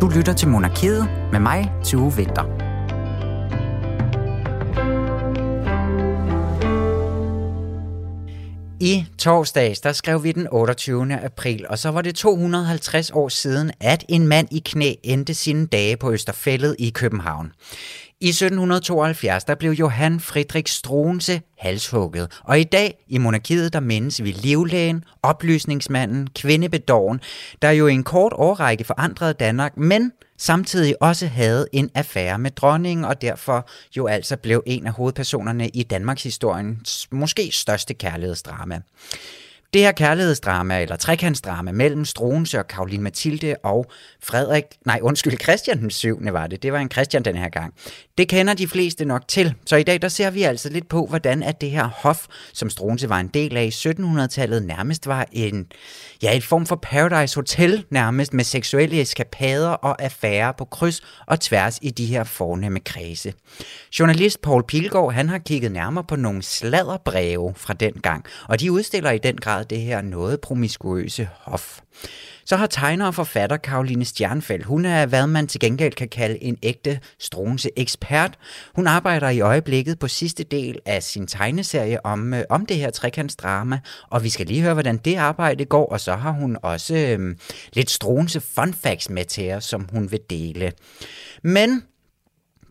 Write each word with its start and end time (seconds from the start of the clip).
Du 0.00 0.08
lytter 0.08 0.32
til 0.32 0.48
Monarkiet 0.48 1.08
med 1.32 1.40
mig, 1.40 1.72
Tue 1.84 2.16
Vinter. 2.16 2.44
I 8.80 9.04
torsdags, 9.18 9.80
der 9.80 9.92
skrev 9.92 10.24
vi 10.24 10.32
den 10.32 10.48
28. 10.52 11.20
april, 11.24 11.66
og 11.68 11.78
så 11.78 11.90
var 11.90 12.02
det 12.02 12.14
250 12.14 13.10
år 13.10 13.28
siden, 13.28 13.70
at 13.80 14.04
en 14.08 14.26
mand 14.28 14.48
i 14.50 14.62
knæ 14.66 14.94
endte 15.02 15.34
sine 15.34 15.66
dage 15.66 15.96
på 15.96 16.12
Østerfællet 16.12 16.76
i 16.78 16.90
København. 16.90 17.52
I 18.20 18.28
1772 18.28 19.44
der 19.44 19.54
blev 19.54 19.72
Johann 19.72 20.20
Friedrich 20.20 20.74
Struense 20.74 21.40
halshugget, 21.58 22.40
og 22.44 22.60
i 22.60 22.64
dag 22.64 23.04
i 23.08 23.18
monarkiet 23.18 23.72
der 23.72 23.80
mindes 23.80 24.24
vi 24.24 24.30
livlægen, 24.30 25.04
oplysningsmanden, 25.22 26.28
kvindebedåren, 26.34 27.20
der 27.62 27.70
jo 27.70 27.86
i 27.86 27.92
en 27.92 28.04
kort 28.04 28.32
årrække 28.36 28.84
forandrede 28.84 29.32
Danmark, 29.32 29.76
men 29.76 30.12
samtidig 30.38 31.02
også 31.02 31.26
havde 31.26 31.66
en 31.72 31.90
affære 31.94 32.38
med 32.38 32.50
dronningen, 32.50 33.04
og 33.04 33.22
derfor 33.22 33.68
jo 33.96 34.06
altså 34.06 34.36
blev 34.36 34.62
en 34.66 34.86
af 34.86 34.92
hovedpersonerne 34.92 35.68
i 35.68 35.82
Danmarks 35.82 36.22
historiens 36.22 37.08
måske 37.10 37.50
største 37.52 37.94
kærlighedsdrama. 37.94 38.80
Det 39.72 39.80
her 39.80 39.92
kærlighedsdrama, 39.92 40.82
eller 40.82 40.96
trekantsdrama 40.96 41.72
mellem 41.72 42.04
Struense 42.04 42.58
og 42.58 42.66
Karoline 42.66 43.02
Mathilde 43.02 43.56
og 43.62 43.86
Frederik, 44.22 44.64
nej 44.84 44.98
undskyld, 45.02 45.40
Christian 45.42 45.78
den 45.78 45.90
7. 45.90 46.18
var 46.22 46.46
det, 46.46 46.62
det 46.62 46.72
var 46.72 46.78
en 46.78 46.90
Christian 46.90 47.24
den 47.24 47.36
her 47.36 47.48
gang. 47.48 47.74
Det 48.18 48.28
kender 48.28 48.54
de 48.54 48.68
fleste 48.68 49.04
nok 49.04 49.28
til, 49.28 49.54
så 49.66 49.76
i 49.76 49.82
dag 49.82 50.02
der 50.02 50.08
ser 50.08 50.30
vi 50.30 50.42
altså 50.42 50.68
lidt 50.68 50.88
på, 50.88 51.06
hvordan 51.06 51.42
at 51.42 51.60
det 51.60 51.70
her 51.70 51.88
hof, 51.96 52.26
som 52.52 52.70
Struense 52.70 53.08
var 53.08 53.20
en 53.20 53.28
del 53.28 53.56
af 53.56 53.64
i 53.64 53.68
1700-tallet, 53.68 54.62
nærmest 54.62 55.06
var 55.06 55.26
en, 55.32 55.66
ja, 56.22 56.36
et 56.36 56.44
form 56.44 56.66
for 56.66 56.76
Paradise 56.76 57.34
Hotel 57.34 57.84
nærmest, 57.90 58.34
med 58.34 58.44
seksuelle 58.44 59.00
eskapader 59.00 59.68
og 59.68 60.02
affærer 60.02 60.52
på 60.52 60.64
kryds 60.64 61.00
og 61.26 61.40
tværs 61.40 61.78
i 61.82 61.90
de 61.90 62.06
her 62.06 62.24
fornemme 62.24 62.80
kredse. 62.80 63.32
Journalist 63.98 64.42
Paul 64.42 64.64
Pilgaard, 64.68 65.12
han 65.12 65.28
har 65.28 65.38
kigget 65.38 65.72
nærmere 65.72 66.04
på 66.04 66.16
nogle 66.16 66.42
sladderbreve 66.42 67.54
fra 67.56 67.74
den 67.74 67.92
gang, 67.92 68.24
og 68.48 68.60
de 68.60 68.72
udstiller 68.72 69.10
i 69.10 69.18
den 69.18 69.36
grad 69.36 69.64
det 69.64 69.80
her 69.80 70.00
noget 70.00 70.40
promiskuøse 70.40 71.28
hof. 71.40 71.80
Så 72.46 72.56
har 72.56 72.66
tegner 72.66 73.06
og 73.06 73.14
forfatter 73.14 73.56
Karoline 73.56 74.04
Stjernfeldt, 74.04 74.64
hun 74.64 74.84
er 74.84 75.06
hvad 75.06 75.26
man 75.26 75.46
til 75.46 75.60
gengæld 75.60 75.92
kan 75.92 76.08
kalde 76.08 76.42
en 76.42 76.58
ægte 76.62 77.00
Struense 77.18 77.70
ekspert. 77.76 78.38
Hun 78.74 78.86
arbejder 78.86 79.28
i 79.28 79.40
øjeblikket 79.40 79.98
på 79.98 80.08
sidste 80.08 80.44
del 80.44 80.78
af 80.86 81.02
sin 81.02 81.26
tegneserie 81.26 82.06
om, 82.06 82.34
øh, 82.34 82.44
om 82.50 82.66
det 82.66 82.76
her 82.76 82.90
trekantsdrama, 82.90 83.80
og 84.10 84.24
vi 84.24 84.28
skal 84.28 84.46
lige 84.46 84.62
høre, 84.62 84.72
hvordan 84.72 84.96
det 84.96 85.16
arbejde 85.16 85.64
går, 85.64 85.86
og 85.86 86.00
så 86.00 86.14
har 86.14 86.30
hun 86.30 86.56
også 86.62 86.96
øh, 86.96 87.36
lidt 87.72 87.90
Struense 87.90 88.40
fun 88.40 88.74
facts 88.74 89.10
med 89.10 89.24
til 89.24 89.52
os, 89.52 89.64
som 89.64 89.88
hun 89.92 90.10
vil 90.10 90.20
dele. 90.30 90.72
Men 91.42 91.82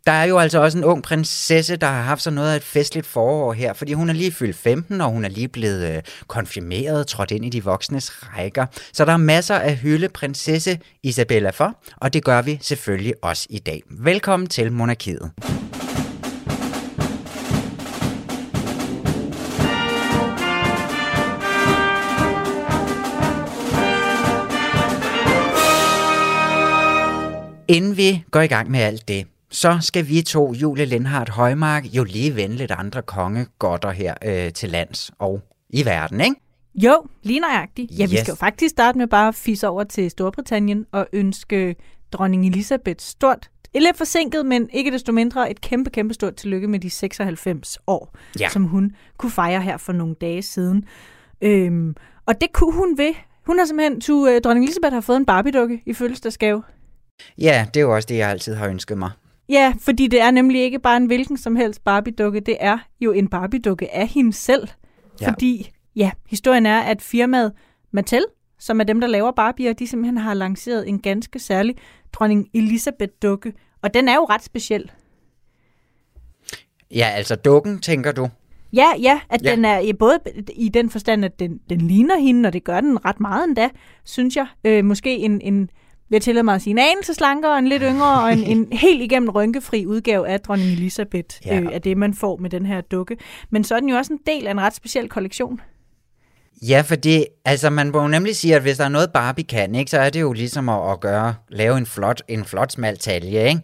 der 0.06 0.12
er 0.12 0.24
jo 0.24 0.38
altså 0.38 0.62
også 0.62 0.78
en 0.78 0.84
ung 0.84 1.04
prinsesse, 1.04 1.76
der 1.76 1.88
har 1.88 2.02
haft 2.02 2.22
så 2.22 2.32
noget 2.32 2.52
af 2.52 2.56
et 2.56 2.64
festligt 2.64 3.08
forår 3.08 3.54
her, 3.54 3.74
fordi 3.74 3.94
hun 3.94 4.10
er 4.10 4.14
lige 4.14 4.32
fyldt 4.32 4.56
15, 4.56 5.02
og 5.02 5.10
hun 5.10 5.26
er 5.26 5.30
lige 5.30 5.48
blevet 5.48 5.96
øh, 5.96 6.02
konfirmeret, 6.28 7.08
trådt 7.08 7.32
ind 7.32 7.46
i 7.46 7.50
de 7.50 7.64
voksnes 7.64 8.12
rækker. 8.38 8.66
Så 8.94 9.06
der 9.06 9.14
er 9.14 9.18
masser 9.18 9.56
af 9.56 9.76
hylde 9.76 10.10
prinsesse 10.10 10.80
Isabella 11.04 11.50
for, 11.50 11.78
og 11.98 12.14
det 12.14 12.24
gør 12.24 12.42
vi 12.42 12.60
selvfølgelig 12.62 13.14
også 13.22 13.48
i 13.50 13.60
dag. 13.60 13.82
Velkommen 13.90 14.48
til 14.48 14.72
Monarkiet. 14.72 15.32
Inden 27.68 27.98
vi 27.98 28.24
går 28.32 28.42
i 28.42 28.48
gang 28.48 28.72
med 28.72 28.80
alt 28.80 29.08
det, 29.08 29.26
så 29.50 29.78
skal 29.82 30.08
vi 30.08 30.22
to, 30.22 30.54
Julie 30.54 30.86
Lindhardt 30.86 31.30
Højmark, 31.30 31.86
jo 31.86 32.04
lige 32.04 32.36
vende 32.36 32.56
lidt 32.56 32.72
andre 32.72 33.02
kongegodter 33.02 33.92
her 33.92 34.14
øh, 34.26 34.54
til 34.54 34.70
lands 34.70 35.12
og 35.20 35.42
i 35.70 35.86
verden, 35.86 36.22
ikke? 36.22 36.36
Jo, 36.76 37.06
lige 37.24 37.40
nøjagtigt. 37.40 37.92
Ja, 38.00 38.04
yes. 38.04 38.12
vi 38.12 38.18
skal 38.18 38.32
jo 38.32 38.36
faktisk 38.36 38.70
starte 38.72 38.98
med 38.98 39.08
bare 39.08 39.28
at 39.28 39.36
fisse 39.36 39.68
over 39.68 39.84
til 39.84 40.12
Storbritannien 40.12 40.86
og 40.92 41.08
ønske 41.14 41.76
dronning 42.12 42.48
Elisabeth 42.48 43.00
stort, 43.04 43.50
lidt 43.76 43.98
forsinket, 43.98 44.46
men 44.46 44.70
ikke 44.74 44.92
desto 44.92 45.12
mindre 45.12 45.52
et 45.52 45.62
kæmpe, 45.62 45.90
kæmpe 45.90 46.14
stort 46.14 46.36
tillykke 46.36 46.68
med 46.68 46.80
de 46.80 46.90
96 46.90 47.78
år, 47.88 48.16
Ja. 48.40 48.50
som 48.50 48.64
hun 48.64 48.92
kunne 49.18 49.32
fejre 49.32 49.62
her 49.62 49.78
for 49.78 49.94
nogle 49.94 50.16
dage 50.22 50.42
siden. 50.42 50.86
Øhm, 51.42 51.96
og 52.26 52.42
det 52.42 52.54
kunne 52.54 52.74
hun 52.74 52.98
ved. 52.98 53.14
Hun 53.46 53.60
har 53.60 53.66
simpelthen, 53.66 54.02
tu, 54.02 54.28
øh, 54.28 54.42
dronning 54.42 54.64
Elisabeth 54.66 54.94
har 54.94 55.02
fået 55.02 55.18
en 55.18 55.26
Barbie-dukke 55.26 55.82
i 55.86 55.94
fødselsdagsgave. 55.94 56.64
Ja, 57.38 57.66
det 57.74 57.80
er 57.80 57.84
jo 57.84 57.96
også 57.96 58.06
det, 58.08 58.18
jeg 58.18 58.30
altid 58.30 58.54
har 58.56 58.68
ønsket 58.68 58.98
mig. 58.98 59.12
Ja, 59.50 59.74
fordi 59.80 60.08
det 60.08 60.22
er 60.22 60.32
nemlig 60.32 60.62
ikke 60.62 60.80
bare 60.80 60.98
en 60.98 61.06
hvilken 61.06 61.38
som 61.38 61.56
helst 61.56 61.84
Barbie-dukke, 61.84 62.40
det 62.40 62.58
er 62.60 62.78
jo 63.02 63.12
en 63.12 63.28
Barbie-dukke 63.28 63.96
af 63.96 64.08
hende 64.08 64.34
selv. 64.34 64.68
Ja. 65.22 65.30
Fordi, 65.30 65.72
ja, 65.96 66.12
historien 66.30 66.66
er, 66.66 66.80
at 66.80 67.02
firmaet 67.02 67.52
Mattel, 67.92 68.26
som 68.60 68.80
er 68.80 68.84
dem, 68.84 69.02
der 69.02 69.08
laver 69.08 69.32
Barbier, 69.32 69.74
de 69.74 69.88
simpelthen 69.88 70.18
har 70.18 70.34
lanceret 70.34 70.90
en 70.90 71.00
ganske 71.00 71.40
særlig 71.40 71.76
dronning 72.14 72.48
Elisabeth-dukke. 72.54 73.54
Og 73.82 73.94
den 73.94 74.08
er 74.08 74.16
jo 74.16 74.26
ret 74.30 74.44
speciel. 74.44 74.92
Ja, 76.92 77.10
altså 77.16 77.36
dukken, 77.36 77.80
tænker 77.80 78.12
du? 78.12 78.28
Ja, 78.74 78.88
ja, 79.02 79.20
at 79.30 79.44
Ja. 79.44 79.50
ja. 79.50 79.56
den 79.56 79.66
er 79.66 79.80
ja, 79.80 79.92
både 79.92 80.20
i 80.56 80.70
den 80.70 80.90
forstand, 80.90 81.26
at 81.26 81.40
den, 81.40 81.60
den 81.70 81.82
ligner 81.82 82.20
hende, 82.20 82.48
og 82.48 82.54
det 82.54 82.64
gør 82.64 82.82
den 82.82 83.06
ret 83.06 83.20
meget 83.20 83.48
endda, 83.48 83.70
synes 84.04 84.36
jeg. 84.36 84.48
Øh, 84.64 84.86
måske 84.86 85.18
en, 85.18 85.42
en 85.42 85.70
vil 86.10 86.16
jeg 86.16 86.22
tillade 86.22 86.44
mig 86.44 86.56
at 86.56 86.62
sige, 86.62 86.72
en 86.72 86.78
anelse 86.78 87.14
slankere 87.14 87.52
og 87.52 87.60
en 87.60 87.68
lidt 87.68 87.84
yngre, 87.86 88.24
og 88.24 88.34
en, 88.34 88.44
en 88.44 88.68
helt 88.86 89.02
igennem 89.02 89.30
rynkefri 89.30 89.86
udgave 89.86 90.28
af 90.28 90.42
dronning 90.42 90.72
Elisabeth, 90.72 91.38
ja. 91.46 91.60
øh, 91.60 91.70
af 91.72 91.82
det, 91.82 91.98
man 91.98 92.14
får 92.14 92.38
med 92.38 92.50
den 92.50 92.66
her 92.66 92.82
dukke. 92.82 93.18
Men 93.50 93.64
så 93.64 93.76
er 93.76 93.80
den 93.80 93.90
jo 93.90 93.96
også 93.96 94.14
en 94.14 94.20
del 94.28 94.48
af 94.48 94.52
en 94.52 94.62
ret 94.62 94.76
speciel 94.76 95.10
kollektion. 95.10 95.62
Ja, 96.62 96.82
fordi 96.86 97.26
altså, 97.46 97.70
man 97.70 97.92
må 97.92 98.02
jo 98.02 98.08
nemlig 98.08 98.36
sige, 98.36 98.56
at 98.56 98.62
hvis 98.62 98.78
der 98.78 98.86
er 98.86 98.90
noget 98.90 99.12
Barbie 99.12 99.46
kan, 99.46 99.76
ikke, 99.76 99.92
så 99.92 99.98
er 100.00 100.10
det 100.10 100.22
jo 100.22 100.34
ligesom 100.34 100.70
at, 100.70 100.92
at 100.92 101.00
gøre, 101.00 101.36
lave 101.50 101.78
en 101.78 101.86
flot, 101.86 102.22
en 102.28 102.46
flot 102.46 102.72
smal 102.72 102.98
talje, 102.98 103.50
ikke? 103.50 103.62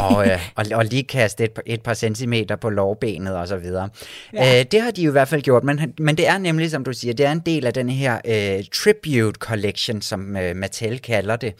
Og, 0.00 0.26
øh, 0.26 0.38
og, 0.56 0.64
og 0.74 0.84
lige 0.84 1.02
kaste 1.02 1.44
et, 1.44 1.50
par- 1.50 1.62
et 1.66 1.82
par 1.82 1.94
centimeter 1.94 2.56
på 2.56 2.70
lårbenet 2.70 3.36
og 3.36 3.48
så 3.48 3.56
videre. 3.56 3.88
Ja. 4.32 4.60
Øh, 4.60 4.66
det 4.72 4.82
har 4.82 4.90
de 4.90 5.02
jo 5.02 5.10
i 5.10 5.12
hvert 5.12 5.28
fald 5.28 5.42
gjort, 5.42 5.64
men, 5.64 5.94
men 5.98 6.16
det 6.16 6.28
er 6.28 6.38
nemlig, 6.38 6.70
som 6.70 6.84
du 6.84 6.92
siger, 6.92 7.14
det 7.14 7.26
er 7.26 7.32
en 7.32 7.42
del 7.46 7.66
af 7.66 7.74
den 7.74 7.90
her 7.90 8.18
øh, 8.24 8.64
Tribute 8.74 9.38
Collection, 9.38 10.02
som 10.02 10.36
øh, 10.36 10.56
Mattel 10.56 10.98
kalder 10.98 11.36
det. 11.36 11.54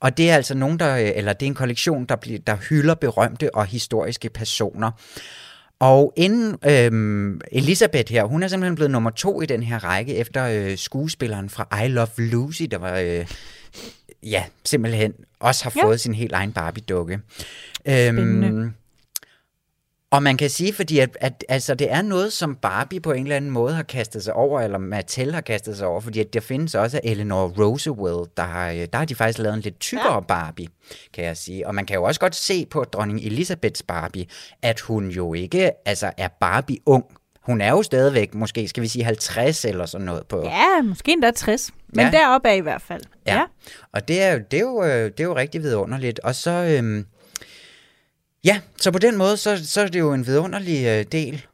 Og 0.00 0.16
det 0.16 0.30
er 0.30 0.34
altså 0.34 0.54
nogen, 0.54 0.78
der, 0.78 0.96
øh, 0.96 1.10
eller 1.14 1.32
det 1.32 1.46
er 1.46 1.50
en 1.50 1.54
kollektion, 1.54 2.04
der, 2.04 2.16
bliver, 2.16 2.38
der 2.46 2.56
hylder 2.68 2.94
berømte 2.94 3.54
og 3.54 3.66
historiske 3.66 4.28
personer. 4.30 4.90
Og 5.80 6.12
inden 6.16 6.56
øhm, 6.68 7.40
Elisabeth 7.52 8.12
her, 8.12 8.24
hun 8.24 8.42
er 8.42 8.48
simpelthen 8.48 8.74
blevet 8.74 8.90
nummer 8.90 9.10
to 9.10 9.42
i 9.42 9.46
den 9.46 9.62
her 9.62 9.84
række, 9.84 10.14
efter 10.16 10.44
øh, 10.44 10.78
skuespilleren 10.78 11.48
fra 11.50 11.84
I 11.84 11.88
Love 11.88 12.08
Lucy, 12.18 12.62
der 12.62 12.78
var, 12.78 12.98
øh, 12.98 13.26
ja, 14.22 14.44
simpelthen 14.64 15.12
også 15.40 15.64
har 15.64 15.72
Ja. 15.76 15.84
fået 15.84 16.00
sin 16.00 16.14
helt 16.14 16.32
egen 16.32 16.52
Barbie-dukke. 16.52 17.20
Spændende. 17.80 18.72
Og 20.10 20.22
man 20.22 20.36
kan 20.36 20.50
sige, 20.50 20.72
fordi 20.72 20.98
at, 20.98 21.18
at 21.20 21.44
altså, 21.48 21.74
det 21.74 21.92
er 21.92 22.02
noget, 22.02 22.32
som 22.32 22.54
Barbie 22.56 23.00
på 23.00 23.12
en 23.12 23.22
eller 23.22 23.36
anden 23.36 23.50
måde 23.50 23.74
har 23.74 23.82
kastet 23.82 24.24
sig 24.24 24.34
over, 24.34 24.60
eller 24.60 24.78
Mattel 24.78 25.34
har 25.34 25.40
kastet 25.40 25.76
sig 25.76 25.86
over, 25.86 26.00
fordi 26.00 26.20
at 26.20 26.32
der 26.32 26.40
findes 26.40 26.74
også 26.74 27.00
Eleanor 27.04 27.48
Roosevelt, 27.58 28.36
der 28.36 28.42
har, 28.42 28.70
øh, 28.70 28.76
der 28.92 28.96
har 28.98 29.04
de 29.04 29.14
faktisk 29.14 29.38
lavet 29.38 29.54
en 29.54 29.60
lidt 29.60 29.80
tykkere 29.80 30.14
ja. 30.14 30.20
Barbie, 30.20 30.68
kan 31.14 31.24
jeg 31.24 31.36
sige. 31.36 31.66
Og 31.66 31.74
man 31.74 31.86
kan 31.86 31.94
jo 31.96 32.02
også 32.02 32.20
godt 32.20 32.34
se 32.34 32.66
på 32.70 32.84
dronning 32.84 33.20
Elisabeths 33.20 33.82
Barbie, 33.82 34.26
at 34.62 34.80
hun 34.80 35.08
jo 35.08 35.34
ikke 35.34 35.70
altså, 35.86 36.10
er 36.16 36.28
Barbie 36.40 36.78
ung. 36.86 37.04
Hun 37.42 37.60
er 37.60 37.70
jo 37.70 37.82
stadigvæk, 37.82 38.34
måske 38.34 38.68
skal 38.68 38.82
vi 38.82 38.88
sige 38.88 39.04
50 39.04 39.64
eller 39.64 39.86
sådan 39.86 40.04
noget 40.04 40.26
på. 40.26 40.42
Ja, 40.44 40.82
måske 40.82 41.12
endda 41.12 41.30
60, 41.30 41.70
men 41.88 42.00
Ja. 42.00 42.04
ja. 42.04 42.10
deroppe 42.18 42.48
er 42.48 42.52
i 42.52 42.60
hvert 42.60 42.82
fald. 42.82 43.02
Ja. 43.26 43.42
Og 43.92 44.08
det 44.08 44.22
er, 44.22 44.32
jo- 44.32 44.40
det, 44.50 44.56
er 44.56 44.60
jo, 44.60 44.82
øh, 44.84 45.04
det 45.04 45.20
er 45.20 45.24
jo 45.24 45.36
rigtig 45.36 45.62
vidunderligt. 45.62 46.20
Og 46.20 46.34
så, 46.34 46.50
øhm, 46.50 47.06
ja, 48.44 48.60
så 48.76 48.90
på 48.90 48.98
den 48.98 49.16
måde, 49.16 49.36
så, 49.36 49.68
så 49.68 49.80
er 49.80 49.86
det 49.86 49.98
jo 49.98 50.12
en 50.12 50.26
vidunderlig 50.26 50.86
øh, 50.86 51.04
del, 51.12 51.46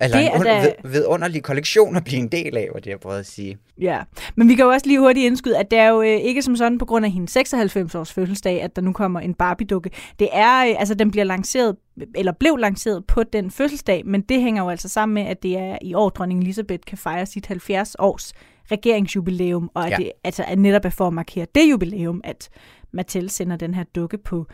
eller 0.00 0.16
Det 0.18 0.26
en 0.26 0.32
und, 0.34 0.44
da- 0.44 0.60
vid, 0.82 0.90
vidunderlig 0.90 1.42
kollektion 1.42 1.96
at 1.96 2.04
blive 2.04 2.18
en 2.20 2.28
del 2.28 2.56
af, 2.56 2.68
hvad 2.72 2.82
det 2.82 2.90
jeg 2.90 3.00
prøvet 3.00 3.18
at 3.18 3.26
sige. 3.26 3.58
Ja, 3.80 4.00
men 4.36 4.48
vi 4.48 4.54
kan 4.54 4.64
jo 4.64 4.70
også 4.70 4.86
lige 4.86 4.98
hurtigt 4.98 5.26
indskyde, 5.26 5.58
at 5.58 5.70
det 5.70 5.78
er 5.78 5.88
jo 5.88 6.02
øh, 6.02 6.08
ikke 6.08 6.42
som 6.42 6.56
sådan 6.56 6.78
på 6.78 6.84
grund 6.84 7.04
af 7.04 7.10
hendes 7.10 7.36
96-års 7.36 8.12
fødselsdag, 8.12 8.62
at 8.62 8.76
der 8.76 8.82
nu 8.82 8.92
kommer 8.92 9.20
en 9.20 9.34
Barbie-dukke. 9.34 9.90
Det 10.18 10.28
er, 10.32 10.66
øh, 10.66 10.74
altså 10.80 10.94
den 10.94 11.10
bliver 11.10 11.24
lanceret, 11.24 11.76
eller 12.14 12.32
blev 12.32 12.56
lanceret 12.56 13.04
på 13.06 13.22
den 13.22 13.50
fødselsdag, 13.50 14.02
men 14.06 14.20
det 14.20 14.40
hænger 14.40 14.62
jo 14.62 14.68
altså 14.68 14.88
sammen 14.88 15.14
med, 15.14 15.22
at 15.22 15.42
det 15.42 15.58
er 15.58 15.78
i 15.82 15.94
år, 15.94 16.08
dronning 16.08 16.40
Elisabeth 16.40 16.80
kan 16.86 16.98
fejre 16.98 17.26
sit 17.26 17.50
70-års 17.50 18.32
regeringsjubilæum, 18.72 19.70
og 19.74 19.84
at 19.86 19.90
Ja. 19.90 19.96
det 19.96 20.12
altså 20.24 20.44
er 20.48 20.56
netop 20.56 20.84
er 20.84 20.90
for 20.90 21.06
at 21.06 21.12
markere 21.12 21.46
det 21.54 21.70
jubilæum, 21.70 22.20
at 22.24 22.48
Mattel 22.92 23.30
sender 23.30 23.56
den 23.56 23.74
her 23.74 23.84
dukke 23.94 24.18
på, 24.18 24.46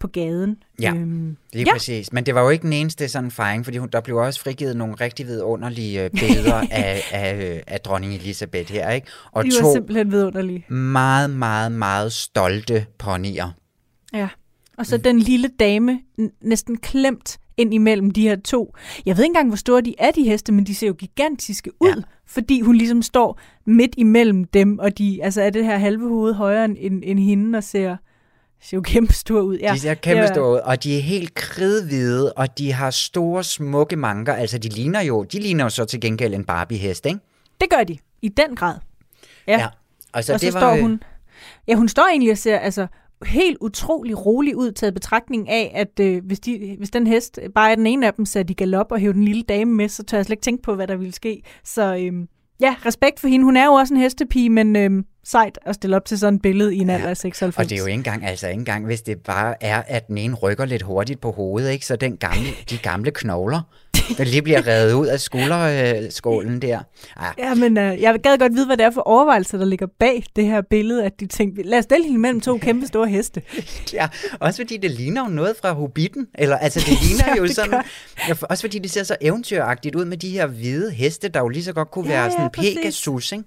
på 0.00 0.06
gaden. 0.06 0.56
Ja. 0.80 0.94
Øhm, 0.94 1.36
Lige 1.52 1.64
ja. 1.66 1.72
Præcis. 1.72 2.12
Men 2.12 2.26
det 2.26 2.34
var 2.34 2.42
jo 2.42 2.48
ikke 2.48 2.62
den 2.62 2.72
eneste 2.72 3.08
sådan 3.08 3.30
fejring, 3.30 3.64
fordi 3.64 3.78
hun, 3.78 3.88
der 3.92 4.00
blev 4.00 4.16
også 4.16 4.40
frigivet 4.40 4.76
nogle 4.76 4.94
rigtig 4.94 5.26
vidunderlige 5.26 6.04
øh, 6.04 6.10
billeder 6.10 6.54
af, 6.70 7.02
af, 7.12 7.54
øh, 7.54 7.60
af 7.66 7.80
dronning 7.80 8.14
Elisabeth 8.14 8.72
her, 8.72 8.90
ikke? 8.90 9.06
Og 9.32 9.44
de 9.44 9.50
to 9.50 9.66
var 9.66 9.74
simpelthen 9.74 10.10
vidunderlige. 10.10 10.72
meget, 10.72 11.30
meget, 11.30 11.72
meget 11.72 12.12
stolte 12.12 12.86
ponyer. 12.98 13.50
Ja, 14.14 14.28
og 14.78 14.86
så 14.86 14.96
den 14.96 15.18
lille 15.18 15.48
dame 15.58 16.00
næsten 16.42 16.76
klemt 16.76 17.38
ind 17.56 17.74
imellem 17.74 18.10
de 18.10 18.22
her 18.22 18.36
to. 18.36 18.74
Jeg 19.06 19.16
ved 19.16 19.24
ikke 19.24 19.30
engang, 19.30 19.48
hvor 19.48 19.56
store 19.56 19.80
de 19.80 19.94
er, 19.98 20.10
de 20.10 20.24
heste, 20.24 20.52
men 20.52 20.66
de 20.66 20.74
ser 20.74 20.86
jo 20.86 20.92
gigantiske 20.92 21.70
ud, 21.80 21.96
ja. 21.96 22.02
fordi 22.26 22.60
hun 22.60 22.76
ligesom 22.76 23.02
står 23.02 23.40
midt 23.66 23.94
imellem 23.96 24.44
dem, 24.44 24.78
og 24.78 24.98
de 24.98 25.20
altså 25.22 25.42
er 25.42 25.50
det 25.50 25.64
her 25.64 25.78
halve 25.78 26.08
hoved 26.08 26.34
højere 26.34 26.64
end, 26.64 27.02
end 27.04 27.18
hende, 27.18 27.56
og 27.56 27.64
ser, 27.64 27.96
ser 28.62 28.76
jo 28.76 28.80
kæmpe 28.80 29.12
store 29.12 29.44
ud. 29.44 29.58
Ja. 29.58 29.72
De 29.72 29.80
ser 29.80 29.94
kæmpe 29.94 30.22
ja. 30.22 30.32
store 30.32 30.52
ud, 30.52 30.58
og 30.58 30.84
de 30.84 30.96
er 30.98 31.02
helt 31.02 31.34
kridhvide, 31.34 32.32
og 32.32 32.58
de 32.58 32.72
har 32.72 32.90
store, 32.90 33.44
smukke 33.44 33.96
manker. 33.96 34.34
Altså, 34.34 34.58
de 34.58 34.68
ligner 34.68 35.00
jo, 35.00 35.22
de 35.22 35.40
ligner 35.40 35.64
jo 35.64 35.70
så 35.70 35.84
til 35.84 36.00
gengæld 36.00 36.34
en 36.34 36.44
Barbie-hest, 36.44 37.06
ikke? 37.06 37.18
Det 37.60 37.70
gør 37.70 37.84
de, 37.84 37.98
i 38.22 38.28
den 38.28 38.56
grad. 38.56 38.74
Ja. 39.46 39.58
ja. 39.58 39.66
Altså, 40.14 40.32
og 40.32 40.40
så 40.40 40.46
det 40.46 40.54
var, 40.54 40.60
står 40.60 40.80
hun... 40.80 41.02
Ja, 41.68 41.74
hun 41.74 41.88
står 41.88 42.06
egentlig 42.10 42.32
og 42.32 42.38
ser, 42.38 42.58
altså, 42.58 42.86
helt 43.26 43.56
utrolig 43.60 44.26
rolig 44.26 44.56
ud, 44.56 44.72
taget 44.72 44.94
betragtning 44.94 45.48
af, 45.48 45.72
at 45.74 46.00
øh, 46.00 46.24
hvis, 46.24 46.40
de, 46.40 46.74
hvis 46.78 46.90
den 46.90 47.06
hest 47.06 47.38
bare 47.54 47.70
er 47.70 47.74
den 47.74 47.86
ene 47.86 48.06
af 48.06 48.14
dem, 48.14 48.26
satte 48.26 48.50
i 48.50 48.54
galop 48.54 48.92
og 48.92 48.98
hævde 48.98 49.14
den 49.14 49.24
lille 49.24 49.42
dame 49.42 49.72
med, 49.72 49.88
så 49.88 50.02
tør 50.02 50.18
jeg 50.18 50.24
slet 50.24 50.32
ikke 50.32 50.42
tænke 50.42 50.62
på, 50.62 50.74
hvad 50.74 50.86
der 50.86 50.96
ville 50.96 51.12
ske. 51.12 51.42
Så 51.64 51.96
øh, 51.96 52.12
ja, 52.60 52.74
respekt 52.86 53.20
for 53.20 53.28
hende. 53.28 53.44
Hun 53.44 53.56
er 53.56 53.64
jo 53.64 53.72
også 53.72 53.94
en 53.94 54.00
hestepige, 54.00 54.50
men 54.50 54.76
øh, 54.76 55.04
sejt 55.30 55.58
at 55.66 55.74
stille 55.74 55.96
op 55.96 56.04
til 56.04 56.18
sådan 56.18 56.34
et 56.34 56.42
billede 56.42 56.74
i 56.74 56.78
en 56.78 56.88
ja, 56.88 56.94
alder 56.94 57.08
af 57.08 57.16
96. 57.16 57.64
Og 57.64 57.70
det 57.70 57.76
er 57.76 57.80
jo 57.80 57.86
ikke 57.86 57.94
engang, 57.94 58.26
altså 58.26 58.48
ikke 58.48 58.58
engang, 58.58 58.86
hvis 58.86 59.02
det 59.02 59.18
bare 59.18 59.62
er, 59.62 59.82
at 59.86 60.08
den 60.08 60.18
ene 60.18 60.34
rykker 60.34 60.64
lidt 60.64 60.82
hurtigt 60.82 61.20
på 61.20 61.30
hovedet, 61.30 61.70
ikke? 61.70 61.86
så 61.86 61.96
den 61.96 62.16
gamle, 62.16 62.48
de 62.70 62.78
gamle 62.78 63.10
knogler, 63.10 63.60
der 64.18 64.24
lige 64.24 64.42
bliver 64.42 64.66
revet 64.66 64.92
ud 64.92 65.06
af 65.06 65.20
skulderskålen 65.20 66.62
der. 66.62 66.80
Ah. 67.16 67.32
Ja, 67.38 67.54
men 67.54 67.78
uh, 67.78 68.02
jeg 68.02 68.18
gad 68.22 68.38
godt 68.38 68.54
vide, 68.54 68.66
hvad 68.66 68.76
det 68.76 68.86
er 68.86 68.90
for 68.90 69.00
overvejelser, 69.00 69.58
der 69.58 69.64
ligger 69.64 69.86
bag 69.98 70.24
det 70.36 70.44
her 70.44 70.60
billede, 70.60 71.04
at 71.04 71.20
de 71.20 71.26
tænkte, 71.26 71.62
lad 71.62 71.78
os 71.78 71.84
stille 71.84 72.06
hende 72.06 72.20
mellem 72.20 72.40
to 72.40 72.58
kæmpe 72.58 72.86
store 72.86 73.08
heste. 73.08 73.42
ja, 73.92 74.08
også 74.40 74.62
fordi 74.62 74.76
det 74.76 74.90
ligner 74.90 75.24
jo 75.24 75.28
noget 75.28 75.56
fra 75.60 75.72
Hobbiten, 75.72 76.26
eller 76.34 76.56
altså 76.56 76.80
det 76.80 77.02
ligner 77.02 77.24
ja, 77.34 77.36
jo 77.36 77.42
det 77.42 77.54
sådan, 77.54 77.82
ja, 78.28 78.34
også 78.42 78.60
fordi 78.62 78.78
det 78.78 78.90
ser 78.90 79.02
så 79.02 79.16
eventyragtigt 79.20 79.94
ud 79.94 80.04
med 80.04 80.16
de 80.16 80.30
her 80.30 80.46
hvide 80.46 80.90
heste, 80.90 81.28
der 81.28 81.40
jo 81.40 81.48
lige 81.48 81.64
så 81.64 81.72
godt 81.72 81.90
kunne 81.90 82.08
ja, 82.08 82.20
være 82.20 82.30
sådan 82.30 82.50
ja, 82.56 82.62
Pegasus, 82.62 83.32
ikke? 83.32 83.44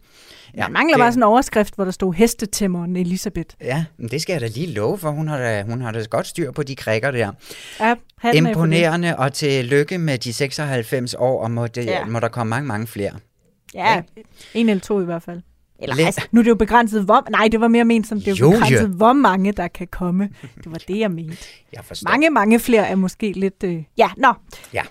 Ja, 0.56 0.62
Man 0.64 0.74
mangler 0.74 0.96
det... 0.96 1.02
bare 1.02 1.12
sådan 1.12 1.20
en 1.20 1.24
overskrift, 1.24 1.76
hvor 1.76 1.84
der 1.84 1.92
stod 1.92 2.14
hestetæmmeren 2.14 2.96
Elisabeth. 2.96 3.56
Ja, 3.62 3.86
men 3.98 4.10
det 4.10 4.22
skal 4.22 4.34
jeg 4.34 4.42
da 4.42 4.48
lige 4.48 4.74
love, 4.74 4.98
for 4.98 5.10
hun 5.10 5.28
har 5.28 5.38
da, 5.38 5.64
hun 5.64 5.82
har 5.82 5.92
da 5.92 6.04
godt 6.10 6.28
styr 6.28 6.52
på 6.52 6.64
de 6.64 6.76
krikker 6.76 7.12
der. 7.12 7.32
Ja, 7.80 7.96
Imponerende, 8.34 9.18
og 9.18 9.34
til 9.34 9.66
lykke 9.66 9.98
med 9.98 10.18
de 10.18 10.34
96 10.34 11.14
år, 11.14 11.44
og 11.44 11.52
må, 11.52 11.68
det, 11.68 11.86
ja. 11.86 12.06
må 12.06 12.20
der 12.20 12.28
komme 12.28 12.50
mange, 12.50 12.68
mange 12.68 12.88
flere. 12.88 13.12
Ja, 13.74 13.94
ja, 13.94 14.02
en 14.54 14.70
eller 14.70 14.82
to 14.82 15.02
i 15.02 15.06
hvert 15.06 15.24
fald. 15.24 15.42
Eller 15.80 15.96
Læ- 15.96 16.04
altså, 16.04 16.28
nu 16.32 16.40
er 16.40 16.44
det 16.44 16.50
jo 16.50 16.56
begrænset, 16.56 17.04
hvor... 17.04 17.28
Nej, 17.30 17.48
det 17.52 17.62
var 17.62 17.68
mere 17.68 17.86
ment 17.86 18.08
som, 18.08 18.22
det 18.22 18.28
er 18.28 18.36
jo 18.36 18.50
begrænset, 18.52 18.90
hvor 18.90 19.14
mange 19.14 19.52
der 19.52 19.68
kan 19.68 19.88
komme. 19.88 20.30
Det 20.58 20.72
var 20.72 20.78
det, 20.88 21.00
jeg 21.00 21.12
mente. 21.12 21.38
Jeg 21.74 21.86
forstår. 21.86 22.10
Mange, 22.10 22.30
mange 22.30 22.60
flere 22.60 22.88
er 22.88 22.96
måske 22.96 23.32
lidt... 23.32 23.64
Øh... 23.64 23.84
Ja, 23.98 24.10
nå. 24.18 24.34
Ja. 24.74 24.82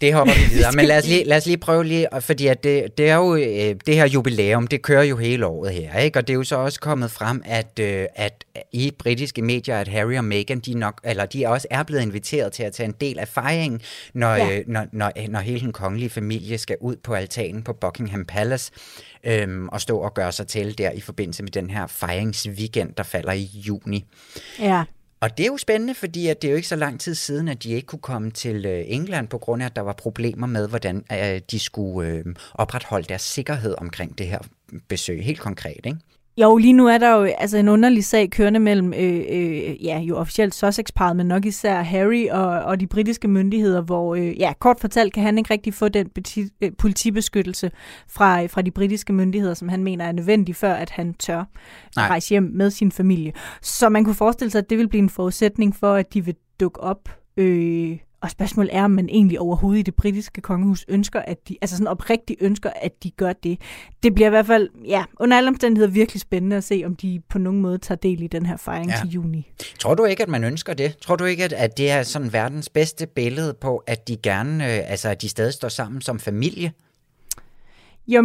Det 0.00 0.14
hopper 0.14 0.34
vi 0.34 0.40
videre, 0.54 0.72
men 0.72 0.86
lad 0.86 0.98
os 0.98 1.06
lige, 1.06 1.24
lad 1.24 1.36
os 1.36 1.46
lige 1.46 1.58
prøve 1.58 1.84
lige, 1.84 2.08
fordi 2.20 2.46
at 2.46 2.64
det, 2.64 2.98
det 2.98 3.08
er 3.08 3.14
jo, 3.14 3.34
øh, 3.34 3.74
det 3.86 3.94
her 3.94 4.06
jubilæum, 4.06 4.66
det 4.66 4.82
kører 4.82 5.02
jo 5.02 5.16
hele 5.16 5.46
året 5.46 5.72
her, 5.72 5.98
ikke? 5.98 6.18
og 6.18 6.26
det 6.26 6.32
er 6.32 6.36
jo 6.36 6.44
så 6.44 6.56
også 6.56 6.80
kommet 6.80 7.10
frem, 7.10 7.42
at, 7.44 7.78
øh, 7.80 8.06
at 8.14 8.44
i 8.72 8.92
britiske 8.98 9.42
medier, 9.42 9.78
at 9.78 9.88
Harry 9.88 10.16
og 10.16 10.24
Meghan, 10.24 10.60
de, 10.60 10.74
nok, 10.74 11.00
eller 11.04 11.26
de 11.26 11.46
også 11.46 11.66
er 11.70 11.82
blevet 11.82 12.02
inviteret 12.02 12.52
til 12.52 12.62
at 12.62 12.72
tage 12.72 12.86
en 12.86 12.94
del 13.00 13.18
af 13.18 13.28
fejringen, 13.28 13.80
når, 14.14 14.34
ja. 14.34 14.58
Øh, 14.58 14.64
når, 14.66 14.86
når, 14.92 15.12
når 15.28 15.40
hele 15.40 15.60
den 15.60 15.72
kongelige 15.72 16.10
familie 16.10 16.58
skal 16.58 16.76
ud 16.80 16.96
på 16.96 17.14
altanen 17.14 17.62
på 17.62 17.72
Buckingham 17.72 18.24
Palace, 18.24 18.72
øhm, 19.24 19.68
og 19.68 19.80
stå 19.80 19.98
og 19.98 20.14
gøre 20.14 20.32
sig 20.32 20.46
til 20.46 20.78
der 20.78 20.90
i 20.90 21.00
forbindelse 21.00 21.42
med 21.42 21.50
den 21.50 21.70
her 21.70 21.86
fejringsweekend, 21.86 22.92
der 22.96 23.02
falder 23.02 23.32
i 23.32 23.50
juni. 23.54 24.04
Ja. 24.60 24.82
Og 25.26 25.38
det 25.38 25.44
er 25.44 25.48
jo 25.48 25.56
spændende, 25.56 25.94
fordi 25.94 26.26
at 26.26 26.42
det 26.42 26.48
er 26.48 26.52
jo 26.52 26.56
ikke 26.56 26.68
så 26.68 26.76
lang 26.76 27.00
tid 27.00 27.14
siden, 27.14 27.48
at 27.48 27.62
de 27.62 27.70
ikke 27.70 27.86
kunne 27.86 27.98
komme 27.98 28.30
til 28.30 28.66
øh, 28.66 28.84
England, 28.86 29.28
på 29.28 29.38
grund 29.38 29.62
af, 29.62 29.66
at 29.66 29.76
der 29.76 29.82
var 29.82 29.92
problemer 29.92 30.46
med, 30.46 30.68
hvordan 30.68 31.04
øh, 31.12 31.40
de 31.50 31.58
skulle 31.58 32.10
øh, 32.10 32.24
opretholde 32.54 33.08
deres 33.08 33.22
sikkerhed 33.22 33.74
omkring 33.78 34.18
det 34.18 34.26
her 34.26 34.38
besøg, 34.88 35.24
helt 35.24 35.40
konkret, 35.40 35.80
ikke? 35.84 35.98
Jo, 36.38 36.56
lige 36.56 36.72
nu 36.72 36.86
er 36.86 36.98
der 36.98 37.16
jo 37.16 37.22
altså 37.22 37.58
en 37.58 37.68
underlig 37.68 38.04
sag 38.04 38.30
kørende 38.30 38.60
mellem, 38.60 38.94
øh, 38.94 39.24
øh, 39.28 39.84
ja, 39.84 39.98
jo 39.98 40.16
officielt 40.16 40.54
Sussex-parret, 40.54 41.16
men 41.16 41.26
nok 41.26 41.44
især 41.44 41.82
Harry 41.82 42.28
og, 42.30 42.48
og 42.48 42.80
de 42.80 42.86
britiske 42.86 43.28
myndigheder, 43.28 43.80
hvor, 43.80 44.14
øh, 44.14 44.40
ja, 44.40 44.52
kort 44.58 44.80
fortalt 44.80 45.12
kan 45.12 45.22
han 45.22 45.38
ikke 45.38 45.50
rigtig 45.50 45.74
få 45.74 45.88
den 45.88 46.10
beti- 46.18 46.58
øh, 46.60 46.70
politibeskyttelse 46.78 47.70
fra, 48.08 48.46
fra 48.46 48.62
de 48.62 48.70
britiske 48.70 49.12
myndigheder, 49.12 49.54
som 49.54 49.68
han 49.68 49.84
mener 49.84 50.04
er 50.04 50.12
nødvendig, 50.12 50.56
før 50.56 50.74
at 50.74 50.90
han 50.90 51.14
tør 51.14 51.44
Nej. 51.96 52.08
rejse 52.08 52.28
hjem 52.28 52.50
med 52.54 52.70
sin 52.70 52.92
familie. 52.92 53.32
Så 53.62 53.88
man 53.88 54.04
kunne 54.04 54.14
forestille 54.14 54.50
sig, 54.50 54.58
at 54.58 54.70
det 54.70 54.78
vil 54.78 54.88
blive 54.88 55.02
en 55.02 55.10
forudsætning 55.10 55.76
for, 55.76 55.94
at 55.94 56.14
de 56.14 56.24
vil 56.24 56.34
dukke 56.60 56.80
op 56.80 57.08
øh, 57.36 57.98
og 58.20 58.30
spørgsmålet 58.30 58.74
er, 58.74 58.84
om 58.84 58.90
man 58.90 59.08
egentlig 59.08 59.40
overhovedet 59.40 59.80
i 59.80 59.82
det 59.82 59.94
britiske 59.94 60.40
kongehus 60.40 60.84
ønsker, 60.88 61.20
at 61.20 61.48
de, 61.48 61.56
altså 61.62 61.76
sådan 61.76 61.86
oprigtigt 61.86 62.42
ønsker, 62.42 62.70
at 62.82 63.02
de 63.02 63.10
gør 63.10 63.32
det. 63.32 63.60
Det 64.02 64.14
bliver 64.14 64.26
i 64.26 64.30
hvert 64.30 64.46
fald, 64.46 64.68
ja, 64.84 65.04
under 65.20 65.36
alle 65.36 65.48
omstændigheder 65.48 65.92
virkelig 65.92 66.20
spændende 66.20 66.56
at 66.56 66.64
se, 66.64 66.82
om 66.86 66.96
de 66.96 67.20
på 67.28 67.38
nogen 67.38 67.60
måde 67.60 67.78
tager 67.78 67.96
del 67.96 68.22
i 68.22 68.26
den 68.26 68.46
her 68.46 68.56
fejring 68.56 68.90
ja. 68.90 68.96
til 69.00 69.10
juni. 69.10 69.52
Tror 69.78 69.94
du 69.94 70.04
ikke, 70.04 70.22
at 70.22 70.28
man 70.28 70.44
ønsker 70.44 70.74
det? 70.74 70.96
Tror 70.96 71.16
du 71.16 71.24
ikke, 71.24 71.44
at, 71.44 71.52
at 71.52 71.78
det 71.78 71.90
er 71.90 72.02
sådan 72.02 72.32
verdens 72.32 72.68
bedste 72.68 73.06
billede 73.06 73.54
på, 73.60 73.82
at 73.86 74.08
de 74.08 74.16
gerne, 74.16 74.64
øh, 74.64 74.90
altså 74.90 75.08
at 75.08 75.22
de 75.22 75.28
stadig 75.28 75.52
står 75.52 75.68
sammen 75.68 76.00
som 76.00 76.18
familie? 76.18 76.72
Jo, 78.08 78.22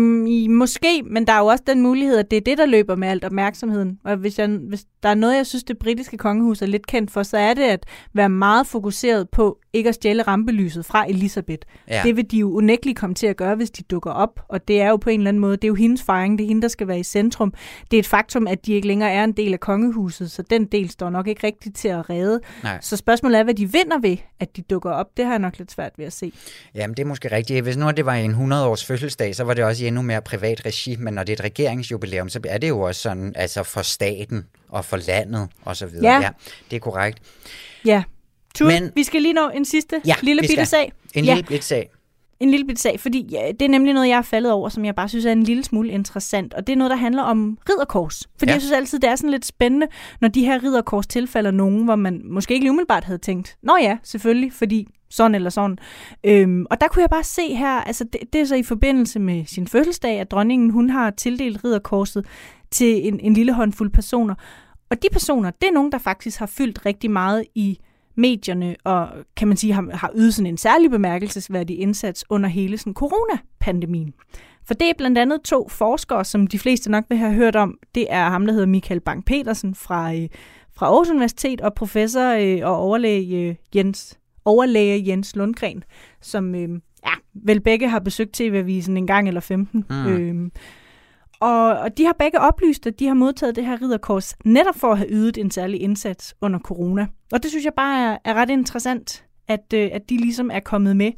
måske, 0.49 1.03
men 1.03 1.27
der 1.27 1.33
er 1.33 1.39
jo 1.39 1.45
også 1.45 1.63
den 1.67 1.81
mulighed, 1.81 2.17
at 2.17 2.31
det 2.31 2.37
er 2.37 2.41
det, 2.41 2.57
der 2.57 2.65
løber 2.65 2.95
med 2.95 3.07
alt 3.07 3.25
opmærksomheden. 3.25 3.99
Og 4.03 4.15
hvis, 4.15 4.39
jeg, 4.39 4.47
hvis 4.47 4.85
der 5.03 5.09
er 5.09 5.15
noget, 5.15 5.37
jeg 5.37 5.45
synes, 5.45 5.63
det 5.63 5.77
britiske 5.77 6.17
kongehus 6.17 6.61
er 6.61 6.65
lidt 6.65 6.87
kendt 6.87 7.11
for, 7.11 7.23
så 7.23 7.37
er 7.37 7.53
det 7.53 7.63
at 7.63 7.85
være 8.13 8.29
meget 8.29 8.67
fokuseret 8.67 9.29
på 9.29 9.57
ikke 9.73 9.89
at 9.89 9.95
stjæle 9.95 10.23
rampelyset 10.23 10.85
fra 10.85 11.09
Elisabeth. 11.09 11.67
Ja. 11.87 12.01
Det 12.05 12.15
vil 12.15 12.31
de 12.31 12.37
jo 12.37 12.51
unægteligt 12.51 12.99
komme 12.99 13.13
til 13.15 13.27
at 13.27 13.37
gøre, 13.37 13.55
hvis 13.55 13.71
de 13.71 13.83
dukker 13.83 14.11
op. 14.11 14.39
Og 14.47 14.67
det 14.67 14.81
er 14.81 14.89
jo 14.89 14.97
på 14.97 15.09
en 15.09 15.19
eller 15.19 15.29
anden 15.29 15.41
måde, 15.41 15.55
det 15.55 15.63
er 15.63 15.67
jo 15.67 15.75
hendes 15.75 16.03
fejring, 16.03 16.37
det 16.37 16.43
er 16.43 16.47
hende, 16.47 16.61
der 16.61 16.67
skal 16.67 16.87
være 16.87 16.99
i 16.99 17.03
centrum. 17.03 17.53
Det 17.91 17.97
er 17.97 17.99
et 17.99 18.07
faktum, 18.07 18.47
at 18.47 18.65
de 18.65 18.73
ikke 18.73 18.87
længere 18.87 19.11
er 19.11 19.23
en 19.23 19.31
del 19.31 19.53
af 19.53 19.59
kongehuset, 19.59 20.31
så 20.31 20.41
den 20.41 20.65
del 20.65 20.89
står 20.89 21.09
nok 21.09 21.27
ikke 21.27 21.47
rigtigt 21.47 21.75
til 21.75 21.87
at 21.87 22.09
redde. 22.09 22.39
Nej. 22.63 22.77
Så 22.81 22.97
spørgsmålet 22.97 23.39
er, 23.39 23.43
hvad 23.43 23.53
de 23.53 23.71
vinder 23.71 23.99
ved, 23.99 24.17
at 24.39 24.57
de 24.57 24.61
dukker 24.61 24.91
op. 24.91 25.07
Det 25.17 25.25
har 25.25 25.31
jeg 25.31 25.39
nok 25.39 25.57
lidt 25.57 25.71
svært 25.71 25.91
ved 25.97 26.05
at 26.05 26.13
se. 26.13 26.33
Jamen, 26.75 26.97
det 26.97 27.03
er 27.03 27.07
måske 27.07 27.31
rigtigt. 27.31 27.63
Hvis 27.63 27.77
nu 27.77 27.91
det 27.97 28.05
var 28.05 28.13
en 28.13 28.31
100-års 28.31 28.85
fødselsdag, 28.85 29.35
så 29.35 29.43
var 29.43 29.53
det 29.53 29.63
også 29.71 29.83
i 29.83 29.87
endnu 29.87 30.01
mere 30.01 30.21
privat 30.21 30.65
regi, 30.65 30.95
men 30.95 31.13
når 31.13 31.23
det 31.23 31.33
er 31.33 31.37
et 31.37 31.43
regeringsjubilæum, 31.43 32.29
så 32.29 32.39
er 32.49 32.57
det 32.57 32.69
jo 32.69 32.79
også 32.79 33.01
sådan, 33.01 33.33
altså 33.35 33.63
for 33.63 33.81
staten 33.81 34.45
og 34.69 34.85
for 34.85 34.97
landet 34.97 35.49
og 35.61 35.77
så 35.77 35.85
videre. 35.85 36.13
Ja. 36.13 36.21
ja 36.21 36.29
det 36.69 36.75
er 36.75 36.79
korrekt. 36.79 37.19
Ja. 37.85 38.03
Tur, 38.55 38.67
men, 38.67 38.91
vi 38.95 39.03
skal 39.03 39.21
lige 39.21 39.33
nå 39.33 39.49
en 39.49 39.65
sidste 39.65 40.01
ja, 40.05 40.15
lille 40.21 40.41
bitte 40.41 40.65
sag. 40.65 40.91
En 41.13 41.25
ja. 41.25 41.33
lille 41.33 41.47
bitte 41.47 41.65
sag. 41.65 41.89
En 42.41 42.51
lille 42.51 42.65
bitte 42.65 42.81
sag, 42.81 42.99
fordi 42.99 43.27
ja, 43.31 43.51
det 43.59 43.61
er 43.61 43.69
nemlig 43.69 43.93
noget, 43.93 44.07
jeg 44.07 44.17
har 44.17 44.21
faldet 44.21 44.51
over, 44.51 44.69
som 44.69 44.85
jeg 44.85 44.95
bare 44.95 45.09
synes 45.09 45.25
er 45.25 45.31
en 45.31 45.43
lille 45.43 45.63
smule 45.63 45.89
interessant. 45.89 46.53
Og 46.53 46.67
det 46.67 46.73
er 46.73 46.77
noget, 46.77 46.91
der 46.91 46.97
handler 46.97 47.23
om 47.23 47.57
ridderkors. 47.69 48.29
Fordi 48.37 48.49
ja. 48.49 48.53
jeg 48.53 48.61
synes 48.61 48.71
altid, 48.71 48.99
det 48.99 49.09
er 49.09 49.15
sådan 49.15 49.29
lidt 49.29 49.45
spændende, 49.45 49.87
når 50.21 50.27
de 50.27 50.45
her 50.45 50.63
ridderkors 50.63 51.07
tilfalder 51.07 51.51
nogen, 51.51 51.83
hvor 51.83 51.95
man 51.95 52.21
måske 52.25 52.53
ikke 52.53 52.63
lige 52.63 52.71
umiddelbart 52.71 53.03
havde 53.03 53.17
tænkt, 53.19 53.57
nå 53.63 53.77
ja, 53.81 53.97
selvfølgelig, 54.03 54.53
fordi 54.53 54.87
sådan 55.09 55.35
eller 55.35 55.49
sådan. 55.49 55.77
Øhm, 56.23 56.65
og 56.69 56.81
der 56.81 56.87
kunne 56.87 57.01
jeg 57.01 57.09
bare 57.09 57.23
se 57.23 57.55
her, 57.55 57.69
altså 57.69 58.03
det, 58.03 58.21
det 58.33 58.41
er 58.41 58.45
så 58.45 58.55
i 58.55 58.63
forbindelse 58.63 59.19
med 59.19 59.45
sin 59.45 59.67
fødselsdag, 59.67 60.19
at 60.19 60.31
dronningen 60.31 60.69
hun 60.69 60.89
har 60.89 61.11
tildelt 61.11 61.63
ridderkorset 61.63 62.25
til 62.71 63.07
en, 63.07 63.19
en 63.19 63.33
lille 63.33 63.53
håndfuld 63.53 63.89
personer. 63.89 64.35
Og 64.89 65.03
de 65.03 65.07
personer, 65.11 65.51
det 65.51 65.67
er 65.67 65.73
nogen, 65.73 65.91
der 65.91 65.97
faktisk 65.97 66.39
har 66.39 66.45
fyldt 66.45 66.85
rigtig 66.85 67.11
meget 67.11 67.45
i 67.55 67.79
medierne, 68.15 68.75
og 68.83 69.09
kan 69.37 69.47
man 69.47 69.57
sige, 69.57 69.73
har, 69.73 69.89
har 69.93 70.11
ydet 70.15 70.33
sådan 70.33 70.47
en 70.47 70.57
særlig 70.57 70.91
bemærkelsesværdig 70.91 71.79
indsats 71.79 72.25
under 72.29 72.49
hele 72.49 72.77
sådan 72.77 72.93
coronapandemien. 72.93 74.13
For 74.63 74.73
det 74.73 74.89
er 74.89 74.93
blandt 74.97 75.17
andet 75.17 75.41
to 75.41 75.67
forskere, 75.69 76.25
som 76.25 76.47
de 76.47 76.59
fleste 76.59 76.91
nok 76.91 77.03
vil 77.09 77.17
have 77.17 77.33
hørt 77.33 77.55
om. 77.55 77.77
Det 77.95 78.07
er 78.09 78.29
ham, 78.29 78.45
der 78.45 78.53
hedder 78.53 78.67
Michael 78.67 79.01
Bang-Petersen 79.09 79.73
fra, 79.75 80.13
øh, 80.13 80.29
fra 80.73 80.85
Aarhus 80.85 81.09
Universitet, 81.09 81.61
og 81.61 81.73
professor 81.73 82.33
øh, 82.39 82.69
og 82.69 82.77
overlæge 82.77 83.49
øh, 83.49 83.55
Jens, 83.75 84.19
overlæge 84.45 85.03
Jens 85.07 85.35
Lundgren, 85.35 85.83
som 86.21 86.55
øh, 86.55 86.69
ja, 87.05 87.13
vel 87.33 87.61
begge 87.61 87.89
har 87.89 87.99
besøgt 87.99 88.33
TV-avisen 88.33 88.97
en 88.97 89.07
gang 89.07 89.27
eller 89.27 89.41
15. 89.41 89.85
Mm. 89.89 90.07
Øh, 90.07 90.51
og, 91.41 91.79
og 91.79 91.97
de 91.97 92.05
har 92.05 92.15
begge 92.19 92.39
oplyst, 92.39 92.87
at 92.87 92.99
de 92.99 93.07
har 93.07 93.13
modtaget 93.13 93.55
det 93.55 93.65
her 93.65 93.81
ridderkors 93.81 94.35
netop 94.45 94.75
for 94.75 94.91
at 94.91 94.97
have 94.97 95.09
ydet 95.09 95.37
en 95.37 95.51
særlig 95.51 95.81
indsats 95.81 96.35
under 96.41 96.59
corona. 96.59 97.07
Og 97.31 97.43
det 97.43 97.51
synes 97.51 97.65
jeg 97.65 97.73
bare 97.73 98.13
er, 98.13 98.17
er 98.25 98.33
ret 98.33 98.49
interessant, 98.49 99.25
at, 99.47 99.73
øh, 99.73 99.89
at 99.93 100.09
de 100.09 100.17
ligesom 100.17 100.51
er 100.51 100.59
kommet 100.59 100.95
med 100.95 101.11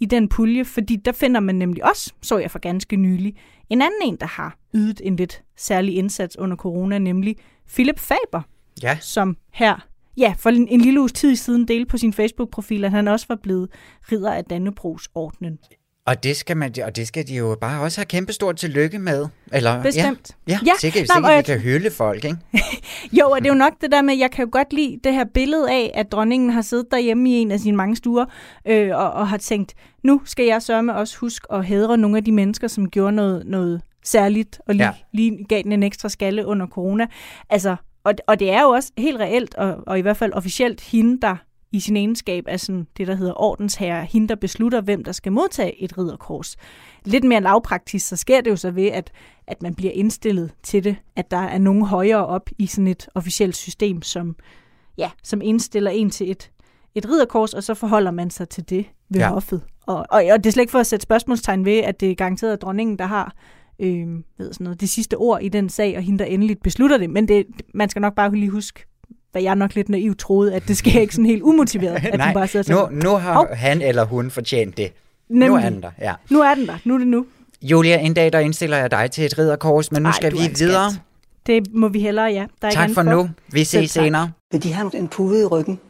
i 0.00 0.06
den 0.06 0.28
pulje, 0.28 0.64
fordi 0.64 0.96
der 0.96 1.12
finder 1.12 1.40
man 1.40 1.54
nemlig 1.54 1.84
også, 1.84 2.12
så 2.22 2.38
jeg 2.38 2.50
for 2.50 2.58
ganske 2.58 2.96
nylig, 2.96 3.36
en 3.70 3.82
anden 3.82 4.00
en, 4.04 4.16
der 4.16 4.26
har 4.26 4.58
ydet 4.74 5.00
en 5.04 5.16
lidt 5.16 5.42
særlig 5.56 5.96
indsats 5.96 6.38
under 6.38 6.56
corona, 6.56 6.98
nemlig 6.98 7.36
Philip 7.74 7.98
Faber, 7.98 8.42
ja. 8.82 8.98
som 9.00 9.36
her 9.52 9.90
ja, 10.16 10.34
for 10.38 10.50
en, 10.50 10.68
en 10.68 10.80
lille 10.80 11.00
uges 11.00 11.12
tid 11.12 11.36
siden 11.36 11.68
delte 11.68 11.86
på 11.86 11.98
sin 11.98 12.12
Facebook-profil, 12.12 12.84
at 12.84 12.90
han 12.90 13.08
også 13.08 13.26
var 13.28 13.38
blevet 13.42 13.68
ridder 14.12 14.32
af 14.32 14.44
Dannebrogs 14.44 15.08
ordnen. 15.14 15.58
Og 16.06 16.24
det, 16.24 16.36
skal 16.36 16.56
man, 16.56 16.74
og 16.84 16.96
det 16.96 17.08
skal 17.08 17.26
de 17.28 17.34
jo 17.34 17.56
bare 17.60 17.80
også 17.82 17.98
have 18.00 18.06
kæmpestort 18.06 18.56
tillykke 18.56 18.98
med. 18.98 19.26
Eller, 19.52 19.82
Bestemt. 19.82 20.30
Ja, 20.48 20.52
ja, 20.52 20.58
Ja, 20.66 20.72
sikkert, 20.80 21.08
nej, 21.08 21.14
sikkert 21.14 21.24
og 21.24 21.30
vi 21.30 21.34
jeg- 21.34 21.44
kan 21.44 21.58
hylde 21.60 21.90
folk, 21.90 22.24
ikke? 22.24 22.36
Jo, 23.20 23.30
og 23.30 23.38
det 23.40 23.46
er 23.46 23.52
jo 23.52 23.58
nok 23.58 23.72
det 23.80 23.92
der 23.92 24.02
med, 24.02 24.16
jeg 24.18 24.30
kan 24.30 24.44
jo 24.44 24.48
godt 24.52 24.72
lide 24.72 24.98
det 25.04 25.12
her 25.14 25.24
billede 25.34 25.70
af, 25.70 25.90
at 25.94 26.12
dronningen 26.12 26.50
har 26.50 26.62
siddet 26.62 26.86
derhjemme 26.90 27.30
i 27.30 27.32
en 27.32 27.50
af 27.50 27.60
sine 27.60 27.76
mange 27.76 27.96
stuer, 27.96 28.24
øh, 28.66 28.96
og, 28.96 29.12
og 29.12 29.28
har 29.28 29.36
tænkt, 29.36 29.74
nu 30.04 30.20
skal 30.24 30.44
jeg 30.46 30.62
sørge 30.62 30.94
også 30.94 31.16
huske 31.18 31.52
at 31.52 31.64
hædre 31.64 31.98
nogle 31.98 32.16
af 32.16 32.24
de 32.24 32.32
mennesker, 32.32 32.68
som 32.68 32.90
gjorde 32.90 33.12
noget, 33.12 33.46
noget 33.46 33.80
særligt, 34.04 34.60
og 34.68 34.74
lige, 34.74 34.86
ja. 34.86 34.92
lige 35.12 35.44
gav 35.48 35.62
den 35.62 35.72
en 35.72 35.82
ekstra 35.82 36.08
skalle 36.08 36.46
under 36.46 36.66
corona. 36.66 37.06
Altså, 37.50 37.76
og, 38.04 38.14
og 38.26 38.38
det 38.40 38.50
er 38.50 38.62
jo 38.62 38.68
også 38.68 38.92
helt 38.98 39.18
reelt, 39.20 39.54
og, 39.54 39.76
og 39.86 39.98
i 39.98 40.02
hvert 40.02 40.16
fald 40.16 40.32
officielt 40.32 40.80
hende, 40.80 41.20
der 41.22 41.36
i 41.72 41.80
sin 41.80 41.96
egenskab 41.96 42.44
af 42.48 42.60
sådan 42.60 42.86
det, 42.96 43.06
der 43.06 43.14
hedder 43.14 43.40
ordensherre, 43.40 44.04
hende, 44.04 44.28
der 44.28 44.34
beslutter, 44.34 44.80
hvem 44.80 45.04
der 45.04 45.12
skal 45.12 45.32
modtage 45.32 45.82
et 45.82 45.98
ridderkors. 45.98 46.56
Lidt 47.04 47.24
mere 47.24 47.40
lavpraktisk, 47.40 48.08
så 48.08 48.16
sker 48.16 48.40
det 48.40 48.50
jo 48.50 48.56
så 48.56 48.70
ved, 48.70 48.86
at, 48.86 49.12
at 49.46 49.62
man 49.62 49.74
bliver 49.74 49.92
indstillet 49.92 50.52
til 50.62 50.84
det, 50.84 50.96
at 51.16 51.30
der 51.30 51.36
er 51.36 51.58
nogen 51.58 51.82
højere 51.84 52.26
op 52.26 52.50
i 52.58 52.66
sådan 52.66 52.86
et 52.86 53.08
officielt 53.14 53.56
system, 53.56 54.02
som, 54.02 54.36
ja, 54.98 55.10
som 55.24 55.40
indstiller 55.42 55.90
en 55.90 56.10
til 56.10 56.30
et, 56.30 56.50
et 56.94 57.08
ridderkors, 57.08 57.54
og 57.54 57.62
så 57.62 57.74
forholder 57.74 58.10
man 58.10 58.30
sig 58.30 58.48
til 58.48 58.70
det 58.70 58.86
ved 59.08 59.20
Ja. 59.20 59.28
hoffet. 59.28 59.62
Og, 59.86 59.96
og, 59.96 60.24
og 60.32 60.38
det 60.44 60.46
er 60.46 60.52
slet 60.52 60.62
ikke 60.62 60.70
for 60.70 60.78
at 60.78 60.86
sætte 60.86 61.02
spørgsmålstegn 61.02 61.64
ved, 61.64 61.78
at 61.78 62.00
det 62.00 62.10
er 62.10 62.14
garanteret 62.14 62.62
dronningen, 62.62 62.98
der 62.98 63.06
har 63.06 63.34
øh, 63.78 64.08
ved 64.38 64.52
sådan 64.52 64.64
noget, 64.64 64.80
det 64.80 64.88
sidste 64.88 65.16
ord 65.16 65.42
i 65.42 65.48
den 65.48 65.68
sag, 65.68 65.96
og 65.96 66.02
hende, 66.02 66.18
der 66.18 66.24
endeligt 66.24 66.62
beslutter 66.62 66.98
det. 66.98 67.10
Men 67.10 67.28
det, 67.28 67.46
man 67.74 67.88
skal 67.88 68.02
nok 68.02 68.14
bare 68.14 68.34
lige 68.34 68.50
huske, 68.50 68.84
hvad 69.32 69.42
jeg 69.42 69.56
nok 69.56 69.74
lidt 69.74 69.88
naivt 69.88 70.18
troede, 70.18 70.54
at 70.54 70.62
det 70.68 70.76
sker 70.76 71.00
ikke 71.00 71.14
sådan 71.14 71.26
helt 71.26 71.42
umotiveret, 71.42 71.94
at 72.12 72.18
Nej, 72.18 72.32
bare 72.34 72.46
sidder 72.48 72.90
nu, 72.90 73.00
nu 73.02 73.10
har 73.16 73.32
Hov. 73.32 73.46
han 73.54 73.82
eller 73.82 74.04
hun 74.04 74.30
fortjent 74.30 74.76
det. 74.76 74.92
Nemlig. 75.28 75.48
Nu 75.48 75.54
er 75.56 75.60
den 75.60 75.82
der, 75.82 75.90
ja. 76.00 76.14
Nu 76.30 76.40
er 76.40 76.54
den 76.54 76.66
der. 76.66 76.74
Nu 76.84 76.94
er 76.94 76.98
det 76.98 77.06
nu. 77.06 77.26
Julia, 77.62 77.98
en 77.98 78.14
dag 78.14 78.32
der 78.32 78.38
indstiller 78.38 78.76
jeg 78.76 78.90
dig 78.90 79.10
til 79.10 79.24
et 79.24 79.38
ridderkors, 79.38 79.92
men 79.92 80.02
nu 80.02 80.08
Ej, 80.08 80.12
skal 80.16 80.32
vi 80.32 80.38
er 80.38 80.42
en 80.48 80.54
skat. 80.54 80.68
videre. 80.68 80.90
Det 81.46 81.74
må 81.74 81.88
vi 81.88 82.00
hellere, 82.00 82.24
ja. 82.26 82.46
Der 82.62 82.68
er 82.68 82.72
Tak 82.72 82.82
andet 82.82 82.94
for 82.94 83.02
nu. 83.02 83.30
Vi 83.52 83.64
ses 83.64 83.90
senere. 83.90 84.30
Vil 84.52 84.62
de 84.62 84.72
have 84.72 84.90
en 84.96 85.08
pude 85.08 85.40
i 85.42 85.44
ryggen? 85.44 85.80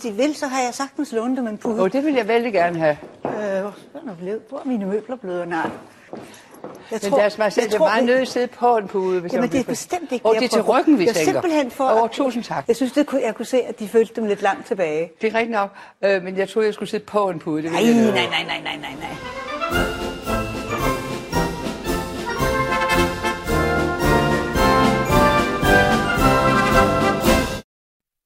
Hvis 0.00 0.12
de 0.12 0.22
vil, 0.22 0.34
så 0.34 0.46
har 0.46 0.62
jeg 0.62 0.74
sagtens 0.74 1.12
lånt 1.12 1.38
dem 1.38 1.46
en 1.46 1.58
pude. 1.58 1.82
Og 1.82 1.92
det 1.92 2.04
vil 2.04 2.14
jeg 2.14 2.28
vældig 2.28 2.52
gerne 2.52 2.78
have. 2.78 2.96
Øh, 3.24 3.30
hvor, 3.32 4.10
er 4.10 4.14
blevet, 4.18 4.40
hvor 4.48 4.58
er 4.58 4.62
mine 4.64 4.86
møbler 4.86 5.16
blevet? 5.16 5.48
Nej. 5.48 5.70
Jeg 6.90 7.00
Men 7.02 7.12
deres 7.12 7.38
majestæt 7.38 7.64
jeg 7.64 7.72
er 7.74 7.78
tror, 7.78 7.86
meget 7.86 8.04
nødt 8.04 8.16
til 8.16 8.22
at 8.22 8.28
sidde 8.28 8.46
på 8.46 8.76
en 8.76 8.88
pude. 8.88 9.20
Hvis 9.20 9.32
Jamen, 9.32 9.44
jeg 9.44 9.52
det 9.52 9.60
er 9.60 9.64
bestemt 9.64 10.12
ikke 10.12 10.26
Og 10.26 10.34
jeg 10.34 10.40
det 10.42 10.46
er 10.46 10.50
til 10.50 10.62
ryggen, 10.62 10.98
vi 10.98 11.04
jeg 11.04 11.10
er 11.10 11.14
tænker. 11.14 11.32
simpelthen 11.32 11.70
for... 11.70 11.88
Over 11.88 12.08
tusind 12.08 12.44
tak. 12.44 12.64
Jeg 12.68 12.76
synes, 12.76 12.92
det 12.92 13.06
kunne, 13.06 13.22
jeg 13.22 13.34
kunne 13.34 13.46
se, 13.46 13.62
at 13.62 13.78
de 13.80 13.88
følte 13.88 14.14
dem 14.16 14.24
lidt 14.24 14.42
langt 14.42 14.66
tilbage. 14.66 15.10
Det 15.20 15.34
er 15.34 15.38
rigtigt 15.38 15.50
nok, 15.52 15.70
øh, 16.04 16.22
men 16.22 16.36
jeg 16.36 16.48
troede, 16.48 16.66
jeg 16.66 16.74
skulle 16.74 16.88
sidde 16.88 17.04
på 17.04 17.30
en 17.30 17.38
pude. 17.38 17.62
Det 17.62 17.72
Nej, 17.72 17.86
jeg 17.86 17.94
nej, 17.94 18.04
nej, 18.04 18.42
nej, 18.46 18.60
nej, 18.62 18.76
nej, 18.76 18.94
nej. 19.70 20.07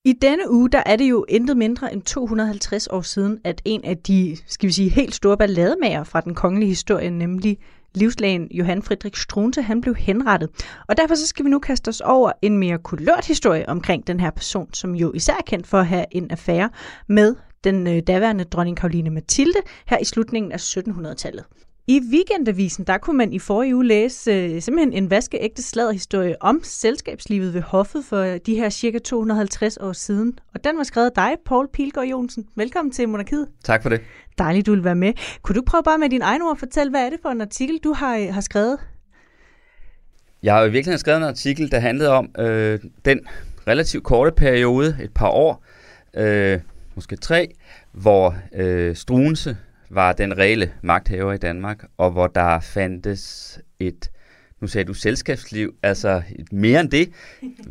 I 0.05 0.13
denne 0.13 0.51
uge, 0.51 0.71
der 0.71 0.83
er 0.87 0.97
det 0.97 1.11
jo 1.11 1.25
intet 1.29 1.57
mindre 1.57 1.93
end 1.93 2.03
250 2.03 2.87
år 2.87 3.01
siden, 3.01 3.39
at 3.45 3.63
en 3.65 3.85
af 3.85 3.99
de, 3.99 4.37
skal 4.47 4.67
vi 4.67 4.73
sige, 4.73 4.89
helt 4.89 5.15
store 5.15 5.37
ballademager 5.37 6.05
fra 6.05 6.21
den 6.21 6.35
kongelige 6.35 6.69
historie, 6.69 7.11
nemlig 7.11 7.59
livslægen 7.95 8.49
Johan 8.51 8.83
Friedrich 8.83 9.23
Struensee, 9.23 9.63
han 9.63 9.81
blev 9.81 9.95
henrettet. 9.95 10.51
Og 10.89 10.97
derfor 10.97 11.15
så 11.15 11.27
skal 11.27 11.45
vi 11.45 11.51
nu 11.51 11.59
kaste 11.59 11.89
os 11.89 12.01
over 12.01 12.33
en 12.43 12.59
mere 12.59 12.79
kulørt 12.79 13.27
historie 13.27 13.69
omkring 13.69 14.07
den 14.07 14.21
her 14.21 14.31
person, 14.31 14.75
som 14.75 14.95
jo 14.95 15.13
især 15.13 15.33
er 15.33 15.43
kendt 15.47 15.67
for 15.67 15.79
at 15.79 15.87
have 15.87 16.05
en 16.11 16.31
affære 16.31 16.71
med 17.09 17.35
den 17.65 17.87
øh, 17.87 18.03
daværende 18.07 18.45
dronning 18.45 18.77
Karoline 18.77 19.11
Mathilde 19.11 19.59
her 19.87 19.99
i 19.99 20.05
slutningen 20.05 20.53
af 20.53 20.57
1700-tallet. 20.57 21.45
I 21.87 22.01
Weekendavisen, 22.13 22.85
der 22.85 22.99
kunne 22.99 23.19
man 23.19 23.33
i 23.33 23.39
forrige 23.39 23.77
uge 23.77 23.87
læse 23.87 24.31
øh, 24.31 24.63
simpelthen 24.63 24.93
en 24.93 25.11
vaskeægte 25.11 25.63
sladderhistorie 25.63 26.43
om 26.43 26.61
selskabslivet 26.63 27.55
ved 27.55 27.61
hoffet 27.61 28.05
for 28.05 28.23
de 28.23 28.55
her 28.55 28.71
cirka 28.71 28.99
250 28.99 29.77
år 29.77 29.93
siden. 29.93 30.39
Og 30.55 30.65
den 30.65 30.77
var 30.79 30.83
skrevet 30.83 31.07
af 31.07 31.13
dig, 31.13 31.33
Paul 31.47 31.69
Pilgaard 31.73 32.07
Jonsen. 32.07 32.47
Velkommen 32.57 32.93
til 32.93 33.09
Monarkiet. 33.09 33.49
Tak 33.65 33.83
for 33.83 33.89
det. 33.89 34.01
Dejligt, 34.39 34.67
du 34.67 34.73
vil 34.73 34.85
være 34.85 34.95
med. 34.95 35.13
Kunne 35.43 35.57
du 35.57 35.63
prøve 35.67 35.83
bare 35.83 35.99
med 35.99 36.09
din 36.09 36.23
egen 36.23 36.43
ord 36.43 36.51
at 36.51 36.59
fortælle, 36.59 36.91
hvad 36.91 37.07
er 37.07 37.11
det 37.11 37.19
for 37.23 37.29
en 37.29 37.41
artikel, 37.41 37.79
du 37.85 37.93
har, 37.93 38.17
øh, 38.17 38.35
har 38.35 38.41
skrevet? 38.41 38.79
Jeg 40.43 40.55
har 40.55 40.63
jo 40.63 40.71
virkelig 40.71 40.99
skrevet 40.99 41.19
en 41.19 41.25
artikel, 41.25 41.71
der 41.71 41.79
handlede 41.79 42.11
om 42.11 42.31
øh, 42.39 42.79
den 43.05 43.21
relativt 43.67 44.05
korte 44.05 44.33
periode, 44.33 44.97
et 45.03 45.15
par 45.15 45.29
år, 45.29 45.65
øh, 46.17 46.61
måske 46.95 47.17
tre, 47.17 47.55
hvor 47.93 48.37
øh, 48.55 48.97
Struense 48.97 49.57
var 49.95 50.13
den 50.13 50.39
reelle 50.39 50.73
magthaver 50.83 51.33
i 51.33 51.37
Danmark, 51.39 51.85
og 51.97 52.11
hvor 52.11 52.27
der 52.27 52.61
fandtes 52.61 53.59
et, 53.81 54.11
nu 54.61 54.67
sagde 54.67 54.85
du 54.85 54.95
selskabsliv, 54.95 55.75
altså 55.83 56.23
et, 56.39 56.53
mere 56.53 56.81
end 56.81 56.91
det. 56.91 57.09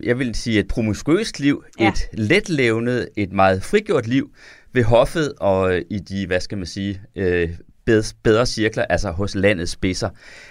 Jeg 0.04 0.20
vil 0.20 0.36
sige 0.36 0.60
et 0.60 0.68
promiskuøst 0.68 1.40
liv, 1.40 1.64
Ja. 1.80 1.84
ja. 1.84 1.90
et 1.92 2.10
letlevende, 2.14 3.08
et 3.18 3.32
meget 3.32 3.64
frigjort 3.64 4.08
liv 4.08 4.32
ved 4.74 4.84
hoffet 4.84 5.34
og 5.40 5.76
øh, 5.76 5.82
i 5.90 6.00
de, 6.00 6.28
hvad 6.28 6.40
skal 6.40 6.58
man 6.58 6.68
sige, 6.68 7.02
øh, 7.16 7.50
bed- 7.86 8.14
bedre 8.24 8.46
cirkler, 8.46 8.86
altså 8.86 9.12
hos 9.12 9.36
landets 9.36 9.72
spidser. 9.72 10.10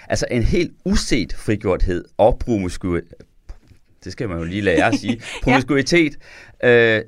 Altså 0.09 0.25
en 0.31 0.43
helt 0.43 0.71
uset 0.85 1.33
frigjorthed 1.33 2.05
og 2.17 2.39
promiskuitet, 2.39 3.13
det 4.03 4.11
skal 4.11 4.29
man 4.29 4.37
jo 4.37 4.43
lige 4.43 4.61
lære 4.61 4.87
at 4.87 4.95
sige, 4.99 5.21
promiskuitet, 5.43 6.17
øh, 6.63 7.01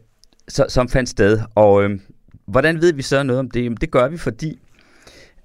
så, 0.48 0.66
som 0.70 0.90
fandt 0.90 1.10
sted. 1.10 1.40
Og 1.56 1.84
øh, 1.84 2.00
hvordan 2.46 2.82
ved 2.82 2.94
vi 2.94 3.02
så 3.02 3.24
noget 3.24 3.40
om 3.40 3.52
det? 3.52 3.64
Jamen, 3.64 3.78
det 3.82 3.92
gør 3.92 4.08
vi, 4.08 4.18
fordi 4.18 4.60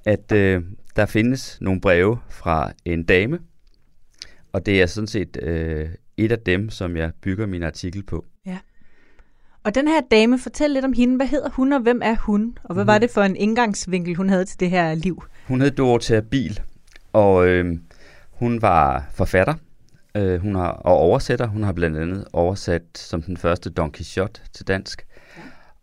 at 0.04 0.32
øh, 0.32 0.62
der 0.96 1.06
findes 1.06 1.58
nogle 1.60 1.80
breve 1.80 2.18
fra 2.28 2.72
en 2.84 3.04
dame, 3.04 3.38
og 4.52 4.66
det 4.66 4.82
er 4.82 4.86
sådan 4.86 5.08
set 5.08 5.38
øh, 5.42 5.88
et 6.16 6.32
af 6.32 6.38
dem, 6.38 6.70
som 6.70 6.96
jeg 6.96 7.12
bygger 7.22 7.46
min 7.46 7.62
artikel 7.62 8.02
på. 8.02 8.24
Og 9.64 9.74
den 9.74 9.88
her 9.88 10.00
dame, 10.10 10.38
fortæl 10.38 10.70
lidt 10.70 10.84
om 10.84 10.92
hende. 10.92 11.16
Hvad 11.16 11.26
hedder 11.26 11.50
hun, 11.50 11.72
og 11.72 11.80
hvem 11.80 12.00
er 12.04 12.16
hun? 12.16 12.58
Og 12.64 12.74
hvad 12.74 12.84
var 12.84 12.98
det 12.98 13.10
for 13.10 13.22
en 13.22 13.36
indgangsvinkel, 13.36 14.14
hun 14.14 14.28
havde 14.28 14.44
til 14.44 14.60
det 14.60 14.70
her 14.70 14.94
liv? 14.94 15.22
Hun 15.46 15.60
hed 15.60 15.70
Dorothea 15.70 16.20
Bil, 16.20 16.60
og 17.12 17.48
øh, 17.48 17.78
hun 18.30 18.62
var 18.62 19.06
forfatter 19.14 19.54
øh, 20.14 20.40
hun 20.40 20.54
har, 20.54 20.68
og 20.68 20.96
oversætter. 20.96 21.46
Hun 21.46 21.62
har 21.62 21.72
blandt 21.72 21.96
andet 21.96 22.24
oversat 22.32 22.82
som 22.94 23.22
den 23.22 23.36
første 23.36 23.70
Don 23.70 23.92
Quixote 23.92 24.40
til 24.52 24.68
dansk. 24.68 25.06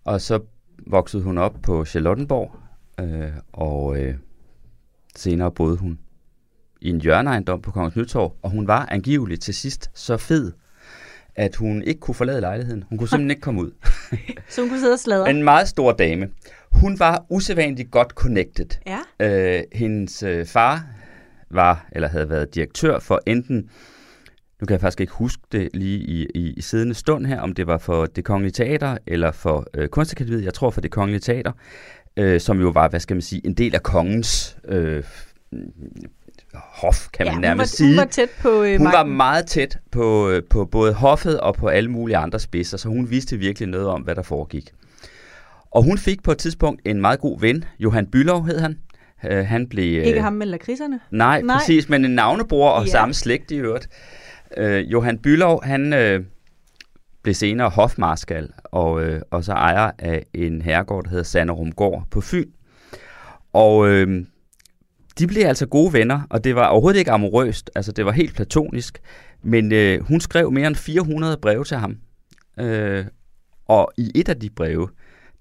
Og 0.04 0.22
så 0.22 0.40
voksede 0.88 1.24
hun 1.24 1.38
op 1.38 1.56
på 1.64 1.86
Charlottenborg, 1.86 2.56
øh, 3.00 3.32
og 3.54 3.98
øh, 3.98 4.16
senere 5.16 5.52
boede 5.52 5.78
hun 5.78 6.00
i 6.82 6.90
en 6.90 7.02
hjørneejendom 7.02 7.62
på 7.62 7.72
Kongens 7.72 7.96
Nytorv, 7.96 8.36
og 8.42 8.50
hun 8.50 8.68
var 8.68 8.88
angiveligt 8.92 9.42
til 9.42 9.54
sidst 9.54 9.90
så 9.94 10.18
fed, 10.18 10.52
at 11.36 11.56
hun 11.56 11.84
ikke 11.84 12.00
kunne 12.00 12.16
forlade 12.16 12.42
lejligheden. 12.42 12.84
Hun 12.90 12.98
kunne 12.98 13.08
simpelthen 13.08 13.32
ikke 13.32 13.42
komme 13.42 13.62
ud. 13.62 13.72
Så 14.50 14.62
hun 14.62 14.70
kunne 14.70 14.80
sidde 14.80 14.94
og 14.94 15.00
sladre. 15.00 15.30
En 15.30 15.44
meget 15.44 15.68
stor 15.68 15.92
dame. 15.92 16.30
Hun 16.72 17.00
var 17.00 17.26
usædvanligt 17.30 17.92
godt 17.92 18.10
connected. 18.10 18.66
Ja. 18.88 19.00
Øh, 19.20 19.64
hendes 19.74 20.24
øh, 20.24 20.46
far 20.46 20.86
var, 21.50 21.88
eller 21.92 22.08
havde 22.08 22.30
været 22.30 22.56
direktør 22.56 23.00
for 23.00 23.22
enten, 23.26 23.70
nu 24.62 24.66
kan 24.66 24.74
jeg 24.74 24.82
faktisk 24.82 25.02
ikke 25.02 25.14
huske 25.14 25.44
det 25.52 25.70
lige 25.74 26.00
i, 26.00 26.28
i, 26.36 26.54
i 26.58 26.62
siddende 26.62 26.94
stund 26.94 27.26
her, 27.26 27.42
om 27.42 27.54
det 27.54 27.68
var 27.68 27.78
for 27.78 28.06
det 28.06 28.24
kongelige 28.24 28.52
teater 28.52 28.98
eller 29.08 29.32
for 29.32 29.68
øh, 29.74 29.88
kunstakademiet, 29.88 30.44
jeg 30.44 30.54
tror 30.54 30.70
for 30.70 30.82
det 30.82 30.92
kongelige 30.92 31.20
teater, 31.20 31.52
øh, 32.18 32.42
som 32.42 32.62
jo 32.62 32.70
var, 32.70 32.90
hvad 32.90 33.00
skal 33.00 33.16
man 33.16 33.22
sige, 33.22 33.42
en 33.46 33.54
del 33.54 33.76
af 33.76 33.84
kongens 33.84 34.58
øh, 34.68 35.04
hof, 36.54 37.08
kan 37.14 37.26
ja, 37.26 37.32
man 37.32 37.34
hun 37.34 37.42
nærmest 37.42 37.74
var, 37.74 37.76
sige. 37.76 37.90
Hun 37.90 37.98
var 37.98 38.06
tæt 38.06 38.30
på 38.42 38.64
øh, 38.64 38.78
Hun 38.78 38.88
var 38.88 39.04
meget 39.04 39.46
tæt 39.46 39.78
på, 39.92 40.30
øh, 40.30 40.44
på 40.50 40.66
både 40.66 40.94
hoffet 40.94 41.40
og 41.40 41.56
på 41.56 41.68
alle 41.68 41.92
mulige 41.92 42.18
andre 42.18 42.40
spidser, 42.40 42.78
så 42.78 42.90
hun 42.90 43.10
vidste 43.10 43.38
virkelig 43.38 43.70
noget 43.70 43.88
om, 43.88 44.02
hvad 44.02 44.16
der 44.16 44.22
foregik. 44.22 44.72
Og 45.72 45.84
hun 45.84 45.98
fik 45.98 46.24
på 46.24 46.32
et 46.32 46.38
tidspunkt 46.38 46.82
en 46.86 47.02
meget 47.02 47.20
god 47.20 47.40
ven, 47.40 47.64
Johan 47.80 48.08
Bylov 48.08 48.46
hed 48.46 48.60
han. 48.60 48.78
Uh, 49.24 49.32
han 49.32 49.68
blev... 49.68 50.00
øh, 50.00 50.06
Ikke 50.06 50.22
ham 50.22 50.34
med 50.34 50.48
lakridserne? 50.48 51.00
Nej, 51.12 51.42
Nej. 51.42 51.58
præcis, 51.58 51.90
men 51.90 52.06
en 52.06 52.12
navnebror 52.12 52.70
og 52.70 52.86
ja. 52.86 52.92
samme 52.92 53.14
slægt 53.14 53.52
i 53.52 53.56
øvrigt. 53.56 53.88
Øh, 54.58 54.92
Johan 54.92 55.18
Bylov, 55.18 55.64
han 55.64 55.94
øh, 55.94 56.24
blev 57.24 57.34
senere 57.34 57.70
hofmarskal 57.70 58.50
og, 58.64 59.04
øh, 59.04 59.22
og 59.32 59.44
så 59.44 59.52
ejer 59.52 59.92
af 60.00 60.26
en 60.34 60.62
herregård, 60.62 61.04
der 61.04 61.10
hedder 61.10 61.24
Sanderumgård 61.24 62.04
på 62.12 62.22
Fyn. 62.22 62.52
Og 63.54 63.90
øh, 63.90 64.26
de 65.20 65.28
blev 65.28 65.46
altså 65.46 65.66
gode 65.66 65.94
venner, 65.94 66.22
og 66.30 66.44
det 66.44 66.56
var 66.56 66.68
overhovedet 66.68 67.00
ikke 67.00 67.12
amorøst, 67.12 67.72
altså 67.76 67.92
det 67.92 68.06
var 68.06 68.12
helt 68.12 68.36
platonisk. 68.36 69.02
Men 69.44 69.72
øh, 69.72 70.02
hun 70.02 70.22
skrev 70.22 70.52
mere 70.52 70.68
end 70.68 70.76
400 70.76 71.38
breve 71.38 71.64
til 71.64 71.78
ham. 71.78 71.98
Øh, 72.60 73.06
og 73.66 73.92
i 73.98 74.12
et 74.16 74.30
af 74.30 74.40
de 74.40 74.50
breve, 74.50 74.90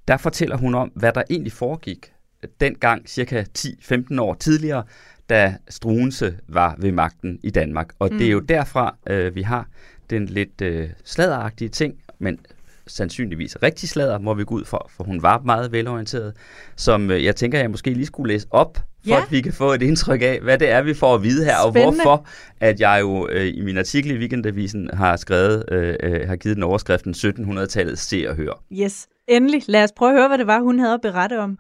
der 0.08 0.16
fortæller 0.16 0.56
hun 0.56 0.74
om, 0.74 0.88
hvad 0.88 1.12
der 1.12 1.22
egentlig 1.30 1.52
foregik 1.52 2.12
dengang, 2.60 3.08
cirka 3.08 3.44
10-15 3.58 4.20
år 4.20 4.34
tidligere, 4.34 4.84
da 5.30 5.56
Struense 5.68 6.34
var 6.48 6.74
ved 6.78 6.92
magten 6.92 7.38
i 7.42 7.50
Danmark. 7.50 7.88
Og 7.98 8.08
mm. 8.12 8.18
det 8.18 8.26
er 8.26 8.30
jo 8.30 8.40
derfra, 8.40 8.96
øh, 9.06 9.34
vi 9.34 9.42
har 9.42 9.66
den 10.10 10.26
lidt 10.26 10.60
øh, 10.62 10.88
sladderagtige 11.04 11.68
ting, 11.68 11.94
men 12.18 12.38
sandsynligvis 12.86 13.56
rigtig 13.62 13.88
sladder, 13.88 14.18
må 14.18 14.34
vi 14.34 14.44
gå 14.44 14.54
ud 14.54 14.64
for, 14.64 14.90
for 14.96 15.04
hun 15.04 15.22
var 15.22 15.40
meget 15.44 15.72
velorienteret, 15.72 16.32
som 16.76 17.10
øh, 17.10 17.24
jeg 17.24 17.36
tænker, 17.36 17.58
jeg 17.58 17.70
måske 17.70 17.90
lige 17.90 18.06
skulle 18.06 18.32
læse 18.32 18.46
op, 18.50 18.76
for 18.76 18.84
Ja. 19.10 19.22
at 19.22 19.32
vi 19.32 19.40
kan 19.40 19.52
få 19.52 19.72
et 19.72 19.82
indtryk 19.82 20.22
af, 20.22 20.40
hvad 20.42 20.58
det 20.58 20.70
er, 20.70 20.82
vi 20.82 20.94
får 20.94 21.14
at 21.14 21.22
vide 21.22 21.44
her, 21.44 21.54
Spændende. 21.70 21.86
og 21.86 21.94
hvorfor 21.94 22.26
at 22.60 22.80
jeg 22.80 22.98
jo 23.00 23.28
øh, 23.28 23.46
i 23.54 23.60
min 23.60 23.78
artikel 23.78 24.10
i 24.10 24.18
Weekendavisen 24.18 24.90
har 24.92 25.16
skrevet, 25.16 25.64
øh, 25.72 25.96
øh, 26.02 26.28
har 26.28 26.36
givet 26.36 26.56
den 26.56 26.62
overskriften 26.64 27.14
1700-tallet 27.14 27.98
se 27.98 28.26
og 28.28 28.36
hør. 28.36 28.62
Yes. 28.72 29.06
Endelig. 29.28 29.62
Lad 29.66 29.84
os 29.84 29.92
prøve 29.96 30.10
at 30.12 30.18
høre, 30.18 30.28
hvad 30.28 30.38
det 30.38 30.46
var, 30.46 30.60
hun 30.60 30.78
havde 30.78 30.94
at 30.94 31.00
berette 31.00 31.40
om. 31.40 31.58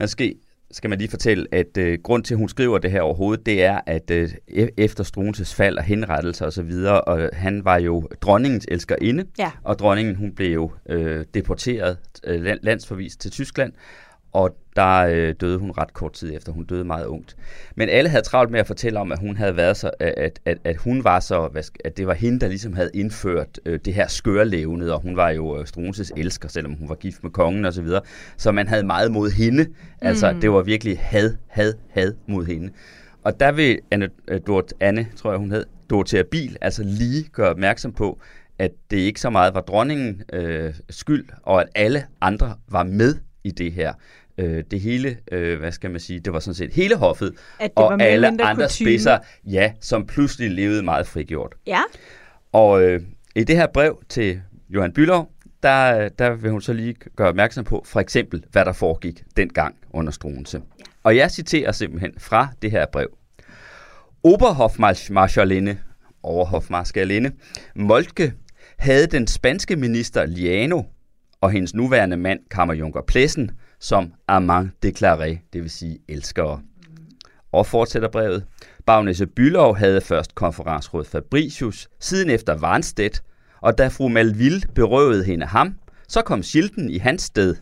Måske 0.00 0.34
skal 0.72 0.90
man 0.90 0.98
lige 0.98 1.10
fortælle, 1.10 1.46
at 1.52 1.76
øh, 1.78 1.98
grund 2.02 2.24
til, 2.24 2.34
at 2.34 2.38
hun 2.38 2.48
skriver 2.48 2.78
det 2.78 2.90
her 2.90 3.00
overhovedet, 3.00 3.46
det 3.46 3.64
er, 3.64 3.80
at 3.86 4.10
øh, 4.10 4.28
e- 4.50 4.68
efter 4.76 5.04
Struenses 5.04 5.54
fald 5.54 5.78
og 5.78 5.84
henrettelse 5.84 6.46
osv., 6.46 6.70
og, 6.86 7.08
og 7.08 7.30
han 7.32 7.64
var 7.64 7.76
jo 7.78 8.08
dronningens 8.20 8.66
elskerinde, 8.68 9.24
Ja. 9.38 9.50
og 9.64 9.78
dronningen 9.78 10.16
hun 10.16 10.32
blev 10.34 10.52
jo 10.52 10.70
øh, 10.88 11.24
deporteret, 11.34 11.96
øh, 12.24 12.40
land- 12.42 12.58
landsforvist 12.62 13.20
til 13.20 13.30
Tyskland, 13.30 13.72
og 14.32 14.56
der 14.76 14.98
øh, 14.98 15.34
døde 15.40 15.58
hun 15.58 15.70
ret 15.78 15.94
kort 15.94 16.12
tid 16.12 16.36
efter. 16.36 16.52
Hun 16.52 16.64
døde 16.64 16.84
meget 16.84 17.06
ungt. 17.06 17.36
Men 17.74 17.88
alle 17.88 18.10
havde 18.10 18.24
travlt 18.24 18.50
med 18.50 18.60
at 18.60 18.66
fortælle 18.66 18.98
om, 19.00 19.12
at 19.12 19.18
hun 19.18 19.36
havde 19.36 19.56
været 19.56 19.76
så, 19.76 19.90
at, 20.00 20.40
at, 20.44 20.58
at 20.64 20.76
hun 20.76 21.04
var 21.04 21.20
så, 21.20 21.48
hvad 21.48 21.62
at 21.84 21.96
det 21.96 22.06
var 22.06 22.14
hende, 22.14 22.40
der 22.40 22.48
ligesom 22.48 22.72
havde 22.72 22.90
indført 22.94 23.60
øh, 23.66 23.80
det 23.84 23.94
her 23.94 24.08
skørlevnet, 24.08 24.92
og 24.92 25.00
hun 25.00 25.16
var 25.16 25.30
jo 25.30 25.60
øh, 25.60 25.66
Struenses 25.66 26.12
elsker, 26.16 26.48
selvom 26.48 26.72
hun 26.72 26.88
var 26.88 26.94
gift 26.94 27.22
med 27.22 27.30
kongen 27.30 27.64
og 27.64 27.72
så 27.72 27.82
videre. 27.82 28.00
Så 28.36 28.52
man 28.52 28.68
havde 28.68 28.86
meget 28.86 29.12
mod 29.12 29.30
hende. 29.30 29.66
Altså, 30.00 30.32
mm. 30.32 30.40
det 30.40 30.52
var 30.52 30.62
virkelig 30.62 30.98
had, 31.00 31.34
had, 31.46 31.74
had 31.90 32.12
mod 32.26 32.46
hende. 32.46 32.70
Og 33.24 33.40
der 33.40 33.52
vil 33.52 33.78
Anne, 33.90 34.08
øh, 34.28 34.40
Dort, 34.46 34.74
Anne 34.80 35.06
tror 35.16 35.30
jeg 35.30 35.38
hun 35.38 35.50
hed, 35.50 35.64
Dorothea 35.90 36.22
Bil, 36.22 36.56
altså 36.60 36.82
lige 36.82 37.24
gøre 37.32 37.50
opmærksom 37.50 37.92
på, 37.92 38.20
at 38.58 38.70
det 38.90 38.96
ikke 38.96 39.20
så 39.20 39.30
meget 39.30 39.54
var 39.54 39.60
dronningen 39.60 40.22
øh, 40.32 40.74
skyld, 40.90 41.24
og 41.42 41.60
at 41.60 41.68
alle 41.74 42.04
andre 42.20 42.54
var 42.68 42.82
med 42.82 43.14
i 43.44 43.50
det 43.50 43.72
her. 43.72 43.92
Øh, 44.42 44.64
det 44.70 44.80
hele, 44.80 45.16
øh, 45.32 45.58
hvad 45.58 45.72
skal 45.72 45.90
man 45.90 46.00
sige, 46.00 46.20
det 46.20 46.32
var 46.32 46.40
sådan 46.40 46.54
set 46.54 46.72
hele 46.72 46.96
hoffet, 46.96 47.32
og 47.76 48.02
alle 48.02 48.26
andre 48.26 48.54
kutyme. 48.54 48.68
spidser, 48.68 49.18
ja, 49.44 49.72
som 49.80 50.06
pludselig 50.06 50.50
levede 50.50 50.82
meget 50.82 51.06
frigjort. 51.06 51.54
Ja. 51.66 51.80
Og 52.52 52.82
øh, 52.82 53.00
i 53.36 53.44
det 53.44 53.56
her 53.56 53.66
brev 53.66 54.02
til 54.08 54.40
Johan 54.68 54.92
Bylov, 54.92 55.30
der, 55.62 56.08
der 56.08 56.34
vil 56.34 56.50
hun 56.50 56.60
så 56.60 56.72
lige 56.72 56.94
gøre 57.16 57.28
opmærksom 57.28 57.64
på, 57.64 57.84
for 57.86 58.00
eksempel, 58.00 58.44
hvad 58.52 58.64
der 58.64 58.72
foregik 58.72 59.22
dengang 59.36 59.74
under 59.90 60.12
Struense. 60.12 60.60
Og 61.02 61.16
jeg 61.16 61.30
citerer 61.30 61.72
simpelthen 61.72 62.12
fra 62.18 62.48
det 62.62 62.70
her 62.70 62.86
brev. 62.92 63.08
Oberhofmarschalinde, 64.24 65.78
overhofmarschalinde, 66.22 67.30
Moltke 67.74 68.32
havde 68.78 69.06
den 69.06 69.26
spanske 69.26 69.76
minister 69.76 70.26
Liano 70.26 70.82
og 71.40 71.50
hendes 71.50 71.74
nuværende 71.74 72.16
mand, 72.16 72.40
kammerjunker 72.50 73.00
Plessen, 73.02 73.50
som 73.82 74.12
amant 74.28 74.70
déclaré, 74.86 75.38
det 75.52 75.62
vil 75.62 75.70
sige 75.70 75.98
elskere. 76.08 76.60
Og 77.52 77.66
fortsætter 77.66 78.08
brevet. 78.08 78.44
Bagnese 78.86 79.26
Bylov 79.26 79.76
havde 79.76 80.00
først 80.00 80.34
konferensråd 80.34 81.04
Fabricius, 81.04 81.88
siden 82.00 82.30
efter 82.30 82.54
Varnstedt, 82.54 83.22
og 83.60 83.78
da 83.78 83.88
fru 83.88 84.08
Malville 84.08 84.62
berøvede 84.74 85.24
hende 85.24 85.46
ham, 85.46 85.74
så 86.08 86.22
kom 86.22 86.42
Schilden 86.42 86.90
i 86.90 86.98
hans 86.98 87.22
sted. 87.22 87.56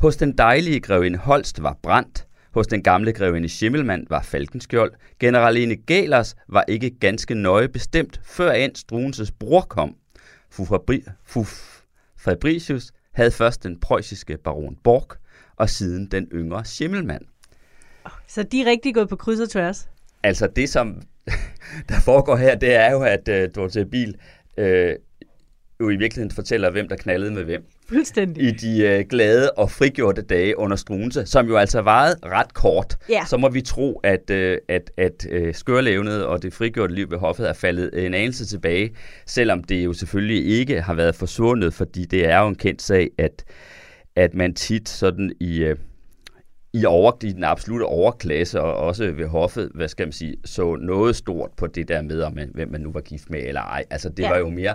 Hos 0.00 0.16
den 0.16 0.38
dejlige 0.38 0.80
grevinde 0.80 1.18
Holst 1.18 1.62
var 1.62 1.78
brændt, 1.82 2.26
hos 2.54 2.66
den 2.66 2.82
gamle 2.82 3.12
grevinde 3.12 3.48
Schimmelmann 3.48 4.06
var 4.10 4.22
Falkenskjold, 4.22 4.92
generaline 5.20 5.76
Galers 5.76 6.36
var 6.48 6.64
ikke 6.68 6.90
ganske 6.90 7.34
nøje 7.34 7.68
bestemt, 7.68 8.20
før 8.24 8.52
end 8.52 8.76
Struenses 8.76 9.32
bror 9.32 9.60
kom. 9.60 9.94
Fru, 10.50 10.64
Fabri- 10.64 11.10
fru 11.26 11.44
Fabricius 12.18 12.92
havde 13.12 13.30
først 13.30 13.62
den 13.62 13.80
preussiske 13.80 14.38
baron 14.44 14.76
Borg, 14.84 15.08
og 15.58 15.70
siden 15.70 16.06
den 16.06 16.28
yngre 16.32 16.64
Schimmelmann. 16.64 17.26
Så 18.26 18.42
de 18.42 18.60
er 18.60 18.66
rigtig 18.66 18.94
gået 18.94 19.08
på 19.08 19.16
kryds 19.16 19.40
og 19.40 19.50
tværs. 19.50 19.88
Altså 20.22 20.46
det, 20.56 20.68
som 20.68 21.02
der 21.88 22.00
foregår 22.04 22.36
her, 22.36 22.54
det 22.54 22.74
er 22.74 22.92
jo, 22.92 23.02
at 23.02 23.28
uh, 23.28 23.54
Dorothea 23.54 23.84
Bil 23.84 24.14
øh, 24.56 24.94
jo 25.80 25.90
i 25.90 25.96
virkeligheden 25.96 26.34
fortæller, 26.34 26.70
hvem 26.70 26.88
der 26.88 26.96
knaldede 26.96 27.30
med 27.30 27.44
hvem 27.44 27.64
Fuldstændig. 27.88 28.42
i 28.42 28.50
de 28.50 28.80
øh, 28.82 29.04
glade 29.10 29.50
og 29.50 29.70
frigjorte 29.70 30.22
dage 30.22 30.58
under 30.58 30.76
Struense, 30.76 31.26
som 31.26 31.46
jo 31.46 31.56
altså 31.56 31.80
varede 31.80 32.16
ret 32.24 32.54
kort. 32.54 32.96
Ja. 33.08 33.24
Så 33.26 33.36
må 33.36 33.48
vi 33.48 33.60
tro, 33.60 34.00
at, 34.02 34.30
øh, 34.30 34.58
at, 34.68 34.90
at 34.96 35.26
øh, 35.30 35.54
skørlevnet 35.54 36.24
og 36.24 36.42
det 36.42 36.52
frigjorte 36.52 36.94
liv 36.94 37.10
ved 37.10 37.18
hoffet 37.18 37.48
er 37.48 37.52
faldet 37.52 38.06
en 38.06 38.14
anelse 38.14 38.46
tilbage, 38.46 38.90
selvom 39.26 39.64
det 39.64 39.84
jo 39.84 39.92
selvfølgelig 39.92 40.46
ikke 40.46 40.80
har 40.80 40.94
været 40.94 41.14
forsvundet, 41.14 41.74
fordi 41.74 42.04
det 42.04 42.26
er 42.26 42.38
jo 42.38 42.48
en 42.48 42.54
kendt 42.54 42.82
sag, 42.82 43.10
at, 43.18 43.44
at 44.18 44.34
man 44.34 44.54
tit 44.54 44.88
sådan 44.88 45.32
i... 45.40 45.58
Øh, 45.58 45.76
i, 46.72 46.84
over, 46.84 47.12
i 47.24 47.32
den 47.32 47.44
absolute 47.44 47.82
overklasse, 47.84 48.60
og 48.60 48.74
også 48.74 49.12
ved 49.12 49.26
hoffet, 49.26 49.70
hvad 49.74 49.88
skal 49.88 50.06
man 50.06 50.12
sige, 50.12 50.36
så 50.44 50.76
noget 50.76 51.16
stort 51.16 51.50
på 51.56 51.66
det 51.66 51.88
der 51.88 52.02
med, 52.02 52.22
om 52.22 52.38
hvem 52.54 52.70
man 52.70 52.80
nu 52.80 52.92
var 52.92 53.00
gift 53.00 53.30
med 53.30 53.42
eller 53.46 53.60
ej. 53.60 53.84
Altså 53.90 54.08
det 54.08 54.22
ja. 54.22 54.28
var 54.28 54.38
jo 54.38 54.50
mere, 54.50 54.74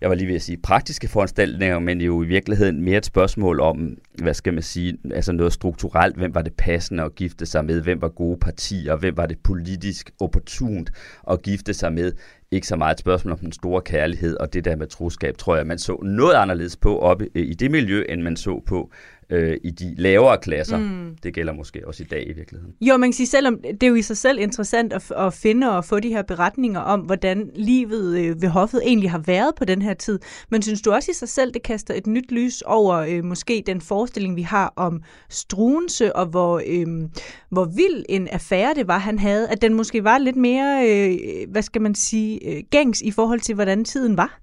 jeg 0.00 0.08
var 0.08 0.14
lige 0.14 0.28
ved 0.28 0.34
at 0.34 0.42
sige 0.42 0.58
praktiske 0.62 1.08
foranstaltninger, 1.08 1.78
men 1.78 2.00
jo 2.00 2.22
i 2.22 2.26
virkeligheden 2.26 2.82
mere 2.82 2.98
et 2.98 3.04
spørgsmål 3.04 3.60
om, 3.60 3.98
hvad 4.22 4.34
skal 4.34 4.54
man 4.54 4.62
sige, 4.62 4.98
altså 5.14 5.32
noget 5.32 5.52
strukturelt, 5.52 6.16
hvem 6.16 6.34
var 6.34 6.42
det 6.42 6.52
passende 6.58 7.02
at 7.02 7.14
gifte 7.14 7.46
sig 7.46 7.64
med, 7.64 7.80
hvem 7.80 8.02
var 8.02 8.08
gode 8.08 8.38
partier, 8.40 8.96
hvem 8.96 9.16
var 9.16 9.26
det 9.26 9.38
politisk 9.44 10.10
opportunt 10.20 10.90
at 11.30 11.42
gifte 11.42 11.74
sig 11.74 11.92
med. 11.92 12.12
Ikke 12.54 12.66
så 12.66 12.76
meget 12.76 12.94
et 12.94 13.00
spørgsmål 13.00 13.32
om 13.32 13.38
den 13.38 13.52
store 13.52 13.82
kærlighed, 13.82 14.36
og 14.36 14.52
det 14.52 14.64
der 14.64 14.76
med 14.76 14.86
troskab, 14.86 15.38
tror 15.38 15.56
jeg, 15.56 15.66
man 15.66 15.78
så 15.78 15.98
noget 16.02 16.34
anderledes 16.34 16.76
på 16.76 16.98
oppe 16.98 17.28
øh, 17.34 17.46
i 17.46 17.54
det 17.54 17.70
miljø, 17.70 18.04
end 18.08 18.22
man 18.22 18.36
så 18.36 18.62
på 18.66 18.90
øh, 19.30 19.56
i 19.64 19.70
de 19.70 19.94
lavere 19.98 20.38
klasser. 20.38 20.78
Mm. 20.78 21.16
Det 21.22 21.34
gælder 21.34 21.52
måske 21.52 21.86
også 21.86 22.02
i 22.02 22.06
dag 22.06 22.28
i 22.28 22.32
virkeligheden. 22.32 22.74
Jo, 22.80 22.96
man 22.96 23.08
kan 23.08 23.14
sige, 23.14 23.26
selvom 23.26 23.58
det 23.62 23.82
er 23.82 23.88
jo 23.88 23.94
i 23.94 24.02
sig 24.02 24.16
selv 24.16 24.38
interessant 24.38 24.92
at, 24.92 25.12
at 25.16 25.34
finde 25.34 25.76
og 25.76 25.84
få 25.84 26.00
de 26.00 26.08
her 26.08 26.22
beretninger 26.22 26.80
om, 26.80 27.00
hvordan 27.00 27.50
livet 27.54 28.18
øh, 28.18 28.42
ved 28.42 28.48
hoffet 28.48 28.80
egentlig 28.84 29.10
har 29.10 29.18
været 29.18 29.54
på 29.54 29.64
den 29.64 29.82
her 29.82 29.94
tid. 29.94 30.18
Men 30.50 30.62
synes 30.62 30.82
du 30.82 30.92
også 30.92 31.10
i 31.10 31.14
sig 31.14 31.28
selv, 31.28 31.54
det 31.54 31.62
kaster 31.62 31.94
et 31.94 32.06
nyt 32.06 32.32
lys 32.32 32.62
over 32.62 32.94
øh, 32.96 33.24
måske 33.24 33.62
den 33.66 33.80
forestilling, 33.80 34.36
vi 34.36 34.42
har 34.42 34.72
om 34.76 35.02
Struense, 35.28 36.16
og 36.16 36.26
hvor, 36.26 36.62
øh, 36.66 37.08
hvor 37.50 37.64
vild 37.64 38.04
en 38.08 38.28
affære 38.28 38.74
det 38.74 38.88
var, 38.88 38.98
han 38.98 39.18
havde, 39.18 39.48
at 39.48 39.62
den 39.62 39.74
måske 39.74 40.04
var 40.04 40.18
lidt 40.18 40.36
mere, 40.36 40.88
øh, 40.90 41.50
hvad 41.50 41.62
skal 41.62 41.82
man 41.82 41.94
sige, 41.94 42.48
øh, 42.48 42.62
gængs 42.70 43.00
i 43.00 43.10
forhold 43.10 43.40
til, 43.40 43.54
hvordan 43.54 43.84
tiden 43.84 44.16
var? 44.16 44.40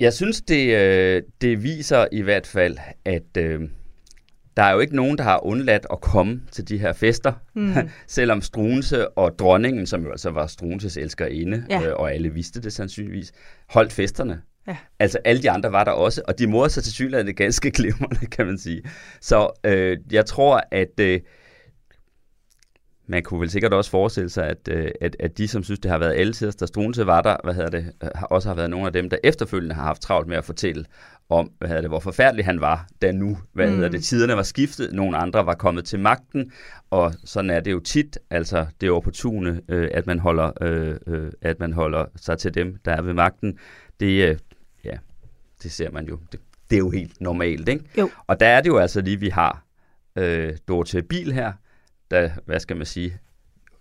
Jeg 0.00 0.12
synes, 0.12 0.40
det, 0.40 0.76
øh, 0.76 1.22
det 1.40 1.62
viser 1.62 2.06
i 2.12 2.20
hvert 2.22 2.46
fald, 2.46 2.76
at 3.04 3.36
øh, 3.38 3.60
der 4.56 4.62
er 4.62 4.72
jo 4.72 4.78
ikke 4.80 4.96
nogen, 4.96 5.18
der 5.18 5.24
har 5.24 5.46
undladt 5.46 5.86
at 5.92 6.00
komme 6.00 6.42
til 6.52 6.68
de 6.68 6.78
her 6.78 6.92
fester, 6.92 7.32
mm. 7.54 7.72
selvom 8.06 8.42
Struense 8.42 9.08
og 9.08 9.38
dronningen, 9.38 9.86
som 9.86 10.02
jo 10.04 10.10
altså 10.10 10.30
var 10.30 10.46
Struenses 10.46 10.96
elskerinde, 10.96 11.64
Ja. 11.70 11.82
øh, 11.86 11.94
og 11.96 12.12
alle 12.12 12.28
vidste 12.34 12.62
det 12.62 12.72
sandsynligvis, 12.72 13.32
holdt 13.68 13.92
festerne. 13.92 14.40
Ja. 14.68 14.76
Altså 14.98 15.18
alle 15.24 15.42
de 15.42 15.50
andre 15.50 15.72
var 15.72 15.84
der 15.84 15.90
også, 15.90 16.22
og 16.28 16.38
de 16.38 16.46
morede 16.46 16.70
sig 16.70 16.82
til 16.82 16.92
synligheden 16.92 17.34
ganske 17.34 17.70
glimrende, 17.78 18.26
kan 18.26 18.46
man 18.46 18.58
sige. 18.58 18.82
Så 19.20 19.50
øh, 19.64 19.96
jeg 20.12 20.26
tror, 20.26 20.62
at 20.70 21.00
øh, 21.00 21.20
man 23.08 23.22
kunne 23.22 23.40
vel 23.40 23.50
sikkert 23.50 23.72
også 23.72 23.90
forestille 23.90 24.30
sig, 24.30 24.46
at, 24.46 24.68
øh, 24.70 24.90
at, 25.00 25.16
at 25.20 25.38
de, 25.38 25.48
som 25.48 25.62
synes, 25.62 25.80
det 25.80 25.90
har 25.90 25.98
været 25.98 26.14
alle 26.14 26.32
tiders, 26.32 26.56
der 26.56 26.66
Struense 26.66 27.06
var 27.06 27.20
der, 27.20 27.36
hvad 27.44 27.54
hedder 27.54 27.70
det, 27.70 27.92
har- 28.14 28.26
også 28.26 28.48
har 28.48 28.54
været 28.54 28.70
nogle 28.70 28.86
af 28.86 28.92
dem, 28.92 29.10
der 29.10 29.16
efterfølgende 29.24 29.74
har 29.74 29.82
haft 29.82 30.02
travlt 30.02 30.28
med 30.28 30.36
at 30.36 30.44
fortælle 30.44 30.84
om, 31.30 31.50
hvad 31.58 31.68
hedder 31.68 31.80
det, 31.82 31.90
hvor 31.90 32.00
forfærdelig 32.00 32.44
han 32.44 32.60
var, 32.60 32.86
da 33.02 33.12
nu, 33.12 33.38
hvad 33.52 33.66
mm. 33.66 33.74
hedder 33.74 33.88
det, 33.88 34.04
tiderne 34.04 34.36
var 34.36 34.42
skiftet, 34.42 34.92
nogle 34.92 35.16
andre 35.16 35.46
var 35.46 35.54
kommet 35.54 35.84
til 35.84 36.00
magten, 36.00 36.52
og 36.90 37.14
sådan 37.24 37.50
er 37.50 37.60
det 37.60 37.72
jo 37.72 37.80
tit, 37.80 38.18
altså 38.30 38.66
det 38.80 38.86
er 38.86 38.92
opportune, 38.92 39.60
øh, 39.68 39.88
at, 39.94 40.06
man 40.06 40.18
holder, 40.18 40.52
øh, 40.60 40.96
øh, 41.06 41.32
at 41.42 41.60
man 41.60 41.72
holder 41.72 42.04
sig 42.16 42.38
til 42.38 42.54
dem, 42.54 42.76
der 42.84 42.92
er 42.92 43.02
ved 43.02 43.12
magten. 43.12 43.58
Det, 44.00 44.28
øh, 44.28 44.36
ja, 44.84 44.96
det 45.62 45.72
ser 45.72 45.90
man 45.90 46.06
jo, 46.06 46.18
det, 46.32 46.40
det 46.70 46.76
er 46.76 46.80
jo 46.80 46.90
helt 46.90 47.20
normalt, 47.20 47.68
ikke? 47.68 47.84
Jo. 47.98 48.10
Og 48.26 48.40
der 48.40 48.46
er 48.46 48.60
det 48.60 48.68
jo 48.68 48.78
altså 48.78 49.00
lige, 49.00 49.20
vi 49.20 49.28
har 49.28 49.64
øh, 50.16 50.56
Dorothea 50.68 51.00
Bil 51.00 51.32
her, 51.32 51.52
der, 52.10 52.30
hvad 52.46 52.60
skal 52.60 52.76
man 52.76 52.86
sige, 52.86 53.18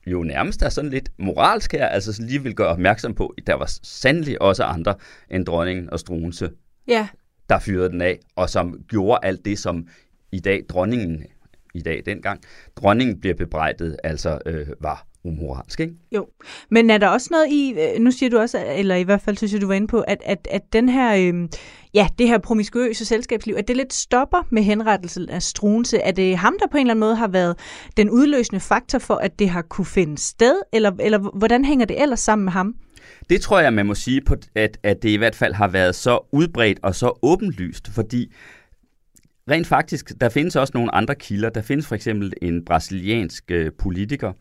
jo 0.07 0.23
nærmest 0.23 0.61
er 0.61 0.69
sådan 0.69 0.89
lidt 0.89 1.11
moralsk 1.17 1.71
her, 1.71 1.87
altså 1.87 2.13
sådan 2.13 2.27
lige 2.27 2.43
vil 2.43 2.55
gøre 2.55 2.67
opmærksom 2.67 3.15
på, 3.15 3.33
at 3.37 3.47
der 3.47 3.53
var 3.53 3.71
sandelig 3.83 4.41
også 4.41 4.63
andre 4.63 4.95
end 5.29 5.45
dronningen 5.45 5.89
og 5.89 5.99
Struense, 5.99 6.49
Ja, 6.87 7.07
der 7.49 7.59
fyrede 7.59 7.89
den 7.89 8.01
af, 8.01 8.19
og 8.35 8.49
som 8.49 8.83
gjorde 8.87 9.19
alt 9.23 9.45
det, 9.45 9.59
som 9.59 9.87
i 10.31 10.39
dag 10.39 10.65
dronningen, 10.69 11.25
i 11.73 11.81
dag 11.81 12.03
dengang, 12.05 12.41
dronningen 12.75 13.19
bliver 13.19 13.35
bebrejdet, 13.35 13.97
altså 14.03 14.39
øh, 14.45 14.67
var 14.79 15.06
umoralsk, 15.23 15.79
ikke? 15.79 15.93
Jo, 16.11 16.27
men 16.71 16.89
er 16.89 16.97
der 16.97 17.07
også 17.07 17.27
noget 17.31 17.47
i, 17.51 17.71
øh, 17.71 17.99
nu 17.99 18.11
siger 18.11 18.29
du 18.29 18.37
også, 18.37 18.65
eller 18.75 18.95
i 18.95 19.03
hvert 19.03 19.21
fald 19.21 19.37
synes 19.37 19.53
jeg, 19.53 19.61
du 19.61 19.67
var 19.67 19.73
inde 19.73 19.87
på, 19.87 20.01
at, 20.01 20.17
at, 20.25 20.47
at 20.51 20.73
den 20.73 20.89
her, 20.89 21.15
øh, 21.15 21.49
ja, 21.93 22.07
det 22.19 22.27
her 22.27 22.37
promiskuøse 22.37 23.05
selskabsliv, 23.05 23.55
at 23.57 23.67
det 23.67 23.77
lidt 23.77 23.93
stopper 23.93 24.47
med 24.49 24.63
henrettelsen 24.63 25.29
af 25.29 25.43
Struense. 25.43 25.97
Er 25.97 26.11
det 26.11 26.37
ham, 26.37 26.57
der 26.59 26.67
på 26.67 26.77
en 26.77 26.81
eller 26.81 26.93
anden 26.93 26.99
måde 26.99 27.15
har 27.15 27.27
været 27.27 27.55
den 27.97 28.09
udløsende 28.09 28.59
faktor 28.59 28.99
for, 28.99 29.15
at 29.15 29.39
det 29.39 29.49
har 29.49 29.61
kunne 29.61 29.85
finde 29.85 30.17
sted, 30.17 30.61
eller, 30.73 30.91
eller 30.99 31.37
hvordan 31.37 31.65
hænger 31.65 31.85
det 31.85 32.01
ellers 32.01 32.19
sammen 32.19 32.45
med 32.45 32.51
ham? 32.53 32.75
Det 33.29 33.41
tror 33.41 33.59
jeg, 33.59 33.73
man 33.73 33.85
må 33.85 33.95
sige, 33.95 34.21
på, 34.21 34.35
at, 34.55 34.77
at 34.83 35.03
det 35.03 35.09
i 35.09 35.15
hvert 35.15 35.35
fald 35.35 35.53
har 35.53 35.67
været 35.67 35.95
så 35.95 36.19
udbredt 36.31 36.79
og 36.83 36.95
så 36.95 37.19
åbenlyst, 37.21 37.87
fordi 37.91 38.33
rent 39.49 39.67
faktisk, 39.67 40.11
der 40.21 40.29
findes 40.29 40.55
også 40.55 40.71
nogle 40.75 40.95
andre 40.95 41.15
kilder. 41.15 41.49
Der 41.49 41.61
findes 41.61 41.87
for 41.87 41.95
eksempel 41.95 42.33
en 42.41 42.65
brasiliansk 42.65 43.43
øh, 43.51 43.71
politiker, 43.79 44.33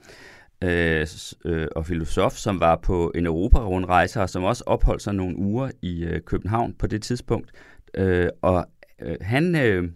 øh, 0.62 1.06
øh, 1.44 1.68
og 1.76 1.86
filosof, 1.86 2.32
som 2.32 2.60
var 2.60 2.76
på 2.76 3.12
en 3.14 3.26
Europa-rundrejse, 3.26 4.22
og 4.22 4.30
som 4.30 4.44
også 4.44 4.64
opholdt 4.66 5.02
sig 5.02 5.14
nogle 5.14 5.36
uger 5.36 5.70
i 5.82 6.04
øh, 6.04 6.20
København 6.20 6.74
på 6.74 6.86
det 6.86 7.02
tidspunkt. 7.02 7.50
Øh, 7.94 8.28
og 8.42 8.66
øh, 9.02 9.16
han, 9.20 9.54
øh, 9.56 9.90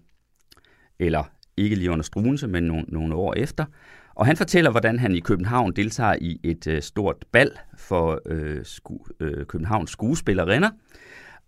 eller 0.99 1.25
ikke 1.57 1.77
lige 1.77 1.90
under 1.90 2.03
Struense, 2.03 2.49
men 2.49 2.62
nogle, 2.62 2.85
nogle 2.88 3.14
år 3.14 3.35
efter, 3.35 3.64
og 4.14 4.27
han 4.27 4.37
fortæller, 4.37 4.70
hvordan 4.70 4.99
han 4.99 5.14
i 5.14 5.20
København 5.20 5.73
deltager 5.73 6.16
i 6.20 6.40
et 6.42 6.66
øh, 6.66 6.83
stort 6.83 7.16
bal 7.33 7.51
for 7.79 8.20
øh, 8.27 8.64
sku, 8.64 8.99
øh, 9.20 9.46
Københavns 9.46 9.90
skuespillerinder. 9.90 10.70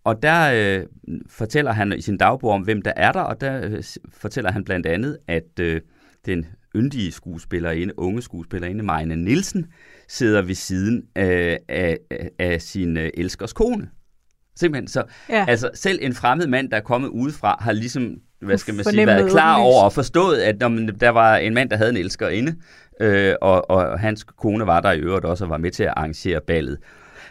Og 0.05 0.22
der 0.22 0.53
øh, 0.55 0.87
fortæller 1.27 1.72
han 1.72 1.92
i 1.92 2.01
sin 2.01 2.16
dagbog 2.16 2.51
om, 2.51 2.62
hvem 2.62 2.83
der 2.83 2.92
er 2.96 3.12
der, 3.12 3.20
og 3.20 3.40
der 3.40 3.66
øh, 3.66 3.83
fortæller 4.12 4.53
han 4.53 4.64
blandt 4.64 4.87
andet, 4.87 5.18
at 5.27 5.61
øh, 5.61 5.81
den 6.27 6.46
yndige 6.76 7.12
skuespillerinde, 7.12 7.98
unge 7.98 8.22
skuespillerinde, 8.22 8.85
Marine 8.85 9.16
Nielsen, 9.16 9.66
sidder 10.08 10.42
ved 10.42 10.54
siden 10.54 11.02
af, 11.14 11.58
af, 11.68 11.98
af 12.38 12.62
sin 12.62 12.96
øh, 12.96 13.11
elskers 13.14 13.52
kone. 13.52 13.88
Simpelthen. 14.56 14.88
Så 14.88 15.04
ja. 15.28 15.44
altså, 15.48 15.70
selv 15.74 15.98
en 16.02 16.14
fremmed 16.14 16.46
mand, 16.46 16.70
der 16.70 16.76
er 16.76 16.80
kommet 16.80 17.08
udefra, 17.08 17.56
har 17.61 17.72
ligesom 17.72 18.16
hvad 18.40 18.58
skal 18.58 18.74
man 18.74 18.85
sige, 18.85 19.06
været 19.06 19.30
klar 19.30 19.56
over 19.56 19.82
og 19.82 19.92
forstået, 19.92 20.38
at 20.38 20.61
når 20.61 20.68
man, 20.68 20.88
der 21.00 21.08
var 21.08 21.37
en 21.37 21.54
mand, 21.54 21.70
der 21.70 21.76
havde 21.76 21.90
en 21.90 21.96
elskerinde, 21.96 22.56
øh, 23.00 23.35
og, 23.42 23.70
og 23.70 24.00
hans 24.00 24.24
kone 24.24 24.66
var 24.66 24.80
der 24.80 24.92
i 24.92 24.98
øvrigt 24.98 25.24
også 25.24 25.44
og 25.44 25.50
var 25.50 25.58
med 25.58 25.70
til 25.70 25.82
at 25.82 25.92
arrangere 25.96 26.40
ballet. 26.46 26.78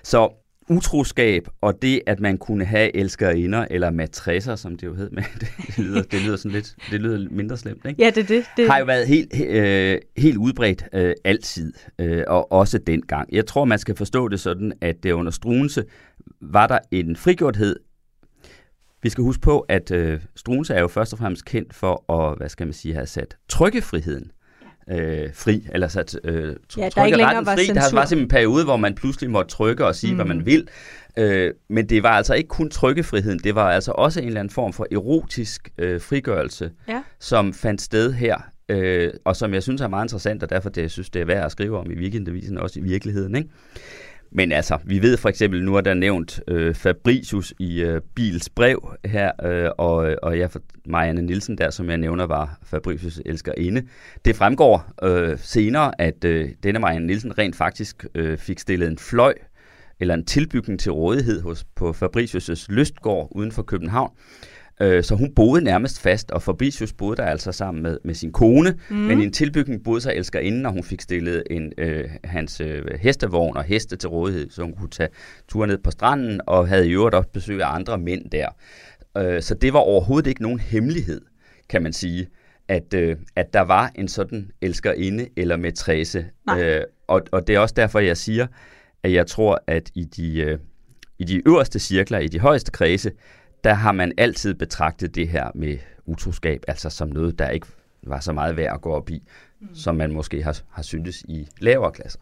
Så 0.04 0.41
utroskab 0.72 1.48
og 1.62 1.82
det, 1.82 2.02
at 2.08 2.20
man 2.20 2.38
kunne 2.38 2.66
have 2.66 2.96
elskerinder 2.96 3.66
eller 3.70 3.90
matresser, 3.90 4.56
som 4.56 4.78
det 4.78 4.88
jo 4.88 4.94
hed, 4.94 5.10
men 5.16 5.24
det, 5.40 5.48
det, 5.68 5.80
lyder, 5.80 6.04
det 6.04 6.22
lyder 6.22 6.36
sådan 6.36 6.52
lidt, 6.52 6.76
det 6.92 7.02
lyder 7.02 7.28
mindre 7.32 7.58
slemt, 7.58 7.86
ikke? 7.86 8.04
Ja, 8.04 8.10
det 8.10 8.30
det. 8.30 8.46
det. 8.58 8.70
Har 8.70 8.80
jo 8.80 8.86
været 8.86 9.08
helt, 9.08 9.42
øh, 9.42 9.98
helt 10.18 10.38
udbredt 10.38 10.86
øh, 10.94 11.14
altid, 11.24 11.74
øh, 12.00 12.24
og 12.28 12.52
også 12.52 12.78
dengang. 12.78 13.30
Jeg 13.32 13.46
tror, 13.46 13.66
man 13.66 13.80
skal 13.80 13.96
forstå 13.96 14.28
det 14.28 14.40
sådan, 14.40 14.74
at 14.82 15.04
det 15.04 15.12
under 15.12 15.32
Struense 15.32 15.84
var 16.42 16.68
der 16.68 16.80
en 16.92 17.16
frigjorthed. 17.16 17.76
Vi 19.04 19.10
skal 19.10 19.24
huske 19.24 19.42
på, 19.42 19.60
at 19.60 19.92
øh, 19.92 20.22
Struense 20.36 20.74
er 20.74 20.82
jo 20.82 20.88
først 20.88 21.14
og 21.14 21.20
fremmest 21.20 21.46
kendt 21.46 21.74
for 21.74 22.12
at, 22.14 22.38
hvad 22.38 22.50
skal 22.50 22.68
man 22.68 22.74
sige, 22.74 22.94
have 22.94 23.06
sat 23.06 23.38
trykkefriheden 23.50 24.32
øh, 24.92 25.30
fri, 25.34 25.68
eller 25.74 25.88
sat 25.88 26.20
øh, 26.24 26.56
ja, 26.78 26.90
der 26.96 27.06
ikke 27.06 27.26
retten 27.26 27.46
fri. 27.46 27.66
Der 27.66 27.74
var 27.74 27.88
simpelthen 27.88 28.20
en 28.20 28.28
periode, 28.28 28.64
hvor 28.64 28.78
man 28.78 28.96
pludselig 28.96 29.30
måtte 29.30 29.52
trykke 29.52 29.86
og 29.86 29.96
sige, 29.96 30.12
mm. 30.12 30.16
hvad 30.16 30.26
man 30.26 30.46
vil. 30.46 30.68
Øh, 31.18 31.54
men 31.70 31.90
det 31.90 32.04
var 32.04 32.10
altså 32.10 32.34
ikke 32.34 32.48
kun 32.48 32.70
trykkefriheden, 32.70 33.40
det 33.40 33.56
var 33.56 33.72
altså 33.72 33.92
også 33.92 34.20
en 34.20 34.28
eller 34.28 34.40
anden 34.40 34.54
form 34.54 34.74
for 34.74 34.88
erotisk 34.92 35.70
øh, 35.78 36.02
frigørelse, 36.02 36.72
ja. 36.88 37.04
som 37.20 37.54
fandt 37.54 37.82
sted 37.82 38.14
her, 38.14 38.38
øh, 38.70 39.14
og 39.26 39.36
som 39.36 39.54
jeg 39.54 39.64
synes 39.64 39.82
er 39.82 39.88
meget 39.88 40.06
interessant, 40.06 40.44
og 40.44 40.50
derfor 40.50 40.70
det, 40.70 40.82
jeg 40.82 40.92
synes, 40.92 41.10
det 41.10 41.22
er 41.22 41.26
værd 41.26 41.46
at 41.46 41.52
skrive 41.52 41.78
om 41.78 41.92
i 41.92 41.96
weekendavisen, 41.96 42.58
også 42.58 42.80
i 42.80 42.84
virkeligheden. 42.84 43.36
Ikke? 43.36 43.50
Men 44.32 44.52
altså, 44.52 44.78
vi 44.84 45.02
ved 45.02 45.18
for 45.18 45.30
eksempel, 45.30 45.64
nu 45.64 45.76
er 45.76 45.82
der 45.82 45.94
nævnt 45.94 46.42
øh, 46.48 46.76
Fabricius 46.76 47.54
i 47.60 47.82
øh, 47.82 48.02
Bils 48.16 48.50
brev 48.50 48.96
her, 49.06 49.32
øh, 49.46 49.70
og, 49.78 50.16
og 50.24 50.38
for 50.50 50.62
Marianne 50.86 51.22
Nielsen 51.22 51.58
der, 51.58 51.70
som 51.70 51.90
jeg 51.90 51.98
nævner, 51.98 52.26
var 52.26 52.60
Fabricius 52.64 53.22
inde. 53.58 53.88
Det 54.26 54.36
fremgår 54.36 54.92
øh, 55.04 55.38
senere, 55.40 56.02
at 56.02 56.24
øh, 56.26 56.50
denne 56.64 56.80
Marianne 56.80 57.08
Nielsen 57.08 57.38
rent 57.38 57.56
faktisk 57.56 58.06
øh, 58.16 58.38
fik 58.38 58.60
stillet 58.60 58.88
en 58.88 58.98
fløj 58.98 59.34
eller 60.00 60.14
en 60.14 60.26
tilbygning 60.26 60.80
til 60.80 60.92
rådighed 60.92 61.42
hos, 61.42 61.66
på 61.76 61.90
Fabricius' 61.90 62.66
lystgård 62.70 63.28
uden 63.32 63.52
for 63.52 63.64
København, 63.64 64.12
Øh, 64.82 65.04
så 65.04 65.16
hun 65.16 65.34
boede 65.36 65.64
nærmest 65.64 66.02
fast, 66.02 66.32
og 66.32 66.42
Fabricius 66.42 66.94
boede 66.94 67.18
der 67.18 67.26
altså 67.26 67.52
sammen 67.52 67.84
med, 67.84 67.98
med 68.04 68.14
sin 68.14 68.32
kone, 68.32 68.76
mm. 68.90 68.96
men 68.96 69.22
i 69.22 69.24
en 69.24 69.32
tilbygning 69.32 69.84
boede 69.84 70.02
sig 70.02 70.14
elsker 70.16 70.40
inden, 70.40 70.66
og 70.66 70.72
hun 70.72 70.84
fik 70.84 71.02
stillet 71.02 71.44
en, 71.50 71.74
øh, 71.78 72.10
hans 72.24 72.62
øh, 72.62 72.86
hestevogn 73.00 73.58
og 73.58 73.64
heste 73.64 73.96
til 73.96 74.10
rådighed, 74.10 74.50
så 74.50 74.62
hun 74.62 74.74
kunne 74.74 74.90
tage 74.90 75.10
tur 75.48 75.66
ned 75.66 75.78
på 75.78 75.92
stranden, 75.92 76.42
og 76.48 76.68
havde 76.68 76.90
i 76.90 76.92
øvrigt 76.92 77.16
også 77.16 77.30
besøg 77.30 77.62
af 77.62 77.76
andre 77.76 77.98
mænd 77.98 78.30
der. 78.30 78.48
Øh, 79.18 79.42
så 79.42 79.56
det 79.56 79.74
var 79.74 79.80
overhovedet 79.80 80.30
ikke 80.30 80.42
nogen 80.42 80.60
hemmelighed, 80.60 81.22
kan 81.70 81.84
man 81.84 81.94
sige, 81.94 82.28
at, 82.68 82.94
øh, 82.94 83.18
at 83.36 83.54
der 83.54 83.62
var 83.62 83.92
en 83.96 84.08
sådan 84.08 84.52
elskerinde 84.62 85.28
eller 85.38 85.58
matrese. 85.58 86.26
Øh, 86.60 86.82
og, 87.08 87.22
og 87.32 87.48
det 87.48 87.56
er 87.56 87.60
også 87.60 87.76
derfor, 87.78 88.00
jeg 88.00 88.18
siger, 88.18 88.48
at 89.04 89.14
jeg 89.14 89.28
tror, 89.28 89.64
at 89.68 89.92
i 89.96 90.04
de, 90.04 90.40
øh, 90.40 90.58
i 91.20 91.24
de 91.24 91.48
øverste 91.48 91.80
cirkler, 91.80 92.20
i 92.20 92.28
de 92.28 92.40
højeste 92.40 92.72
kredse, 92.72 93.12
der 93.64 93.74
har 93.74 93.92
man 93.92 94.12
altid 94.18 94.54
betragtet 94.54 95.16
det 95.16 95.28
her 95.28 95.52
med 95.56 95.78
utroskab, 96.06 96.64
altså 96.68 96.90
som 96.90 97.10
noget, 97.10 97.40
der 97.40 97.50
ikke 97.50 97.68
var 98.04 98.20
så 98.20 98.34
meget 98.34 98.58
værd 98.58 98.74
at 98.74 98.82
gå 98.82 98.90
op 98.90 99.10
i, 99.10 99.24
mm. 99.60 99.68
som 99.74 99.96
man 99.96 100.14
måske 100.14 100.44
har, 100.44 100.60
har 100.70 100.84
syntes 100.84 101.22
i 101.22 101.48
lavere 101.60 101.92
klasser. 101.92 102.20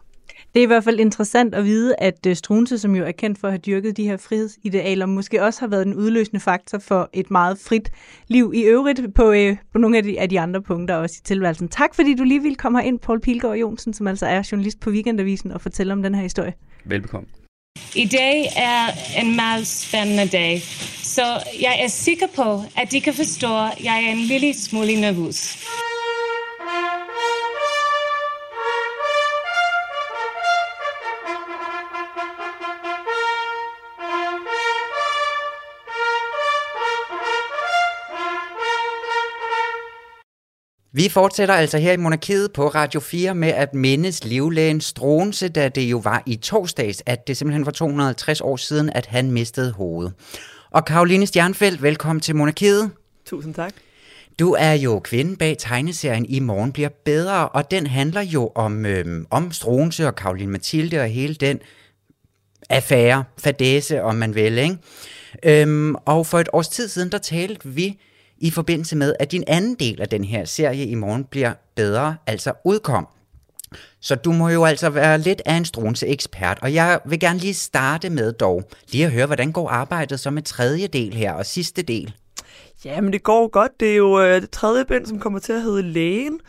Det 0.54 0.60
er 0.60 0.64
i 0.64 0.66
hvert 0.66 0.84
fald 0.84 1.00
interessant 1.00 1.54
at 1.54 1.64
vide, 1.64 1.94
at 1.98 2.26
øh, 2.26 2.36
Struense, 2.36 2.78
som 2.78 2.96
jo 2.96 3.04
er 3.04 3.12
kendt 3.12 3.38
for 3.38 3.48
at 3.48 3.52
have 3.52 3.58
dyrket 3.58 3.96
de 3.96 4.04
her 4.04 4.16
frihedsidealer, 4.16 5.06
måske 5.06 5.42
også 5.42 5.60
har 5.60 5.66
været 5.66 5.86
en 5.86 5.94
udløsende 5.94 6.40
faktor 6.40 6.78
for 6.78 7.10
et 7.12 7.30
meget 7.30 7.58
frit 7.58 7.90
liv 8.28 8.52
i 8.54 8.62
øvrigt 8.62 9.14
på, 9.14 9.32
øh, 9.32 9.56
på 9.72 9.78
nogle 9.78 9.96
af 9.96 10.02
de, 10.02 10.20
af 10.20 10.28
de 10.28 10.40
andre 10.40 10.62
punkter 10.62 10.94
også 10.94 11.16
i 11.20 11.24
tilværelsen. 11.24 11.68
Tak 11.68 11.94
fordi 11.94 12.14
du 12.14 12.24
lige 12.24 12.42
ville 12.42 12.56
komme 12.56 12.86
ind, 12.86 12.98
Paul 12.98 13.20
Pilgaard 13.20 13.56
Jonsen, 13.56 13.92
som 13.92 14.06
altså 14.06 14.26
er 14.26 14.48
journalist 14.52 14.80
på 14.80 14.90
Weekendavisen 14.90 15.52
og 15.52 15.60
fortælle 15.60 15.92
om 15.92 16.02
den 16.02 16.14
her 16.14 16.22
historie. 16.22 16.52
Velbekomme. 16.84 17.28
I 17.94 18.04
dag 18.06 18.52
er 18.56 18.86
en 19.20 19.36
meget 19.36 19.66
spændende 19.66 20.28
dag, 20.28 20.62
så 21.02 21.22
jeg 21.60 21.80
er 21.82 21.88
sikker 21.88 22.26
på, 22.26 22.64
at 22.76 22.92
de 22.92 23.00
kan 23.00 23.14
forstå, 23.14 23.58
at 23.58 23.84
jeg 23.84 24.04
er 24.04 24.10
en 24.10 24.18
lille 24.18 24.54
smule 24.54 25.00
nervøs. 25.00 25.58
Vi 40.92 41.08
fortsætter 41.08 41.54
altså 41.54 41.78
her 41.78 41.92
i 41.92 41.96
Monarkiet 41.96 42.52
på 42.52 42.68
Radio 42.68 43.00
4 43.00 43.34
med 43.34 43.48
at 43.48 43.74
mindes 43.74 44.24
livlægen 44.24 44.80
Stronse, 44.80 45.48
da 45.48 45.68
det 45.68 45.82
jo 45.82 45.98
var 45.98 46.22
i 46.26 46.36
torsdags, 46.36 47.02
at 47.06 47.26
det 47.26 47.36
simpelthen 47.36 47.66
var 47.66 47.72
250 47.72 48.40
år 48.40 48.56
siden, 48.56 48.90
at 48.90 49.06
han 49.06 49.30
mistede 49.30 49.72
hovedet. 49.72 50.12
Og 50.70 50.84
Karoline 50.84 51.26
Stjernfeldt, 51.26 51.82
velkommen 51.82 52.20
til 52.20 52.36
Monarkiet. 52.36 52.90
Tusind 53.26 53.54
tak. 53.54 53.74
Du 54.38 54.52
er 54.52 54.72
jo 54.72 54.98
kvinden 54.98 55.36
bag 55.36 55.56
tegneserien 55.58 56.26
I 56.26 56.40
morgen 56.40 56.72
bliver 56.72 56.88
bedre, 57.04 57.48
og 57.48 57.70
den 57.70 57.86
handler 57.86 58.20
jo 58.20 58.52
om, 58.54 58.86
øhm, 58.86 59.26
om 59.30 59.52
Stronse 59.52 60.06
og 60.06 60.14
Karoline 60.14 60.52
Mathilde 60.52 61.00
og 61.00 61.08
hele 61.08 61.34
den 61.34 61.58
affære, 62.70 63.24
fadese, 63.38 64.02
om 64.02 64.14
man 64.14 64.34
vil, 64.34 64.58
ikke? 64.58 64.76
Øhm, 65.44 65.94
og 65.94 66.26
for 66.26 66.38
et 66.38 66.48
års 66.52 66.68
tid 66.68 66.88
siden, 66.88 67.12
der 67.12 67.18
talte 67.18 67.68
vi 67.68 67.98
i 68.40 68.50
forbindelse 68.50 68.96
med, 68.96 69.14
at 69.18 69.32
din 69.32 69.44
anden 69.46 69.74
del 69.74 70.00
af 70.00 70.08
den 70.08 70.24
her 70.24 70.44
serie 70.44 70.86
i 70.86 70.94
morgen 70.94 71.24
bliver 71.24 71.52
bedre, 71.74 72.16
altså 72.26 72.52
udkom. 72.64 73.06
Så 74.00 74.14
du 74.14 74.32
må 74.32 74.48
jo 74.48 74.64
altså 74.64 74.90
være 74.90 75.18
lidt 75.18 75.42
af 75.46 75.54
en 75.54 75.64
strunse 75.64 76.06
ekspert, 76.06 76.58
og 76.62 76.74
jeg 76.74 77.00
vil 77.06 77.20
gerne 77.20 77.38
lige 77.38 77.54
starte 77.54 78.10
med 78.10 78.32
dog, 78.32 78.70
lige 78.92 79.06
at 79.06 79.12
høre, 79.12 79.26
hvordan 79.26 79.52
går 79.52 79.68
arbejdet 79.68 80.20
så 80.20 80.30
med 80.30 80.42
tredje 80.42 80.86
del 80.86 81.14
her 81.14 81.32
og 81.32 81.46
sidste 81.46 81.82
del? 81.82 82.12
Ja, 82.84 83.00
men 83.00 83.12
det 83.12 83.22
går 83.22 83.48
godt. 83.48 83.80
Det 83.80 83.90
er 83.90 83.96
jo 83.96 84.20
øh, 84.20 84.40
det 84.40 84.50
tredje 84.50 84.84
bind, 84.84 85.06
som 85.06 85.18
kommer 85.18 85.38
til 85.38 85.52
at 85.52 85.62
hedde 85.62 85.82
Lægen, 85.82 86.40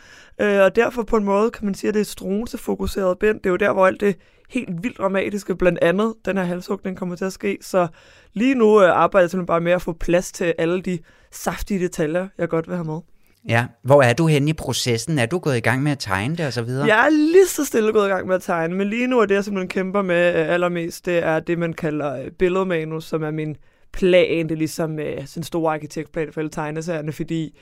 øh, 0.42 0.60
og 0.60 0.76
derfor 0.76 1.02
på 1.02 1.16
en 1.16 1.24
måde 1.24 1.50
kan 1.50 1.64
man 1.64 1.74
sige, 1.74 1.88
at 1.88 1.94
det 1.94 2.00
er 2.00 2.04
strunse-fokuseret 2.04 3.18
bind. 3.18 3.36
Det 3.36 3.46
er 3.46 3.50
jo 3.50 3.56
der, 3.56 3.72
hvor 3.72 3.86
alt 3.86 4.00
det 4.00 4.16
helt 4.50 4.82
vildt 4.82 4.98
dramatiske, 4.98 5.56
blandt 5.56 5.78
andet 5.82 6.14
den 6.24 6.36
her 6.36 6.44
halshugning 6.44 6.96
kommer 6.96 7.16
til 7.16 7.24
at 7.24 7.32
ske. 7.32 7.58
Så 7.60 7.86
lige 8.32 8.54
nu 8.54 8.82
øh, 8.82 8.90
arbejder 8.90 9.22
jeg 9.22 9.30
simpelthen 9.30 9.46
bare 9.46 9.60
med 9.60 9.72
at 9.72 9.82
få 9.82 9.92
plads 9.92 10.32
til 10.32 10.54
alle 10.58 10.82
de 10.82 10.98
saftige 11.30 11.80
detaljer, 11.80 12.28
jeg 12.38 12.48
godt 12.48 12.68
vil 12.68 12.76
have 12.76 12.84
med. 12.84 13.00
Ja, 13.48 13.66
hvor 13.82 14.02
er 14.02 14.12
du 14.12 14.26
henne 14.26 14.50
i 14.50 14.52
processen? 14.52 15.18
Er 15.18 15.26
du 15.26 15.38
gået 15.38 15.56
i 15.56 15.60
gang 15.60 15.82
med 15.82 15.92
at 15.92 15.98
tegne 15.98 16.36
det 16.36 16.46
og 16.46 16.52
så 16.52 16.62
videre? 16.62 16.86
Jeg 16.86 17.06
er 17.06 17.10
lige 17.10 17.46
så 17.46 17.64
stille 17.64 17.92
gået 17.92 18.06
i 18.06 18.10
gang 18.10 18.26
med 18.26 18.34
at 18.34 18.42
tegne, 18.42 18.74
men 18.74 18.88
lige 18.88 19.06
nu 19.06 19.20
er 19.20 19.26
det, 19.26 19.34
jeg 19.34 19.44
simpelthen 19.44 19.68
kæmper 19.68 20.02
med 20.02 20.40
øh, 20.40 20.48
allermest, 20.48 21.06
det 21.06 21.18
er 21.18 21.40
det, 21.40 21.58
man 21.58 21.72
kalder 21.72 22.22
øh, 22.22 22.30
billedmanus, 22.30 23.04
som 23.04 23.22
er 23.22 23.30
min 23.30 23.56
plan. 23.92 24.48
Det 24.48 24.52
er 24.52 24.58
ligesom 24.58 24.98
øh, 24.98 25.26
sådan 25.26 25.40
en 25.40 25.44
stor 25.44 25.70
arkitektplan 25.70 26.32
for 26.32 26.40
alle 26.40 26.50
tegneserierne, 26.50 27.12
fordi 27.12 27.58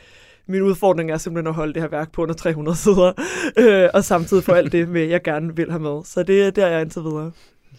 min 0.51 0.63
udfordring 0.63 1.11
er 1.11 1.17
simpelthen 1.17 1.49
at 1.49 1.55
holde 1.55 1.75
det 1.75 1.83
her 1.83 1.89
værk 1.89 2.13
på 2.13 2.23
under 2.23 2.35
300 2.35 2.79
sider, 2.79 3.13
øh, 3.59 3.89
og 3.95 4.05
samtidig 4.05 4.45
få 4.45 4.53
alt 4.53 4.73
det 4.73 4.89
med, 4.89 5.05
jeg 5.05 5.23
gerne 5.23 5.57
vil 5.57 5.71
have 5.71 5.83
med. 5.83 6.05
Så 6.05 6.23
det 6.23 6.43
er 6.43 6.51
der, 6.51 6.67
jeg 6.67 6.77
er 6.77 6.81
indtil 6.81 7.03
videre. 7.03 7.33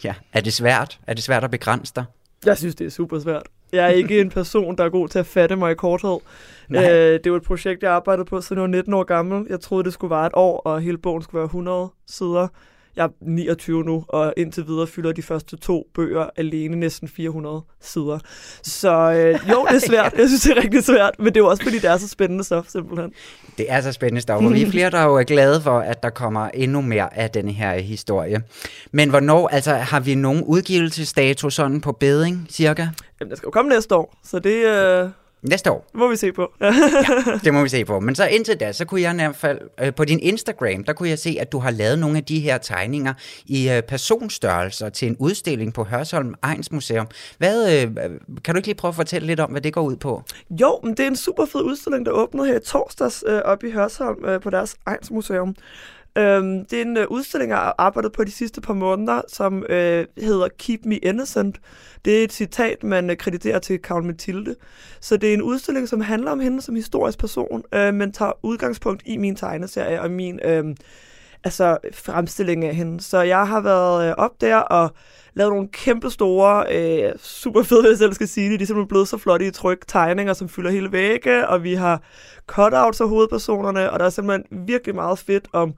Ja. 0.04 0.14
Er 0.34 0.42
det 0.42 0.54
svært? 0.54 1.00
Er 1.08 1.14
det 1.14 1.24
svært 1.24 1.44
at 1.44 1.52
begrænse 1.52 1.94
dig? 1.96 2.04
Jeg 2.46 2.58
synes, 2.58 2.76
det 2.76 2.86
er 2.86 2.92
super 2.92 3.20
svært. 3.20 3.44
Jeg 3.72 3.86
er 3.86 3.90
ikke 3.90 4.22
en 4.22 4.30
person, 4.40 4.78
der 4.78 4.84
er 4.84 4.90
god 4.90 5.08
til 5.08 5.20
at 5.20 5.26
fatte 5.26 5.56
mig 5.56 5.72
i 5.72 5.76
korthed. 5.76 6.20
Nej. 6.70 6.92
Øh, 6.92 7.14
det 7.14 7.26
er 7.26 7.30
jo 7.30 7.36
et 7.36 7.44
projekt, 7.44 7.84
jeg 7.84 7.92
arbejdede 7.92 8.26
på, 8.26 8.42
siden 8.42 8.58
jeg 8.58 8.62
var 8.62 8.68
19 8.68 8.94
år 8.94 9.04
gammel. 9.04 9.46
Jeg 9.50 9.60
troede, 9.60 9.84
det 9.84 9.94
skulle 9.94 10.12
være 10.16 10.26
et 10.26 10.34
år, 10.36 10.60
og 10.60 10.82
hele 10.82 10.98
bogen 10.98 11.22
skulle 11.22 11.40
være 11.40 11.46
100 11.46 11.90
sider. 12.08 12.48
Jeg 12.96 13.06
er 13.06 13.10
29 13.22 13.84
nu, 13.84 14.06
og 14.08 14.34
indtil 14.38 14.68
videre 14.68 14.88
fylder 14.88 15.12
de 15.12 15.22
første 15.22 15.58
to 15.58 15.88
bøger 15.96 16.30
alene 16.36 16.76
næsten 16.76 17.08
400 17.08 17.62
sider. 17.82 18.20
Så 18.64 18.92
øh, 19.12 19.50
jo, 19.50 19.66
det 19.70 19.76
er 19.76 19.88
svært. 19.90 20.14
Jeg 20.18 20.28
synes, 20.28 20.42
det 20.42 20.58
er 20.58 20.64
rigtig 20.64 20.84
svært, 20.84 21.12
men 21.20 21.26
det 21.26 21.36
er 21.36 21.40
jo 21.40 21.48
også, 21.48 21.64
fordi 21.64 21.80
det 21.80 21.90
er 21.90 21.98
så 21.98 22.08
spændende 22.08 22.44
stof, 22.44 22.68
simpelthen. 22.68 23.12
Det 23.58 23.66
er 23.72 23.82
så 23.82 23.92
spændende 23.92 24.22
stof, 24.22 24.44
og 24.44 24.54
vi 24.54 24.62
er 24.62 24.72
flere, 24.72 24.90
der 24.90 25.04
jo 25.04 25.16
er 25.16 25.24
glade 25.24 25.62
for, 25.62 25.80
at 25.80 26.04
der 26.04 26.10
kommer 26.10 26.48
endnu 26.54 26.82
mere 26.82 27.18
af 27.18 27.30
denne 27.30 27.52
her 27.52 27.80
historie. 27.80 28.44
Men 28.92 29.10
hvornår, 29.10 29.48
altså 29.48 29.74
har 29.74 30.00
vi 30.00 30.16
nogen 30.16 30.44
udgivelsesdato 30.44 31.50
sådan 31.50 31.82
på 31.82 31.92
beding, 31.92 32.48
cirka? 32.50 32.88
Jamen, 33.20 33.30
der 33.30 33.36
skal 33.36 33.48
jo 33.48 33.52
komme 33.52 33.70
næste 33.70 33.96
år, 33.96 34.18
så 34.24 34.40
det 34.40 34.66
øh, 34.66 35.10
Næste 35.50 35.72
år, 35.72 35.86
må 35.94 36.08
vi 36.08 36.16
se 36.16 36.32
på. 36.32 36.54
det 37.44 37.54
må 37.54 37.64
vi 37.64 37.70
se 37.70 37.86
på. 37.86 38.00
Men 38.00 38.16
så 38.16 38.26
indtil 38.26 38.60
da, 38.60 38.72
så 38.72 38.86
kunne 38.86 39.02
jeg 39.02 39.12
i 39.12 39.16
hvert 39.16 39.36
fald, 39.36 39.60
øh, 39.82 39.96
på 39.96 40.06
din 40.06 40.20
Instagram, 40.20 40.84
der 40.84 40.94
kunne 40.94 41.10
jeg 41.10 41.20
se, 41.20 41.38
at 41.40 41.52
du 41.52 41.60
har 41.60 41.72
lavet 41.72 42.00
nogle 42.00 42.18
af 42.18 42.24
de 42.24 42.40
her 42.40 42.58
tegninger 42.58 43.14
i 43.46 43.70
øh, 43.70 43.84
personstørrelser 43.84 44.90
til 44.90 45.08
en 45.08 45.16
udstilling 45.20 45.74
på 45.74 45.84
Hørsholm 45.84 46.34
Ejns 46.44 46.72
Museum. 46.72 47.08
Hvad, 47.38 47.84
øh, 47.84 47.92
kan 48.44 48.56
du 48.56 48.58
ikke 48.58 48.68
lige 48.68 48.76
prøve 48.76 48.90
at 48.90 48.96
fortælle 48.96 49.28
lidt 49.28 49.40
om, 49.40 49.52
hvad 49.52 49.62
det 49.62 49.74
går 49.74 49.82
ud 49.82 49.96
på? 49.96 50.24
Jo, 50.50 50.80
men 50.84 50.92
det 50.92 51.00
er 51.00 51.08
en 51.08 51.16
super 51.16 51.46
fed 51.46 51.62
udstilling, 51.62 52.06
der 52.06 52.12
åbnede 52.12 52.48
her 52.48 52.56
i 52.56 52.64
torsdags 52.66 53.24
øh, 53.28 53.42
oppe 53.46 53.68
i 53.68 53.72
Hørsholm 53.72 54.26
øh, 54.26 54.42
på 54.42 54.50
deres 54.50 54.76
Ejns 54.88 55.12
Museum. 55.12 55.56
Øhm, 56.18 56.66
det 56.66 56.78
er 56.78 56.82
en 56.82 56.98
øh, 56.98 57.08
udstilling, 57.10 57.50
jeg 57.50 57.58
har 57.58 57.76
arbejdet 57.78 58.12
på 58.12 58.24
de 58.24 58.32
sidste 58.32 58.62
par 58.62 58.74
måneder, 58.74 59.22
som 59.28 59.66
øh, 59.70 60.06
hedder 60.18 60.48
Keep 60.60 60.80
Me 60.86 60.98
Innocent. 60.98 61.60
Det 62.06 62.20
er 62.20 62.24
et 62.24 62.34
citat, 62.34 62.84
man 62.84 63.10
øh, 63.10 63.18
krediterer 63.18 63.60
til 63.60 63.82
Karl 63.82 64.04
Mathilde. 64.04 64.56
Så 65.00 65.18
det 65.18 65.30
er 65.30 65.34
en 65.34 65.42
udstilling, 65.42 65.90
som 65.90 66.02
handler 66.02 66.32
om 66.32 66.40
hende 66.40 66.62
som 66.62 66.76
historisk 66.76 67.20
person, 67.20 67.64
øh, 67.74 67.94
men 67.94 68.12
tager 68.12 68.32
udgangspunkt 68.44 69.04
i 69.06 69.18
min 69.18 69.36
tegneserie 69.36 70.02
og 70.02 70.12
min 70.12 70.40
øh, 70.46 70.76
altså, 71.44 71.78
fremstilling 71.94 72.66
af 72.66 72.76
hende. 72.76 73.02
Så 73.02 73.22
jeg 73.22 73.48
har 73.48 73.62
været 73.62 74.10
øh, 74.10 74.14
op 74.18 74.42
der 74.42 74.56
og 74.56 74.92
lavet 75.34 75.54
nogle 75.54 75.68
kæmpe 75.68 76.10
store, 76.10 76.66
øh, 76.76 77.14
super 77.20 77.64
fede, 77.64 77.82
hvis 77.82 77.90
jeg 77.90 77.98
selv 77.98 78.14
skal 78.14 78.28
sige 78.28 78.52
det. 78.52 78.60
De 78.60 78.64
er 78.64 78.68
simpelthen 78.68 78.88
blevet 78.88 79.08
så 79.08 79.18
flotte 79.18 79.48
i 79.48 79.52
tryk 79.52 79.88
tegninger, 79.88 80.34
som 80.34 80.50
fylder 80.50 80.72
hele 80.72 80.92
vægge, 80.92 81.48
og 81.48 81.64
vi 81.64 81.74
har 81.74 82.02
cutouts 82.48 83.02
af 83.02 83.10
hovedpersonerne, 83.10 83.92
og 83.92 84.00
der 84.00 84.06
er 84.06 84.10
simpelthen 84.10 84.68
virkelig 84.68 84.96
meget 84.96 85.20
fedt 85.20 85.48
om 85.54 85.74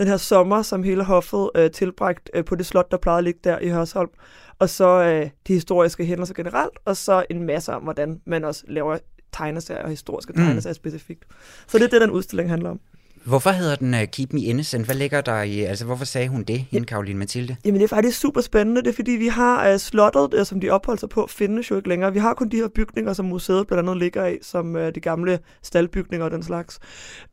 den 0.00 0.08
her 0.08 0.16
sommer, 0.16 0.62
som 0.62 0.82
hele 0.82 1.04
hoffet 1.04 1.50
øh, 1.54 1.70
tilbragt 1.70 2.30
øh, 2.34 2.44
på 2.44 2.54
det 2.54 2.66
slot, 2.66 2.90
der 2.90 2.96
plejede 2.96 3.18
at 3.18 3.24
ligge 3.24 3.40
der 3.44 3.58
i 3.58 3.68
Hørsholm. 3.68 4.10
Og 4.58 4.68
så 4.68 5.02
øh, 5.02 5.30
de 5.46 5.52
historiske 5.52 6.04
hændelser 6.04 6.34
generelt, 6.34 6.78
og 6.84 6.96
så 6.96 7.24
en 7.30 7.42
masse 7.42 7.72
om, 7.72 7.82
hvordan 7.82 8.20
man 8.26 8.44
også 8.44 8.64
laver 8.68 8.98
tegneserier 9.32 9.82
og 9.82 9.90
historiske 9.90 10.32
tegneserier 10.32 10.72
mm. 10.72 10.74
specifikt. 10.74 11.24
Så 11.66 11.78
det 11.78 11.84
er 11.84 11.88
det, 11.88 12.00
den 12.00 12.10
udstilling 12.10 12.50
handler 12.50 12.70
om. 12.70 12.80
Hvorfor 13.24 13.50
hedder 13.50 13.76
den 13.76 13.94
uh, 13.94 14.00
Keep 14.12 14.32
Me 14.32 14.40
Innocent? 14.40 14.84
Hvad 14.84 14.94
ligger 14.94 15.20
der 15.20 15.42
i, 15.42 15.60
altså 15.60 15.84
hvorfor 15.84 16.04
sagde 16.04 16.28
hun 16.28 16.42
det, 16.42 16.64
hende 16.70 16.86
Karoline 16.86 17.18
Mathilde? 17.18 17.56
Jamen 17.64 17.80
det 17.80 17.84
er 17.84 17.88
faktisk 17.88 18.20
super 18.20 18.40
spændende, 18.40 18.82
det 18.82 18.88
er 18.88 18.94
fordi 18.94 19.10
vi 19.10 19.26
har 19.26 19.72
uh, 19.72 19.78
slottet, 19.78 20.34
uh, 20.34 20.46
som 20.46 20.60
de 20.60 20.70
opholder 20.70 20.98
sig 20.98 21.08
på, 21.08 21.26
findes 21.30 21.70
jo 21.70 21.76
ikke 21.76 21.88
længere. 21.88 22.12
Vi 22.12 22.18
har 22.18 22.34
kun 22.34 22.48
de 22.48 22.56
her 22.56 22.68
bygninger, 22.68 23.12
som 23.12 23.24
museet 23.24 23.66
blandt 23.66 23.80
andet 23.80 23.96
ligger 23.96 24.26
i, 24.26 24.38
som 24.42 24.74
uh, 24.74 24.80
de 24.80 25.00
gamle 25.00 25.38
staldbygninger 25.62 26.24
og 26.24 26.30
den 26.30 26.42
slags. 26.42 26.78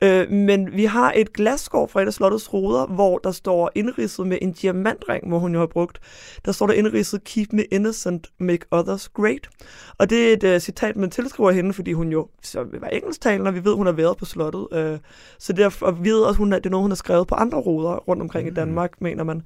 Uh, 0.06 0.32
men 0.32 0.70
vi 0.74 0.86
har 0.86 1.14
et 1.16 1.34
glasskår 1.34 1.88
fra 1.88 2.02
et 2.02 2.08
af 2.08 2.14
slottets 2.14 2.54
ruder, 2.54 2.86
hvor 2.86 3.18
der 3.18 3.32
står 3.32 3.72
indridset 3.76 4.28
med 4.28 4.38
en 4.42 4.52
diamantring, 4.52 5.28
hvor 5.28 5.40
hun 5.40 5.54
jo 5.54 5.60
har 5.60 5.68
brugt. 5.68 6.00
Der 6.46 6.52
står 6.52 6.68
der 6.68 6.74
indridset 6.74 7.24
Keep 7.24 7.54
Me 7.54 7.64
Innocent, 7.64 8.28
Make 8.40 8.66
Others 8.72 9.10
Great. 9.10 9.50
Og 9.98 10.10
det 10.10 10.30
er 10.30 10.34
et 10.34 10.56
uh, 10.56 10.62
citat, 10.62 10.96
man 10.96 11.10
tilskriver 11.10 11.52
hende, 11.52 11.74
fordi 11.74 11.94
hun 11.94 12.12
jo 12.12 12.28
så 12.44 12.66
var 12.82 12.88
engelsktalende, 12.88 13.50
og 13.50 13.56
vi 13.56 13.66
ved, 13.66 13.76
hun 13.76 13.86
har 13.86 13.94
været 13.94 14.18
på 14.18 14.26
slottet. 14.26 14.68
Uh, 14.72 15.00
så 15.40 15.54
derfor 15.54 15.77
og 15.82 16.04
vi 16.04 16.10
ved 16.10 16.20
også, 16.20 16.38
hun 16.38 16.54
er, 16.54 16.58
det 16.60 16.66
er 16.66 16.70
noget, 16.70 16.84
hun 16.84 16.92
har 16.92 16.96
skrevet 16.96 17.28
på 17.28 17.36
andre 17.36 17.58
ruder 17.58 17.96
rundt 17.96 18.22
omkring 18.22 18.48
mm. 18.48 18.52
i 18.52 18.56
Danmark, 18.56 19.02
mener 19.02 19.24
man. 19.24 19.42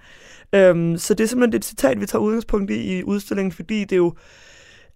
Øhm, 0.53 0.97
så 0.97 1.13
det 1.13 1.23
er 1.23 1.27
simpelthen 1.27 1.57
et 1.57 1.65
citat, 1.65 2.01
vi 2.01 2.05
tager 2.05 2.21
udgangspunkt 2.21 2.71
i 2.71 2.97
i 2.97 3.03
udstillingen, 3.03 3.51
fordi 3.51 3.85
det 3.85 3.97
jo 3.97 4.13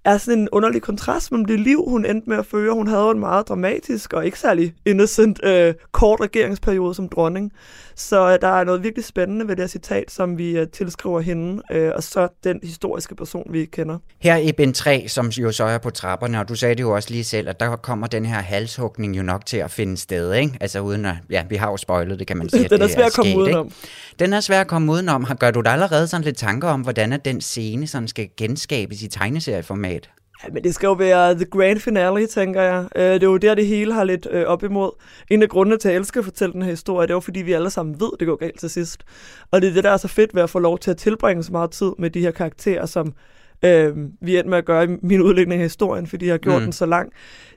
er 0.05 0.17
sådan 0.17 0.39
en 0.39 0.49
underlig 0.51 0.81
kontrast 0.81 1.31
mellem 1.31 1.45
det 1.45 1.59
liv, 1.59 1.83
hun 1.87 2.05
endte 2.05 2.29
med 2.29 2.37
at 2.37 2.45
føre. 2.45 2.73
Hun 2.73 2.87
havde 2.87 3.01
jo 3.01 3.09
en 3.11 3.19
meget 3.19 3.47
dramatisk 3.47 4.13
og 4.13 4.25
ikke 4.25 4.39
særlig 4.39 4.73
innocent 4.85 5.39
øh, 5.43 5.73
kort 5.91 6.19
regeringsperiode 6.21 6.93
som 6.95 7.09
dronning. 7.09 7.51
Så 7.97 8.29
øh, 8.33 8.37
der 8.41 8.47
er 8.47 8.63
noget 8.63 8.83
virkelig 8.83 9.05
spændende 9.05 9.47
ved 9.47 9.55
det 9.55 9.63
her 9.63 9.67
citat, 9.67 10.11
som 10.11 10.37
vi 10.37 10.57
øh, 10.57 10.67
tilskriver 10.67 11.19
hende, 11.19 11.61
øh, 11.71 11.91
og 11.95 12.03
så 12.03 12.27
den 12.43 12.59
historiske 12.63 13.15
person, 13.15 13.43
vi 13.49 13.65
kender. 13.65 13.97
Her 14.19 14.37
i 14.37 14.51
Ben 14.51 14.73
3, 14.73 15.05
som 15.07 15.27
jo 15.27 15.51
så 15.51 15.63
er 15.63 15.77
på 15.77 15.89
trapperne, 15.89 16.39
og 16.39 16.49
du 16.49 16.55
sagde 16.55 16.75
det 16.75 16.81
jo 16.81 16.91
også 16.95 17.09
lige 17.09 17.23
selv, 17.23 17.49
at 17.49 17.59
der 17.59 17.75
kommer 17.75 18.07
den 18.07 18.25
her 18.25 18.41
halshugning 18.41 19.17
jo 19.17 19.23
nok 19.23 19.45
til 19.45 19.57
at 19.57 19.71
finde 19.71 19.97
sted, 19.97 20.33
ikke? 20.33 20.57
Altså 20.61 20.79
uden 20.79 21.05
at, 21.05 21.15
ja, 21.29 21.43
vi 21.49 21.55
har 21.55 21.71
jo 21.71 21.77
spoilet 21.77 22.19
det, 22.19 22.27
kan 22.27 22.37
man 22.37 22.49
sige. 22.55 22.67
den 22.69 22.81
er 22.81 22.87
svær 22.87 23.05
at 23.05 23.13
komme 23.13 23.31
sket, 23.31 23.37
udenom. 23.41 23.65
Ikke? 23.65 23.77
Den 24.19 24.33
er 24.33 24.39
svær 24.39 24.61
at 24.61 24.67
komme 24.67 24.91
udenom. 24.91 25.23
Har- 25.23 25.35
Gør 25.35 25.51
du 25.51 25.61
dig 25.61 25.71
allerede 25.73 26.07
sådan 26.07 26.23
lidt 26.23 26.37
tanker 26.37 26.67
om, 26.67 26.81
hvordan 26.81 27.19
den 27.25 27.41
scene 27.41 27.87
sådan 27.87 28.07
skal 28.07 28.29
genskabes 28.37 29.01
i 29.01 29.07
tegneserieformat? 29.07 29.94
Ja, 30.43 30.49
men 30.53 30.63
det 30.63 30.75
skal 30.75 30.87
jo 30.87 30.93
være 30.93 31.35
the 31.35 31.45
grand 31.45 31.79
finale, 31.79 32.27
tænker 32.27 32.61
jeg. 32.61 32.87
Øh, 32.95 33.13
det 33.13 33.23
er 33.23 33.27
jo 33.27 33.37
der, 33.37 33.55
det 33.55 33.67
hele 33.67 33.93
har 33.93 34.03
lidt 34.03 34.27
øh, 34.31 34.45
op 34.45 34.63
imod. 34.63 34.91
En 35.31 35.43
af 35.43 35.49
grundene 35.49 35.77
til, 35.77 35.87
at 35.87 35.93
jeg 35.93 35.99
elsker 35.99 36.19
at 36.21 36.25
fortælle 36.25 36.53
den 36.53 36.61
her 36.61 36.69
historie, 36.69 37.07
det 37.07 37.11
er 37.11 37.15
jo, 37.15 37.19
fordi 37.19 37.41
vi 37.41 37.53
alle 37.53 37.69
sammen 37.69 37.99
ved, 37.99 38.09
det 38.19 38.27
går 38.27 38.35
galt 38.35 38.59
til 38.59 38.69
sidst. 38.69 39.03
Og 39.51 39.61
det 39.61 39.69
er 39.69 39.73
det, 39.73 39.83
der 39.83 39.89
er 39.89 39.97
så 39.97 40.07
fedt 40.07 40.35
ved 40.35 40.41
at 40.41 40.49
få 40.49 40.59
lov 40.59 40.79
til 40.79 40.91
at 40.91 40.97
tilbringe 40.97 41.43
så 41.43 41.51
meget 41.51 41.71
tid 41.71 41.91
med 41.97 42.09
de 42.09 42.19
her 42.19 42.31
karakterer, 42.31 42.85
som 42.85 43.13
øh, 43.65 43.97
vi 44.21 44.37
endte 44.37 44.49
med 44.49 44.57
at 44.57 44.65
gøre 44.65 44.83
i 44.83 44.87
min 45.01 45.21
udlægning 45.21 45.61
af 45.61 45.65
historien, 45.65 46.07
fordi 46.07 46.25
jeg 46.25 46.33
har 46.33 46.37
gjort 46.37 46.55
Mm. 46.55 46.63
den 46.63 46.73
så 46.73 46.85
lang. 46.85 47.11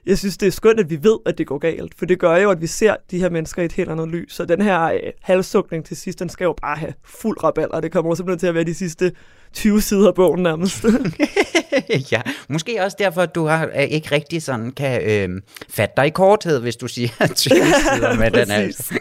Jeg 0.05 0.17
synes, 0.17 0.37
det 0.37 0.47
er 0.47 0.51
skønt, 0.51 0.79
at 0.79 0.89
vi 0.89 0.99
ved, 1.03 1.17
at 1.25 1.37
det 1.37 1.47
går 1.47 1.57
galt, 1.57 1.93
for 1.97 2.05
det 2.05 2.19
gør 2.19 2.35
jo, 2.37 2.51
at 2.51 2.61
vi 2.61 2.67
ser 2.67 2.95
de 3.11 3.19
her 3.19 3.29
mennesker 3.29 3.61
i 3.61 3.65
et 3.65 3.71
helt 3.71 3.89
andet 3.89 4.07
lys. 4.07 4.33
Så 4.33 4.45
den 4.45 4.61
her 4.61 4.83
øh, 4.83 4.99
halssukning 5.21 5.85
til 5.85 5.97
sidst, 5.97 6.19
den 6.19 6.29
skal 6.29 6.45
jo 6.45 6.55
bare 6.61 6.77
have 6.77 6.93
fuld 7.05 7.43
raballer, 7.43 7.75
og 7.75 7.83
det 7.83 7.91
kommer 7.91 8.11
jo 8.11 8.15
simpelthen 8.15 8.39
til 8.39 8.47
at 8.47 8.53
være 8.55 8.63
de 8.63 8.73
sidste 8.73 9.11
20 9.53 9.81
sider 9.81 10.07
af 10.07 10.15
bogen 10.15 10.43
nærmest. 10.43 10.85
ja, 12.11 12.21
måske 12.49 12.83
også 12.83 12.97
derfor, 12.99 13.21
at 13.21 13.35
du 13.35 13.45
har, 13.45 13.65
øh, 13.65 13.83
ikke 13.83 14.11
rigtig 14.11 14.41
sådan 14.43 14.71
kan 14.71 15.01
øh, 15.29 15.41
fatte 15.69 15.93
dig 15.97 16.05
i 16.05 16.09
korthed, 16.09 16.59
hvis 16.59 16.75
du 16.75 16.87
siger 16.87 17.09
20 17.35 17.53
sider 17.95 18.15
med 18.15 18.31
den. 18.31 18.47
Præcis. 18.47 18.91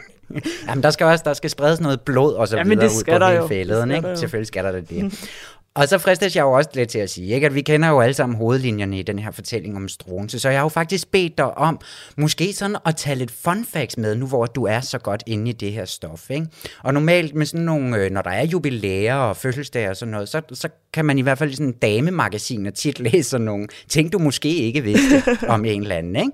Jamen, 0.69 0.83
der 0.83 0.91
skal 0.91 1.07
også 1.07 1.23
der 1.25 1.33
skal 1.33 1.51
spredes 1.51 1.81
noget 1.81 2.01
blod 2.01 2.35
og 2.35 2.49
så 2.49 2.57
Jamen, 2.57 2.71
videre 2.71 2.89
det 2.89 2.97
ud 2.97 3.41
på 3.41 3.49
hele 3.49 3.75
skal 3.81 3.91
ikke? 3.97 4.17
Selvfølgelig 4.17 4.47
skal 4.47 4.65
der 4.65 4.73
det. 4.81 5.29
Og 5.79 5.89
så 5.89 5.99
fristes 5.99 6.37
jeg 6.37 6.43
jo 6.43 6.53
også 6.53 6.71
lidt 6.75 6.89
til 6.89 6.99
at 6.99 7.11
sige, 7.11 7.35
ikke? 7.35 7.47
at 7.47 7.55
vi 7.55 7.63
kender 7.63 7.89
jo 7.89 8.01
alle 8.01 8.15
sammen 8.15 8.39
hovedlinjerne 8.39 8.99
i 8.99 9.03
den 9.03 9.19
her 9.19 9.31
fortælling 9.31 9.77
om 9.77 9.89
Struense, 9.89 10.39
så 10.39 10.49
jeg 10.49 10.59
har 10.59 10.65
jo 10.65 10.69
faktisk 10.69 11.11
bedt 11.11 11.39
dig 11.39 11.59
om 11.59 11.81
måske 12.17 12.53
sådan 12.53 12.77
at 12.87 12.97
tage 12.97 13.17
lidt 13.17 13.31
fun 13.31 13.65
facts 13.65 13.97
med, 13.97 14.15
nu 14.15 14.27
hvor 14.27 14.47
du 14.47 14.65
er 14.65 14.81
så 14.81 14.99
godt 14.99 15.23
inde 15.27 15.51
i 15.51 15.53
det 15.53 15.73
her 15.73 15.85
stof. 15.85 16.31
Ikke? 16.31 16.47
Og 16.83 16.95
normalt 16.95 17.35
med 17.35 17.47
sådan 17.47 17.65
nogle, 17.65 17.97
øh, 17.97 18.11
når 18.11 18.23
der 18.23 18.31
er 18.31 18.45
jubilæer 18.45 19.15
og 19.15 19.37
fødselsdage 19.37 19.91
og 19.91 19.97
sådan 19.97 20.13
noget, 20.13 20.29
så, 20.29 20.43
så 20.53 20.69
kan 20.93 21.05
man 21.05 21.19
i 21.19 21.23
hvert 21.23 21.39
fald 21.39 21.51
i 21.51 21.55
sådan 21.55 21.67
en 21.67 21.73
damemagasin 21.73 22.67
og 22.67 22.75
tit 22.75 23.01
læse 23.11 23.31
sådan 23.31 23.45
nogle 23.45 23.69
ting, 23.89 24.13
du 24.13 24.19
måske 24.19 24.49
ikke 24.49 24.83
vidste 24.83 25.23
om 25.55 25.65
en 25.65 25.83
eller 25.83 25.97
anden. 25.97 26.17
Ikke? 26.17 26.33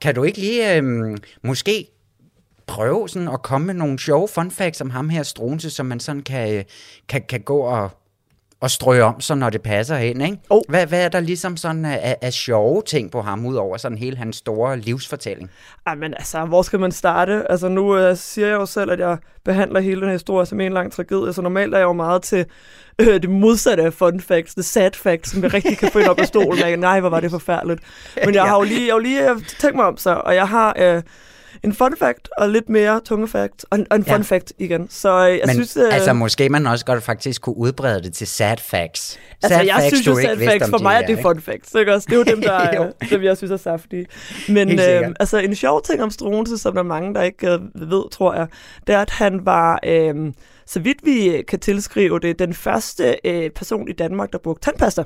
Kan 0.00 0.14
du 0.14 0.24
ikke 0.24 0.38
lige 0.38 0.76
øh, 0.76 1.16
måske 1.42 1.86
prøve 2.66 3.08
sådan 3.08 3.28
at 3.28 3.42
komme 3.42 3.66
med 3.66 3.74
nogle 3.74 3.98
sjove 3.98 4.28
fun 4.28 4.50
facts 4.50 4.80
om 4.80 4.90
ham 4.90 5.08
her 5.08 5.22
Struense, 5.22 5.70
som 5.70 5.86
man 5.86 6.00
sådan 6.00 6.22
kan, 6.22 6.54
øh, 6.54 6.64
kan, 7.08 7.22
kan 7.28 7.40
gå 7.40 7.58
og, 7.58 7.90
og 8.60 8.70
strø 8.70 9.02
om, 9.02 9.20
så 9.20 9.34
når 9.34 9.50
det 9.50 9.62
passer 9.62 9.96
hen, 9.96 10.20
ikke? 10.20 10.38
Oh. 10.50 10.62
Hvad, 10.68 10.86
hvad 10.86 11.04
er 11.04 11.08
der 11.08 11.20
ligesom 11.20 11.56
sådan 11.56 11.84
af, 11.84 12.16
af, 12.22 12.32
sjove 12.32 12.82
ting 12.82 13.10
på 13.10 13.20
ham, 13.20 13.46
udover 13.46 13.76
sådan 13.76 13.98
hele 13.98 14.16
hans 14.16 14.36
store 14.36 14.76
livsfortælling? 14.76 15.50
Ej, 15.86 15.94
men 15.94 16.14
altså, 16.14 16.44
hvor 16.44 16.62
skal 16.62 16.80
man 16.80 16.92
starte? 16.92 17.50
Altså, 17.50 17.68
nu 17.68 17.98
øh, 17.98 18.16
siger 18.16 18.48
jeg 18.48 18.54
jo 18.54 18.66
selv, 18.66 18.90
at 18.90 19.00
jeg 19.00 19.18
behandler 19.44 19.80
hele 19.80 20.00
den 20.00 20.08
her 20.08 20.14
historie 20.14 20.46
som 20.46 20.60
en 20.60 20.72
lang 20.72 20.92
tragedie, 20.92 21.32
så 21.32 21.42
normalt 21.42 21.74
er 21.74 21.78
jeg 21.78 21.84
jo 21.84 21.92
meget 21.92 22.22
til 22.22 22.46
øh, 22.98 23.06
det 23.22 23.30
modsatte 23.30 23.82
af 23.82 23.92
fun 23.92 24.20
facts, 24.20 24.54
the 24.54 24.62
sad 24.62 24.92
facts, 24.94 25.30
som 25.30 25.42
vi 25.42 25.48
rigtig 25.48 25.78
kan 25.78 25.90
få 25.92 25.98
ind 25.98 26.08
op 26.08 26.18
af 26.18 26.26
stolen 26.26 26.62
af. 26.62 26.78
Nej, 26.78 27.00
hvor 27.00 27.08
var 27.08 27.20
det 27.20 27.30
forfærdeligt. 27.30 27.80
Men 28.24 28.34
jeg 28.34 28.44
har 28.44 28.56
jo 28.56 28.62
lige, 28.62 28.86
jeg 28.86 28.94
har 28.94 28.98
jo 28.98 29.02
lige 29.02 29.30
øh, 29.30 29.36
tænkt 29.58 29.76
mig 29.76 29.84
om 29.84 29.96
så, 29.96 30.10
og 30.10 30.34
jeg 30.34 30.48
har 30.48 30.74
øh, 30.78 31.02
en 31.66 31.72
fun 31.74 31.96
fact, 31.98 32.28
og 32.38 32.48
lidt 32.48 32.68
mere 32.68 33.00
tunge 33.04 33.28
fact, 33.28 33.64
og 33.70 33.78
en, 33.78 33.86
og 33.90 33.96
en 33.96 34.04
fun 34.04 34.10
Ja. 34.10 34.16
ja. 34.16 34.22
fact 34.22 34.52
igen. 34.58 34.86
Så 34.90 35.28
øh, 35.28 35.32
jeg 35.32 35.40
Men 35.46 35.54
synes... 35.54 35.76
Øh, 35.76 35.94
altså, 35.94 36.12
måske 36.12 36.48
man 36.48 36.66
også 36.66 36.84
godt 36.84 37.02
faktisk 37.02 37.42
kunne 37.42 37.56
udbrede 37.56 38.02
det 38.02 38.12
til 38.12 38.26
sad 38.26 38.56
facts. 38.56 39.18
Altså, 39.42 39.58
sad 39.58 39.66
jeg 39.66 39.74
facts, 39.74 39.88
synes 39.88 40.06
jo, 40.06 40.14
sad 40.14 40.38
facts 40.44 40.70
for 40.70 40.76
de 40.76 40.82
mig 40.82 41.02
er 41.02 41.06
det 41.06 41.18
fun 41.22 41.40
facts, 41.40 41.74
ikke 41.74 41.94
også? 41.94 42.06
Det 42.10 42.14
er 42.14 42.18
jo 42.18 42.24
dem, 42.24 42.40
der 42.40 42.60
Jo. 42.76 42.82
er, 42.82 43.06
dem 43.10 43.22
jeg 43.22 43.36
synes 43.36 43.50
er 43.50 43.56
saftige. 43.56 44.06
Men 44.48 44.80
øh, 44.80 45.08
altså, 45.20 45.38
en 45.38 45.54
sjov 45.54 45.82
ting 45.82 46.02
om 46.02 46.10
Struense, 46.10 46.58
som 46.58 46.72
der 46.72 46.80
er 46.80 46.84
mange, 46.84 47.14
der 47.14 47.22
ikke 47.22 47.52
øh, 47.52 47.60
ved, 47.90 48.10
tror 48.10 48.34
jeg, 48.34 48.46
det 48.86 48.94
er, 48.94 49.00
at 49.00 49.10
han 49.10 49.40
var 49.46 49.80
øh, 49.84 50.14
så 50.66 50.80
vidt 50.80 50.98
vi 51.04 51.28
øh, 51.28 51.44
kan 51.48 51.58
tilskrive 51.58 52.18
det, 52.20 52.38
den 52.38 52.54
første 52.54 53.16
øh, 53.24 53.50
person 53.50 53.88
i 53.88 53.92
Danmark, 53.92 54.32
der 54.32 54.38
brugte 54.38 54.64
tandpasta. 54.64 55.04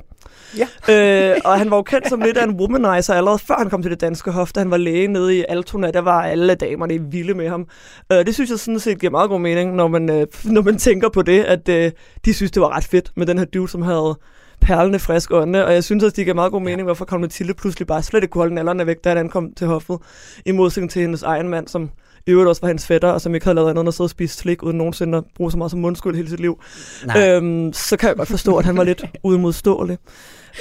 Ja. 0.57 1.31
øh, 1.33 1.37
og 1.45 1.57
han 1.57 1.71
var 1.71 1.77
jo 1.77 1.83
kendt 1.83 2.09
som 2.09 2.21
lidt 2.21 2.37
af 2.37 2.43
en 2.43 2.51
womanizer 2.51 3.13
allerede 3.13 3.39
før 3.39 3.55
han 3.57 3.69
kom 3.69 3.81
til 3.81 3.91
det 3.91 4.01
danske 4.01 4.31
hof, 4.31 4.51
da 4.51 4.59
han 4.59 4.71
var 4.71 4.77
læge 4.77 5.07
nede 5.07 5.37
i 5.37 5.43
Altona, 5.49 5.91
der 5.91 6.01
var 6.01 6.23
alle 6.23 6.55
damerne 6.55 7.11
vilde 7.11 7.33
med 7.33 7.49
ham. 7.49 7.67
Øh, 8.11 8.25
det 8.25 8.33
synes 8.33 8.49
jeg 8.49 8.59
sådan 8.59 8.79
set 8.79 8.99
giver 8.99 9.11
meget 9.11 9.29
god 9.29 9.39
mening, 9.39 9.75
når 9.75 9.87
man, 9.87 10.09
øh, 10.09 10.27
når 10.55 10.61
man 10.61 10.77
tænker 10.77 11.09
på 11.09 11.21
det, 11.21 11.43
at 11.43 11.69
øh, 11.69 11.91
de 12.25 12.33
synes, 12.33 12.51
det 12.51 12.61
var 12.61 12.75
ret 12.75 12.85
fedt 12.85 13.11
med 13.15 13.25
den 13.25 13.37
her 13.37 13.45
dude, 13.45 13.69
som 13.69 13.81
havde 13.81 14.19
perlende 14.61 14.99
frisk 14.99 15.31
ånde, 15.33 15.65
og 15.65 15.73
jeg 15.73 15.83
synes 15.83 16.03
også, 16.03 16.15
det 16.15 16.25
giver 16.25 16.35
meget 16.35 16.51
god 16.51 16.61
mening, 16.61 16.83
hvorfor 16.83 17.05
kom 17.05 17.21
Mathilde 17.21 17.53
pludselig 17.53 17.87
bare 17.87 18.03
slet 18.03 18.23
ikke 18.23 18.31
kunne 18.31 18.41
holde 18.41 18.55
nallerne 18.55 18.87
væk, 18.87 19.03
da 19.03 19.09
han 19.09 19.17
ankom 19.17 19.53
til 19.53 19.67
hoffet, 19.67 19.97
i 20.45 20.51
modsætning 20.51 20.91
til 20.91 21.01
hendes 21.01 21.23
egen 21.23 21.49
mand, 21.49 21.67
som 21.67 21.89
i 22.27 22.31
øvrigt 22.31 22.49
også 22.49 22.61
var 22.61 22.67
hendes 22.67 22.87
fætter, 22.87 23.09
og 23.09 23.21
som 23.21 23.35
ikke 23.35 23.45
havde 23.45 23.55
lavet 23.55 23.69
andet 23.69 23.81
end 23.81 23.87
at 23.87 23.93
sidde 23.93 24.05
og 24.05 24.09
spise 24.09 24.35
slik, 24.37 24.63
uden 24.63 24.77
nogensinde 24.77 25.17
at 25.17 25.23
bruge 25.35 25.51
så 25.51 25.57
meget 25.57 25.71
som 25.71 25.79
mundskyld 25.79 26.15
hele 26.15 26.29
sit 26.29 26.39
liv. 26.39 26.59
Nej. 27.05 27.29
Øhm, 27.29 27.73
så 27.73 27.97
kan 27.97 28.07
jeg 28.09 28.17
godt 28.17 28.27
forstå, 28.29 28.57
at 28.57 28.65
han 28.65 28.77
var 28.77 28.83
lidt 28.83 29.03
udmodståelig. 29.23 29.97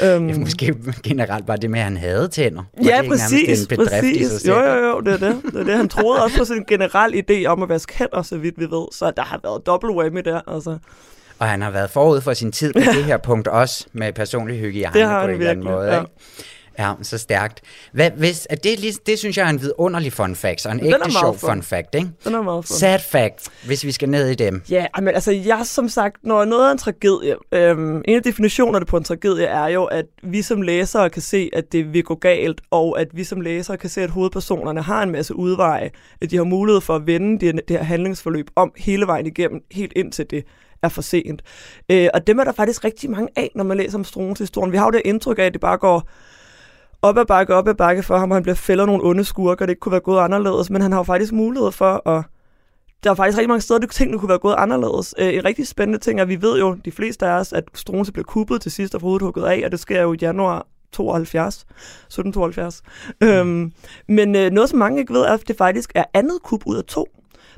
Øhm, 0.02 0.28
er 0.28 0.38
måske 0.38 0.74
generelt 1.02 1.46
bare 1.46 1.56
det 1.56 1.70
med, 1.70 1.78
at 1.78 1.84
han 1.84 1.96
havde 1.96 2.28
tænder. 2.28 2.62
Ja, 2.84 3.02
præcis. 3.08 3.68
præcis. 3.76 4.48
Jo, 4.48 4.54
jo, 4.60 4.74
jo, 4.74 5.00
det 5.00 5.12
er 5.12 5.16
det. 5.18 5.42
det, 5.52 5.60
er 5.60 5.64
det. 5.64 5.76
Han 5.76 5.88
troede 5.88 6.22
også 6.22 6.46
på 6.48 6.54
en 6.54 6.64
generel 6.64 7.24
idé 7.30 7.46
om 7.46 7.62
at 7.62 7.68
vaske 7.68 7.98
hænder, 7.98 8.22
så 8.22 8.36
vidt 8.38 8.54
vi 8.58 8.64
ved. 8.64 8.86
Så 8.92 9.12
der 9.16 9.22
har 9.22 9.40
været 9.42 9.66
dobbelt 9.66 9.92
whammy 9.96 10.20
der. 10.24 10.40
Altså. 10.54 10.78
Og 11.38 11.46
han 11.48 11.62
har 11.62 11.70
været 11.70 11.90
forud 11.90 12.20
for 12.20 12.32
sin 12.32 12.52
tid 12.52 12.72
på 12.72 12.80
det 12.96 13.04
her 13.04 13.16
punkt 13.16 13.48
også, 13.48 13.86
med 13.92 14.12
personlig 14.12 14.58
hygiejne 14.60 14.94
Det 14.98 15.08
har 15.08 15.22
på 15.22 15.28
en 15.28 15.34
eller 15.34 15.50
anden 15.50 15.64
måde. 15.64 15.86
ja. 15.86 16.00
Ikke? 16.00 16.12
Ja, 16.80 16.92
så 17.02 17.18
stærkt. 17.18 17.60
Hvad, 17.92 18.10
hvis, 18.10 18.46
at 18.50 18.64
det, 18.64 19.06
det 19.06 19.18
synes 19.18 19.36
jeg 19.36 19.46
er 19.46 19.50
en 19.50 19.60
vidunderlig 19.60 20.12
fun 20.12 20.36
fact, 20.36 20.66
og 20.66 20.72
en 20.72 20.78
Den 20.78 20.86
ægte 20.86 21.10
sjov 21.10 21.38
fun. 21.38 21.50
fun 21.50 21.62
fact, 21.62 21.94
ikke? 21.94 22.08
Den 22.24 22.34
er 22.34 22.42
meget 22.42 22.64
fun. 22.64 22.76
Sad 22.76 22.98
fact, 22.98 23.48
hvis 23.66 23.84
vi 23.84 23.92
skal 23.92 24.08
ned 24.08 24.28
i 24.28 24.34
dem. 24.34 24.62
Ja, 24.70 24.86
men 24.98 25.08
altså, 25.08 25.32
jeg 25.32 25.60
som 25.64 25.88
sagt, 25.88 26.16
når 26.22 26.44
noget 26.44 26.68
er 26.68 26.72
en 26.72 26.78
tragedie, 26.78 27.36
øhm, 27.52 28.02
en 28.04 28.16
af 28.16 28.22
definitionerne 28.22 28.86
på 28.86 28.96
en 28.96 29.04
tragedie 29.04 29.44
er 29.44 29.68
jo, 29.68 29.84
at 29.84 30.06
vi 30.22 30.42
som 30.42 30.62
læsere 30.62 31.10
kan 31.10 31.22
se, 31.22 31.50
at 31.52 31.72
det 31.72 31.92
vil 31.92 32.04
gå 32.04 32.14
galt, 32.14 32.60
og 32.70 33.00
at 33.00 33.08
vi 33.12 33.24
som 33.24 33.40
læsere 33.40 33.76
kan 33.76 33.90
se, 33.90 34.02
at 34.02 34.10
hovedpersonerne 34.10 34.82
har 34.82 35.02
en 35.02 35.10
masse 35.10 35.36
udveje, 35.36 35.90
at 36.22 36.30
de 36.30 36.36
har 36.36 36.44
mulighed 36.44 36.80
for 36.80 36.96
at 36.96 37.06
vende 37.06 37.46
det, 37.46 37.60
det 37.68 37.76
her 37.76 37.84
handlingsforløb 37.84 38.50
om 38.56 38.72
hele 38.76 39.06
vejen 39.06 39.26
igennem, 39.26 39.60
helt 39.70 39.92
indtil 39.96 40.26
det 40.30 40.44
er 40.82 40.88
for 40.88 41.02
sent. 41.02 41.42
Øh, 41.90 42.08
og 42.14 42.26
dem 42.26 42.38
er 42.38 42.44
der 42.44 42.52
faktisk 42.52 42.84
rigtig 42.84 43.10
mange 43.10 43.28
af, 43.36 43.50
når 43.54 43.64
man 43.64 43.76
læser 43.76 43.98
om 43.98 44.04
Struens 44.04 44.38
historien. 44.38 44.72
Vi 44.72 44.76
har 44.76 44.84
jo 44.84 44.90
det 44.90 45.02
indtryk 45.04 45.38
af, 45.38 45.42
at 45.42 45.52
det 45.52 45.60
bare 45.60 45.78
går 45.78 46.08
op 47.02 47.18
ad 47.18 47.24
bakke, 47.24 47.54
op 47.54 47.68
ad 47.68 47.74
bakke 47.74 48.02
for 48.02 48.18
ham, 48.18 48.30
og 48.30 48.36
han 48.36 48.42
bliver 48.42 48.54
fældet 48.54 48.86
nogle 48.86 49.04
onde 49.04 49.24
skurker, 49.24 49.66
det 49.66 49.72
ikke 49.72 49.80
kunne 49.80 49.92
være 49.92 50.00
gået 50.00 50.20
anderledes, 50.20 50.70
men 50.70 50.82
han 50.82 50.92
har 50.92 50.98
jo 50.98 51.02
faktisk 51.02 51.32
mulighed 51.32 51.72
for 51.72 52.08
at 52.08 52.24
der 53.04 53.10
er 53.10 53.14
faktisk 53.14 53.38
rigtig 53.38 53.48
mange 53.48 53.60
steder, 53.60 53.80
det 53.80 53.98
der 53.98 54.18
kunne 54.18 54.28
være 54.28 54.38
gået 54.38 54.54
anderledes. 54.58 55.14
Øh, 55.18 55.34
en 55.34 55.44
rigtig 55.44 55.66
spændende 55.66 55.98
ting 55.98 56.18
er, 56.18 56.22
at 56.22 56.28
vi 56.28 56.42
ved 56.42 56.58
jo, 56.58 56.76
de 56.84 56.92
fleste 56.92 57.26
af 57.26 57.40
os, 57.40 57.52
at 57.52 57.64
Struense 57.74 58.12
blev 58.12 58.24
kuppet 58.24 58.60
til 58.60 58.72
sidst 58.72 58.94
og 58.94 59.00
får 59.00 59.08
hovedet 59.08 59.22
hugget 59.22 59.44
af, 59.44 59.62
og 59.64 59.70
det 59.72 59.80
sker 59.80 60.02
jo 60.02 60.12
i 60.12 60.16
januar 60.20 60.66
72, 60.92 61.54
1772. 61.54 62.82
Mm. 63.20 63.26
Øhm, 63.28 63.72
men 64.08 64.36
øh, 64.36 64.50
noget, 64.50 64.70
som 64.70 64.78
mange 64.78 65.00
ikke 65.00 65.14
ved, 65.14 65.20
er, 65.20 65.32
at 65.32 65.48
det 65.48 65.56
faktisk 65.56 65.92
er 65.94 66.04
andet 66.14 66.42
kup 66.42 66.62
ud 66.66 66.76
af 66.76 66.84
to. 66.84 67.08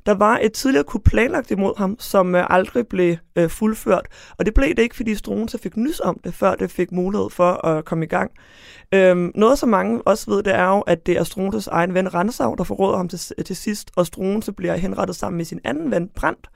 Der 0.07 0.15
var 0.15 0.39
et 0.43 0.53
tidligere 0.53 0.85
kup 0.85 1.03
planlagt 1.05 1.51
imod 1.51 1.79
ham, 1.79 1.97
som 1.99 2.35
øh, 2.35 2.47
aldrig 2.51 2.87
blev 2.87 3.17
øh, 3.37 3.51
fuldført. 3.51 4.07
Og 4.39 4.47
det 4.47 4.55
blev 4.55 4.69
det 4.69 4.79
ikke, 4.79 4.97
fordi 4.97 5.15
Struense 5.15 5.59
fik 5.59 5.77
nys 5.77 6.01
om 6.01 6.21
det, 6.25 6.35
før 6.35 6.55
det 6.55 6.71
fik 6.71 6.93
mulighed 6.93 7.31
for 7.31 7.67
at 7.67 7.85
komme 7.85 8.05
i 8.05 8.09
gang. 8.09 8.31
Øhm, 8.95 9.33
noget, 9.35 9.59
som 9.59 9.69
mange 9.69 10.03
også 10.03 10.31
ved, 10.31 10.43
det 10.43 10.55
er 10.55 10.69
jo, 10.69 10.81
at 10.81 11.07
det 11.07 11.19
er 11.19 11.25
Struenses 11.25 11.67
egen 11.67 11.95
ven 11.95 12.15
Ransav, 12.15 12.55
der 12.59 12.65
forråder 12.65 12.97
ham 12.97 13.09
til, 13.09 13.19
til 13.45 13.57
sidst, 13.57 13.91
og 13.97 14.07
Struense 14.07 14.53
bliver 14.53 14.77
henrettet 14.77 15.17
sammen 15.17 15.37
med 15.37 15.45
sin 15.45 15.61
anden 15.65 15.91
ven 15.91 16.09
Brandt. 16.15 16.51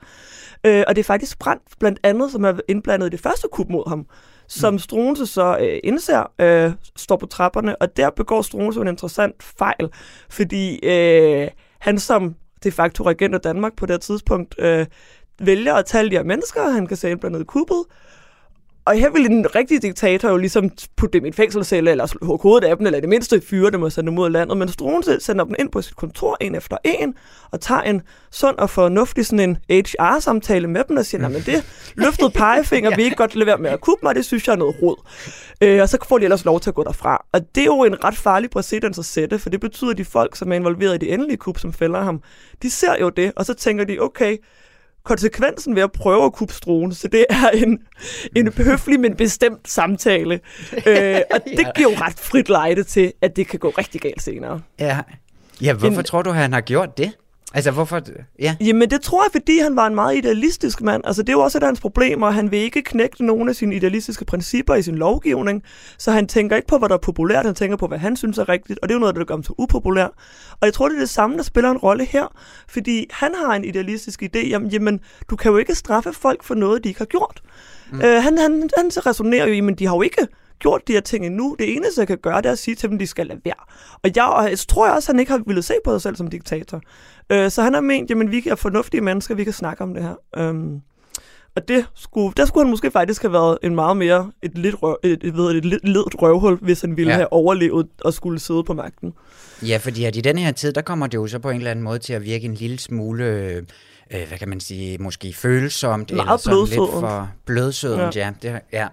Øh, 0.63 0.83
og 0.87 0.95
det 0.95 0.99
er 0.99 1.05
faktisk 1.05 1.39
Brandt 1.39 1.63
blandt 1.79 1.99
andet, 2.03 2.31
som 2.31 2.43
er 2.43 2.53
indblandet 2.67 3.07
i 3.07 3.09
det 3.09 3.19
første 3.19 3.47
kup 3.51 3.69
mod 3.69 3.89
ham, 3.89 4.05
som 4.47 4.79
Struense 4.79 5.25
så 5.25 5.57
øh, 5.61 5.79
indser, 5.83 6.31
øh, 6.39 6.71
står 6.95 7.15
på 7.15 7.25
trapperne, 7.25 7.81
og 7.81 7.97
der 7.97 8.09
begår 8.09 8.41
Struense 8.41 8.81
en 8.81 8.87
interessant 8.87 9.43
fejl, 9.43 9.89
fordi 10.29 10.79
øh, 10.85 11.47
han 11.79 11.99
som 11.99 12.35
de 12.63 12.71
facto 12.71 13.03
regent 13.03 13.35
af 13.35 13.41
Danmark 13.41 13.75
på 13.75 13.85
det 13.85 13.93
her 13.93 13.99
tidspunkt, 13.99 14.55
øh, 14.59 14.85
vælger 15.39 15.73
at 15.73 15.85
tage 15.85 16.09
de 16.09 16.15
her 16.15 16.23
mennesker, 16.23 16.69
han 16.69 16.87
kan 16.87 16.97
sige 16.97 17.17
blandt 17.17 17.35
andet 17.35 17.47
kuppet, 17.47 17.83
og 18.87 18.95
her 18.95 19.09
ville 19.09 19.29
en 19.29 19.55
rigtig 19.55 19.81
diktator 19.81 20.29
jo 20.29 20.37
ligesom 20.37 20.71
putte 20.97 21.17
dem 21.17 21.25
i 21.25 21.27
en 21.27 21.33
fængselscelle, 21.33 21.91
eller 21.91 22.05
slå 22.05 22.37
hovedet 22.37 22.67
af 22.67 22.77
dem, 22.77 22.85
eller 22.85 22.97
i 22.97 23.01
det 23.01 23.09
mindste 23.09 23.41
fyre 23.41 23.71
dem 23.71 23.83
og 23.83 23.91
sende 23.91 24.09
dem 24.09 24.19
ud 24.19 24.25
af 24.25 24.31
landet. 24.31 24.57
Men 24.57 24.67
Struense 24.67 25.19
sender 25.19 25.45
dem 25.45 25.55
ind 25.59 25.69
på 25.69 25.81
sit 25.81 25.95
kontor 25.95 26.37
en 26.41 26.55
efter 26.55 26.77
en, 26.83 27.13
og 27.51 27.61
tager 27.61 27.81
en 27.81 28.01
sund 28.31 28.57
og 28.57 28.69
fornuftig 28.69 29.25
sådan 29.25 29.39
en 29.39 29.57
HR-samtale 29.69 30.67
med 30.67 30.83
dem, 30.89 30.97
og 30.97 31.05
siger, 31.05 31.25
at 31.25 31.45
det 31.45 31.91
løftede 31.95 32.29
pegefinger, 32.29 32.95
vi 32.97 33.03
ikke 33.03 33.15
godt 33.15 33.35
lade 33.35 33.47
være 33.47 33.57
med 33.57 33.69
at 33.69 33.81
kuppe 33.81 34.05
mig, 34.05 34.15
det 34.15 34.25
synes 34.25 34.47
jeg 34.47 34.53
er 34.53 34.57
noget 34.57 34.75
råd. 34.81 34.95
Øh, 35.61 35.81
og 35.81 35.89
så 35.89 35.97
får 36.07 36.17
de 36.17 36.23
ellers 36.23 36.45
lov 36.45 36.59
til 36.59 36.69
at 36.69 36.75
gå 36.75 36.83
derfra. 36.83 37.25
Og 37.31 37.55
det 37.55 37.61
er 37.61 37.65
jo 37.65 37.83
en 37.83 38.03
ret 38.03 38.17
farlig 38.17 38.49
præcedens 38.49 38.99
at 38.99 39.05
sætte, 39.05 39.39
for 39.39 39.49
det 39.49 39.59
betyder, 39.59 39.91
at 39.91 39.97
de 39.97 40.05
folk, 40.05 40.35
som 40.35 40.51
er 40.51 40.55
involveret 40.55 40.95
i 40.95 40.97
det 40.97 41.13
endelige 41.13 41.37
kup, 41.37 41.59
som 41.59 41.73
fælder 41.73 42.01
ham, 42.01 42.21
de 42.61 42.69
ser 42.69 42.95
jo 43.01 43.09
det, 43.09 43.31
og 43.35 43.45
så 43.45 43.53
tænker 43.53 43.85
de, 43.85 43.99
okay, 43.99 44.37
konsekvensen 45.07 45.75
ved 45.75 45.83
at 45.83 45.91
prøve 45.91 46.25
at 46.25 46.33
kuppe 46.33 46.53
struen, 46.53 46.93
så 46.93 47.07
det 47.07 47.25
er 47.29 47.49
en, 47.49 47.79
en 48.35 48.53
høflig, 48.57 48.99
men 48.99 49.15
bestemt 49.15 49.69
samtale. 49.69 50.33
øh, 50.87 51.19
og 51.31 51.39
det 51.45 51.59
Ja. 51.59 51.71
giver 51.75 51.89
jo 51.91 51.95
ret 52.01 52.19
frit 52.19 52.49
lejde 52.49 52.83
til, 52.83 53.13
at 53.21 53.35
det 53.35 53.47
kan 53.47 53.59
gå 53.59 53.69
rigtig 53.69 54.01
galt 54.01 54.21
senere. 54.21 54.61
Ja, 54.79 54.99
ja 55.61 55.73
hvorfor 55.73 55.99
En- 55.99 56.03
tror 56.05 56.21
du, 56.21 56.31
han 56.31 56.53
har 56.53 56.61
gjort 56.61 56.97
det? 56.97 57.11
Altså, 57.53 57.71
hvorfor... 57.71 58.01
Ja, 58.39 58.55
Jamen, 58.61 58.89
det 58.89 59.01
tror 59.01 59.23
jeg, 59.23 59.31
fordi 59.31 59.59
han 59.59 59.75
var 59.75 59.87
en 59.87 59.95
meget 59.95 60.17
idealistisk 60.17 60.81
mand. 60.81 61.01
Altså, 61.05 61.21
det 61.21 61.29
er 61.29 61.33
jo 61.33 61.39
også 61.39 61.57
et 61.57 61.61
af 61.61 61.67
hans 61.67 61.79
problemer. 61.79 62.29
Han 62.29 62.51
vil 62.51 62.59
ikke 62.59 62.81
knække 62.81 63.25
nogen 63.25 63.49
af 63.49 63.55
sine 63.55 63.75
idealistiske 63.75 64.25
principper 64.25 64.75
i 64.75 64.81
sin 64.81 64.95
lovgivning, 64.95 65.63
så 65.97 66.11
han 66.11 66.27
tænker 66.27 66.55
ikke 66.55 66.67
på, 66.67 66.77
hvad 66.77 66.89
der 66.89 66.95
er 66.95 66.99
populært, 66.99 67.45
han 67.45 67.55
tænker 67.55 67.77
på, 67.77 67.87
hvad 67.87 67.97
han 67.97 68.15
synes 68.15 68.37
er 68.37 68.49
rigtigt, 68.49 68.79
og 68.81 68.89
det 68.89 68.93
er 68.93 68.95
jo 68.95 68.99
noget, 68.99 69.15
der 69.15 69.23
gør 69.23 69.33
ham 69.33 69.43
så 69.43 69.53
upopulær. 69.57 70.07
Og 70.51 70.65
jeg 70.65 70.73
tror, 70.73 70.89
det 70.89 70.95
er 70.95 70.99
det 70.99 71.09
samme, 71.09 71.37
der 71.37 71.43
spiller 71.43 71.71
en 71.71 71.77
rolle 71.77 72.05
her, 72.05 72.33
fordi 72.67 73.07
han 73.11 73.31
har 73.35 73.55
en 73.55 73.65
idealistisk 73.65 74.23
idé, 74.23 74.47
jamen, 74.47 74.69
jamen 74.69 74.99
du 75.29 75.35
kan 75.35 75.51
jo 75.51 75.57
ikke 75.57 75.75
straffe 75.75 76.13
folk 76.13 76.43
for 76.43 76.55
noget, 76.55 76.83
de 76.83 76.89
ikke 76.89 76.99
har 76.99 77.05
gjort. 77.05 77.41
Mm. 77.91 78.01
Øh, 78.01 78.23
han, 78.23 78.37
han, 78.37 78.69
han 78.77 78.91
så 78.91 78.99
resonerer 78.99 79.47
jo 79.47 79.63
men 79.63 79.75
de 79.75 79.85
har 79.85 79.95
jo 79.95 80.01
ikke 80.01 80.27
gjort 80.59 80.81
de 80.87 80.93
her 80.93 80.99
ting 81.01 81.25
endnu. 81.25 81.55
Det 81.59 81.75
eneste, 81.75 81.99
jeg 82.01 82.07
kan 82.07 82.17
gøre, 82.17 82.37
det 82.37 82.45
er 82.45 82.51
at 82.51 82.59
sige 82.59 82.75
til 82.75 82.89
dem, 82.89 82.99
de 82.99 83.07
skal 83.07 83.27
lade 83.27 83.39
være. 83.45 83.53
Og 84.03 84.09
jeg, 84.15 84.23
og 84.25 84.49
jeg 84.49 84.57
tror 84.59 84.89
også, 84.89 85.11
han 85.11 85.19
ikke 85.19 85.31
har 85.31 85.41
ville 85.47 85.61
se 85.61 85.73
på 85.83 85.91
sig 85.93 86.01
selv 86.01 86.15
som 86.15 86.27
diktator. 86.27 86.81
Øh, 87.29 87.51
så 87.51 87.61
han 87.61 87.73
har 87.73 87.81
ment, 87.81 88.09
jamen 88.09 88.31
vi 88.31 88.43
er 88.47 88.55
fornuftige 88.55 89.01
mennesker, 89.01 89.35
vi 89.35 89.43
kan 89.43 89.53
snakke 89.53 89.83
om 89.83 89.93
det 89.93 90.03
her. 90.03 90.15
Øhm, 90.37 90.81
og 91.55 91.67
det 91.67 91.85
skulle, 91.95 92.33
der 92.37 92.45
skulle 92.45 92.65
han 92.65 92.69
måske 92.71 92.91
faktisk 92.91 93.21
have 93.21 93.33
været 93.33 93.57
en 93.63 93.75
meget 93.75 93.97
mere 93.97 94.31
et 94.43 94.57
lidt, 94.57 94.75
røv, 94.83 94.97
et, 95.03 95.19
et, 95.23 95.37
ved, 95.37 95.51
et 95.55 95.65
lidt 95.65 95.87
ledt 95.87 96.21
røvhul, 96.21 96.57
hvis 96.61 96.81
han 96.81 96.97
ville 96.97 97.11
Ja. 97.11 97.15
have 97.15 97.33
overlevet 97.33 97.87
og 98.01 98.13
skulle 98.13 98.39
sidde 98.39 98.63
på 98.63 98.73
magten. 98.73 99.13
ja 99.67 99.77
fordi 99.77 100.03
at 100.03 100.15
i 100.15 100.21
den 100.21 100.37
her 100.37 100.51
tid, 100.51 100.73
der 100.73 100.81
kommer 100.81 101.07
det 101.07 101.17
jo 101.17 101.27
så 101.27 101.39
på 101.39 101.49
en 101.49 101.57
eller 101.57 101.71
anden 101.71 101.83
måde 101.83 101.99
til 101.99 102.13
at 102.13 102.23
virke 102.25 102.45
en 102.45 102.53
lille 102.53 102.79
smule... 102.79 103.25
Øh, 103.25 103.63
hvad 104.27 104.37
kan 104.37 104.49
man 104.49 104.59
sige, 104.59 104.97
måske 104.97 105.33
følsomt, 105.33 106.11
Meget 106.11 106.21
eller 106.25 106.37
sådan 106.37 106.57
lidt 106.59 106.69
blødsødent. 106.69 106.91
for 107.01 107.29
blødsødent, 107.45 108.15
ja. 108.15 108.31
ja. 108.43 108.51
Det, 108.53 108.61
ja. 108.73 108.87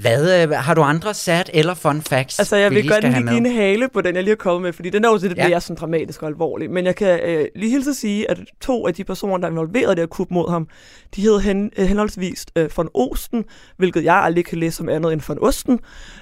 Hvad, 0.00 0.42
øh, 0.42 0.50
har 0.50 0.74
du 0.74 0.82
andre 0.82 1.14
sad 1.14 1.44
eller 1.54 1.74
fun 1.74 2.02
facts, 2.02 2.38
Altså, 2.38 2.56
jeg 2.56 2.70
vi 2.70 2.74
vil 2.76 2.88
godt 2.88 3.04
lige 3.04 3.22
give 3.22 3.36
en 3.36 3.46
hale 3.46 3.88
på 3.88 4.00
den, 4.00 4.14
jeg 4.14 4.22
lige 4.24 4.30
har 4.32 4.36
kommet 4.36 4.62
med, 4.62 4.72
fordi 4.72 4.90
den 4.90 5.04
er 5.04 5.08
jo 5.08 5.18
lidt 5.22 5.36
Ja. 5.38 5.48
mere 5.48 5.60
sådan 5.60 5.76
dramatisk 5.80 6.22
og 6.22 6.28
alvorlig. 6.28 6.70
Men 6.70 6.86
jeg 6.86 6.96
kan 6.96 7.20
øh, 7.20 7.46
lige 7.56 7.70
hilse 7.70 7.90
at 7.90 7.96
sige, 7.96 8.30
at 8.30 8.38
to 8.60 8.86
af 8.86 8.94
de 8.94 9.04
personer, 9.04 9.36
der 9.36 9.46
er 9.46 9.50
involveret 9.50 9.86
i 9.86 9.90
det 9.90 9.98
her 9.98 10.06
kup 10.06 10.30
mod 10.30 10.50
ham, 10.50 10.68
de 11.16 11.22
hed 11.22 11.40
hen, 11.40 11.70
øh, 11.78 11.86
henholdsvis 11.86 12.46
øh, 12.56 12.70
von 12.76 12.88
Osten, 12.94 13.44
hvilket 13.76 14.04
jeg 14.04 14.14
aldrig 14.14 14.44
kan 14.44 14.58
læse 14.58 14.76
som 14.76 14.88
andet 14.88 15.12
end 15.12 15.20
von 15.28 15.38
Osten. 15.40 15.80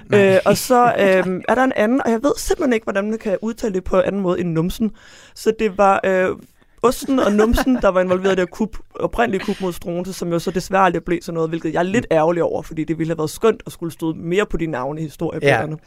Nej. 0.09 0.35
Øh, 0.35 0.39
og 0.45 0.57
så 0.57 0.85
øh, 1.03 1.41
er 1.47 1.55
der 1.55 1.63
en 1.63 1.73
anden, 1.75 2.01
og 2.05 2.11
jeg 2.11 2.23
ved 2.23 2.31
simpelthen 2.37 2.73
ikke, 2.73 2.83
hvordan 2.83 3.09
man 3.09 3.19
kan 3.19 3.37
udtale 3.41 3.73
det 3.73 3.83
på 3.83 3.95
en 3.99 4.03
anden 4.05 4.21
måde 4.21 4.39
end 4.39 4.49
Numsen. 4.49 4.91
Så 5.35 5.53
det 5.59 5.77
var... 5.77 5.99
Øh, 6.05 6.29
Osten 6.81 7.19
og 7.19 7.31
Numsen, 7.31 7.75
der 7.81 7.87
var 7.87 8.01
involveret 8.01 8.37
i 8.37 8.41
det 8.41 8.51
kup, 8.51 8.69
oprindelige 8.99 9.45
kup 9.45 9.61
mod 9.61 9.73
Struense, 9.73 10.13
som 10.13 10.31
jo 10.31 10.39
så 10.39 10.51
desværre 10.51 10.83
aldrig 10.83 11.03
blev 11.03 11.19
sådan 11.21 11.33
noget, 11.33 11.49
hvilket 11.49 11.73
jeg 11.73 11.79
er 11.79 11.83
lidt 11.83 12.07
ærgerlig 12.11 12.43
over, 12.43 12.61
fordi 12.61 12.83
det 12.83 12.97
ville 12.99 13.11
have 13.11 13.17
været 13.17 13.29
skønt 13.29 13.63
at 13.65 13.71
skulle 13.71 13.93
stå 13.93 14.13
mere 14.13 14.45
på 14.45 14.57
de 14.57 14.67
navne 14.67 15.01
i 15.01 15.03
historiebøgerne. 15.03 15.77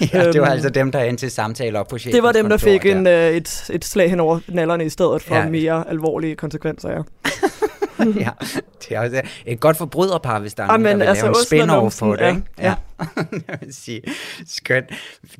ja, 0.00 0.06
det 0.32 0.40
var 0.40 0.46
øhm, 0.46 0.52
altså 0.52 0.70
dem, 0.70 0.92
der 0.92 1.00
endte 1.00 1.22
til 1.26 1.30
samtale 1.30 1.78
op 1.78 1.88
på 1.88 1.98
chefens 1.98 2.14
Det 2.14 2.22
var 2.22 2.32
dem, 2.32 2.44
der 2.48 2.56
kontor 2.56 2.68
fik 2.70 2.86
en, 2.86 3.06
øh, 3.06 3.30
et, 3.30 3.70
et 3.72 3.84
slag 3.84 4.10
hen 4.10 4.20
over 4.20 4.40
nallerne 4.48 4.84
i 4.84 4.88
stedet 4.88 5.22
for 5.22 5.34
Ja. 5.34 5.40
ja. 5.40 5.48
mere 5.48 5.88
alvorlige 5.88 6.36
konsekvenser, 6.36 6.90
ja. 6.90 7.02
ja, 8.24 8.30
det 8.88 8.96
er 8.96 9.00
også 9.00 9.22
et 9.46 9.60
godt 9.60 9.76
forbryderpar, 9.76 10.38
hvis 10.38 10.54
der 10.54 10.62
er 10.62 10.68
Ah, 10.68 10.80
nogen, 10.80 10.84
der 11.00 11.04
vil 11.04 11.08
altså, 11.08 11.24
lave 11.24 11.30
en 11.34 11.40
Osten 11.40 11.70
og 11.70 11.86
spin-off 11.92 11.98
på 12.00 12.16
det, 12.16 12.20
ja, 12.20 12.28
ikke? 12.28 12.42
Ja. 12.58 12.74
Jeg 13.48 13.58
vil 13.60 13.74
sige, 13.74 14.02
skønt. 14.48 14.86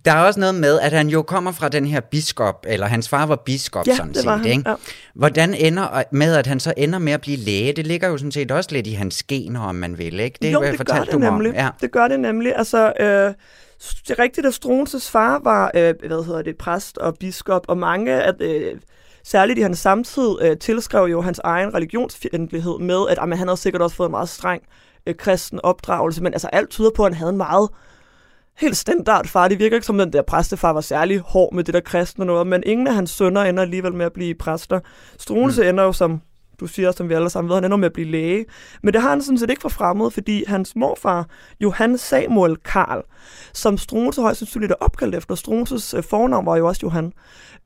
Der 0.05 0.13
er 0.13 0.21
også 0.25 0.41
noget 0.41 0.55
med, 0.55 0.81
at 0.81 0.93
han 0.93 1.09
jo 1.09 1.23
kommer 1.23 1.53
fra 1.53 1.69
den 1.69 1.87
her 1.87 2.01
biskop, 2.01 2.67
eller 2.69 2.87
hans 2.87 3.09
far 3.09 3.27
var 3.27 3.37
biskop, 3.37 3.87
Ja, 3.87 3.97
sådan 3.97 4.13
det 4.13 4.25
var 4.25 4.37
set, 4.37 4.47
han, 4.47 4.59
ikke? 4.59 4.71
ja. 4.71 4.75
Hvordan 5.15 5.55
ender 5.55 6.03
med, 6.13 6.35
at 6.37 6.47
han 6.47 6.61
så 6.61 6.75
ender 6.77 6.99
med 6.99 7.13
at 7.13 7.21
blive 7.21 7.37
læge? 7.37 7.73
Det 7.73 7.87
ligger 7.87 8.09
jo 8.09 8.19
sådan 8.19 8.33
set 8.33 8.51
også 8.51 8.71
lidt 8.73 8.87
i 8.87 8.93
hans 8.93 9.23
gener, 9.23 9.61
om 9.61 9.75
man 9.75 9.99
vil, 9.99 10.21
ikke? 10.21 10.39
Det 10.43 10.53
jo, 10.53 10.63
det 10.63 10.71
gør 10.71 10.77
fortalte 10.77 11.13
det 11.13 11.21
nemlig. 11.21 11.51
om. 11.51 11.57
Ja. 11.57 11.69
Det 11.81 11.91
gør 11.93 12.09
det 12.09 12.21
nemlig. 12.21 12.53
Altså, 12.57 12.93
øh, 13.01 13.07
det 14.09 14.11
er 14.11 14.19
rigtigt, 14.19 14.47
at 14.47 14.55
Struenses 14.55 15.11
far 15.11 15.41
var, 15.45 15.71
øh, 15.75 15.95
hvad 16.07 16.25
hedder 16.27 16.43
det, 16.43 16.57
præst 16.57 16.99
og 16.99 17.17
biskop, 17.21 17.65
og 17.69 17.79
mange 17.79 18.13
af 18.23 18.33
øh, 18.41 18.75
særligt 19.29 19.59
i 19.59 19.63
hans 19.63 19.79
samtid 19.79 20.37
øh, 20.41 20.59
tilskrev 20.59 21.05
jo 21.05 21.21
hans 21.21 21.41
egen 21.45 21.75
religionsfjendtlighed 21.75 22.79
med, 22.79 23.09
at 23.09 23.19
jamen, 23.21 23.39
han 23.39 23.49
havde 23.49 23.61
sikkert 23.61 23.83
også 23.83 23.97
fået 23.97 24.09
en 24.09 24.11
meget 24.11 24.29
streng 24.29 24.63
øh, 25.07 25.15
kristen 25.15 25.61
opdragelse, 25.63 26.23
men 26.23 26.33
altså 26.33 26.49
alt 26.49 26.71
tyder 26.71 26.91
på, 26.97 27.05
at 27.05 27.13
han 27.13 27.19
havde 27.19 27.31
en 27.31 27.37
meget 27.37 27.69
helt 28.59 28.77
standard 28.77 29.27
far. 29.27 29.49
Det 29.49 29.59
virker 29.59 29.77
ikke 29.77 29.87
som, 29.87 29.99
den 29.99 30.13
der 30.13 30.23
præstefar 30.23 30.73
var 30.73 30.81
særlig 30.81 31.19
hård 31.19 31.55
med 31.55 31.65
det 31.65 31.75
der 31.75 31.81
kristne 31.81 32.25
noget, 32.25 32.47
men 32.47 32.63
ingen 32.67 32.87
af 32.87 32.95
hans 32.95 33.11
sønner 33.11 33.43
ender 33.43 33.63
alligevel 33.63 33.95
med 33.95 34.07
at 34.07 34.13
blive 34.13 34.35
præster. 34.35 34.81
Struense 35.19 35.63
mm. 35.63 35.69
ender 35.69 35.85
jo 35.85 35.93
som 35.93 36.21
du 36.61 36.67
siger, 36.67 36.93
som 36.93 37.09
vi 37.09 37.15
alle 37.15 37.31
sammen 37.31 37.49
ved, 37.49 37.57
han 37.57 37.65
ender 37.65 37.77
med 37.77 37.87
at 37.87 37.93
blive 37.93 38.09
læge. 38.09 38.45
Men 38.83 38.95
det 38.95 39.03
har 39.03 39.09
han 39.09 39.23
sådan 39.23 39.39
set 39.39 39.51
ikke 39.51 39.63
for 39.63 39.69
fremmed, 39.69 40.11
fordi 40.11 40.45
hans 40.47 40.77
morfar, 40.77 41.29
Johan 41.61 41.99
Samuel 41.99 42.57
Karl, 42.57 43.03
som 43.53 43.79
Struense 43.79 44.21
højst 44.21 44.39
sandsynligt 44.39 44.73
er 44.73 44.77
opkaldt 44.81 45.15
efter, 45.15 45.35
Struenses 45.35 45.95
øh, 45.95 46.03
fornavn 46.03 46.47
var 46.47 46.57
jo 46.57 46.67
også 46.67 46.81
Johan, 46.83 47.13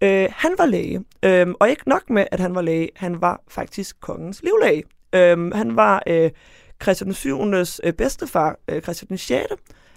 øh, 0.01 0.29
han 0.31 0.55
var 0.59 0.67
læge. 0.67 1.05
Øh, 1.23 1.47
og 1.61 1.71
ikke 1.71 1.89
nok 1.89 2.11
med, 2.11 2.27
at 2.33 2.41
han 2.41 2.55
var 2.55 2.63
læge, 2.63 2.89
han 2.97 3.21
var 3.21 3.41
faktisk 3.49 4.01
kongens 4.01 4.43
livlæge. 4.43 4.83
Øh, 5.15 5.53
han 5.55 5.77
var 5.77 6.03
øh, 6.07 6.31
Christian 6.83 7.15
7. 7.15 7.41
Øh, 7.85 7.93
bedstefar, 7.93 8.57
øh, 8.69 8.83
Christian 8.83 9.19
6. 9.19 9.43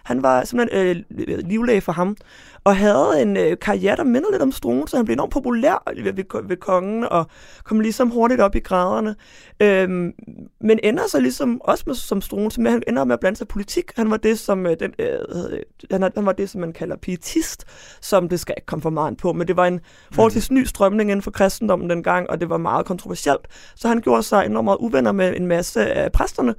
Han 0.06 0.24
var 0.24 0.44
simpelthen 0.44 1.06
øh, 1.10 1.40
livlæge 1.46 1.82
for 1.82 1.92
ham, 1.92 2.18
og 2.64 2.78
havde 2.78 3.22
en 3.22 3.38
øh, 3.38 3.58
karriere, 3.62 3.96
der 3.96 4.04
minder 4.04 4.32
lidt 4.32 4.42
om 4.42 4.52
Struens, 4.52 4.92
så 4.92 4.98
han 4.98 5.06
blev 5.06 5.14
enormt 5.14 5.34
populær 5.34 5.84
ved, 6.04 6.14
ved, 6.14 6.48
ved 6.48 6.58
kongen, 6.58 7.04
og 7.04 7.28
kom 7.64 7.80
ligesom 7.80 8.10
hurtigt 8.10 8.42
op 8.42 8.56
i 8.56 8.60
graderne. 8.60 9.16
Øhm, 9.60 10.14
men 10.62 10.80
ender 10.84 11.04
så 11.08 11.20
ligesom, 11.20 11.62
også 11.62 11.84
med, 11.88 11.96
som 11.96 12.22
Struens, 12.22 12.58
med, 12.58 12.72
han 12.72 12.84
ender 12.88 13.04
med 13.04 13.14
at 13.14 13.20
blande 13.20 13.38
sig 13.38 13.46
i 13.46 13.48
politik. 13.48 13.92
Han 13.96 14.12
var 14.12 14.18
det, 14.18 14.40
som, 14.40 14.66
øh, 14.66 14.78
den, 14.80 14.94
øh, 15.00 15.60
han, 15.92 16.12
han 16.16 16.26
var 16.26 16.32
det, 16.32 16.50
som 16.50 16.62
man 16.62 16.74
kalder 16.74 16.96
pietist, 16.96 17.66
som 18.02 18.30
det 18.30 18.40
skal 18.40 18.56
ikke 18.58 18.66
komme 18.66 18.82
for 18.82 18.90
meget 18.90 19.18
på, 19.18 19.34
men 19.34 19.48
det 19.48 19.58
var 19.58 19.66
en 19.66 19.80
forholdsvis 20.12 20.52
ny 20.52 20.64
strømning 20.64 21.12
inden 21.12 21.22
for 21.22 21.32
kristendommen 21.32 21.90
dengang, 21.90 22.30
og 22.30 22.42
det 22.42 22.50
var 22.50 22.58
meget 22.58 22.86
kontroversielt. 22.86 23.48
Så 23.76 23.88
han 23.88 24.02
gjorde 24.02 24.24
sig 24.24 24.46
enormt 24.46 24.66
meget 24.66 24.78
uvenner 24.78 25.12
med 25.12 25.36
en 25.36 25.48
masse 25.48 25.94
af 25.94 26.12
præsterne, 26.12 26.56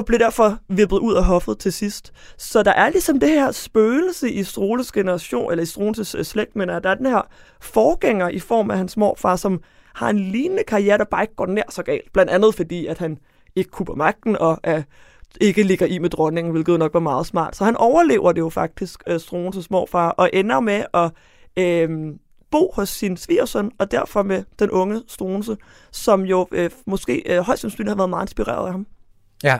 og 0.00 0.06
blev 0.06 0.18
derfor 0.18 0.58
vippet 0.68 0.98
ud 0.98 1.14
af 1.14 1.24
hoffet 1.24 1.58
til 1.58 1.72
sidst. 1.72 2.12
Så 2.38 2.62
der 2.62 2.72
er 2.72 2.90
ligesom 2.90 3.20
det 3.20 3.28
her 3.28 3.52
spøgelse 3.52 4.30
i 4.30 4.42
Stroles 4.42 4.92
generation, 4.92 5.50
eller 5.50 5.62
i 5.62 5.66
Stroles 5.66 6.14
øh, 6.14 6.24
slægt, 6.24 6.56
men 6.56 6.68
der 6.68 6.90
er 6.90 6.94
den 6.94 7.06
her 7.06 7.22
forgænger 7.60 8.28
i 8.28 8.38
form 8.38 8.70
af 8.70 8.76
hans 8.76 8.96
morfar, 8.96 9.36
som 9.36 9.62
har 9.94 10.10
en 10.10 10.18
lignende 10.18 10.62
karriere, 10.68 10.98
der 10.98 11.04
bare 11.04 11.22
ikke 11.22 11.34
går 11.34 11.46
nær 11.46 11.62
så 11.70 11.82
galt. 11.82 12.12
Blandt 12.12 12.30
andet 12.30 12.54
fordi, 12.54 12.86
at 12.86 12.98
han 12.98 13.18
ikke 13.56 13.70
kupper 13.70 13.94
magten 13.94 14.36
og 14.36 14.60
er 14.62 14.82
ikke 15.40 15.62
ligger 15.62 15.86
i 15.86 15.98
med 15.98 16.10
dronningen, 16.10 16.52
hvilket 16.52 16.78
nok 16.78 16.94
var 16.94 17.00
meget 17.00 17.26
smart. 17.26 17.56
Så 17.56 17.64
han 17.64 17.76
overlever 17.76 18.32
det 18.32 18.40
jo 18.40 18.48
faktisk, 18.48 19.02
øh, 19.06 19.20
Struenses 19.20 19.70
morfar, 19.70 20.10
og 20.10 20.30
ender 20.32 20.60
med 20.60 20.84
at 20.94 21.10
øh, 21.56 22.14
bo 22.50 22.72
hos 22.74 22.88
sin 22.88 23.16
svigersøn, 23.16 23.70
og 23.78 23.90
derfor 23.90 24.22
med 24.22 24.44
den 24.58 24.70
unge 24.70 25.02
Struense, 25.08 25.56
som 25.90 26.22
jo 26.22 26.48
øh, 26.52 26.70
måske 26.86 27.22
øh, 27.26 27.40
højst 27.40 27.60
sandsynligt 27.60 27.90
har 27.90 27.96
været 27.96 28.10
meget 28.10 28.24
inspireret 28.24 28.66
af 28.66 28.72
ham. 28.72 28.86
Ja, 29.44 29.58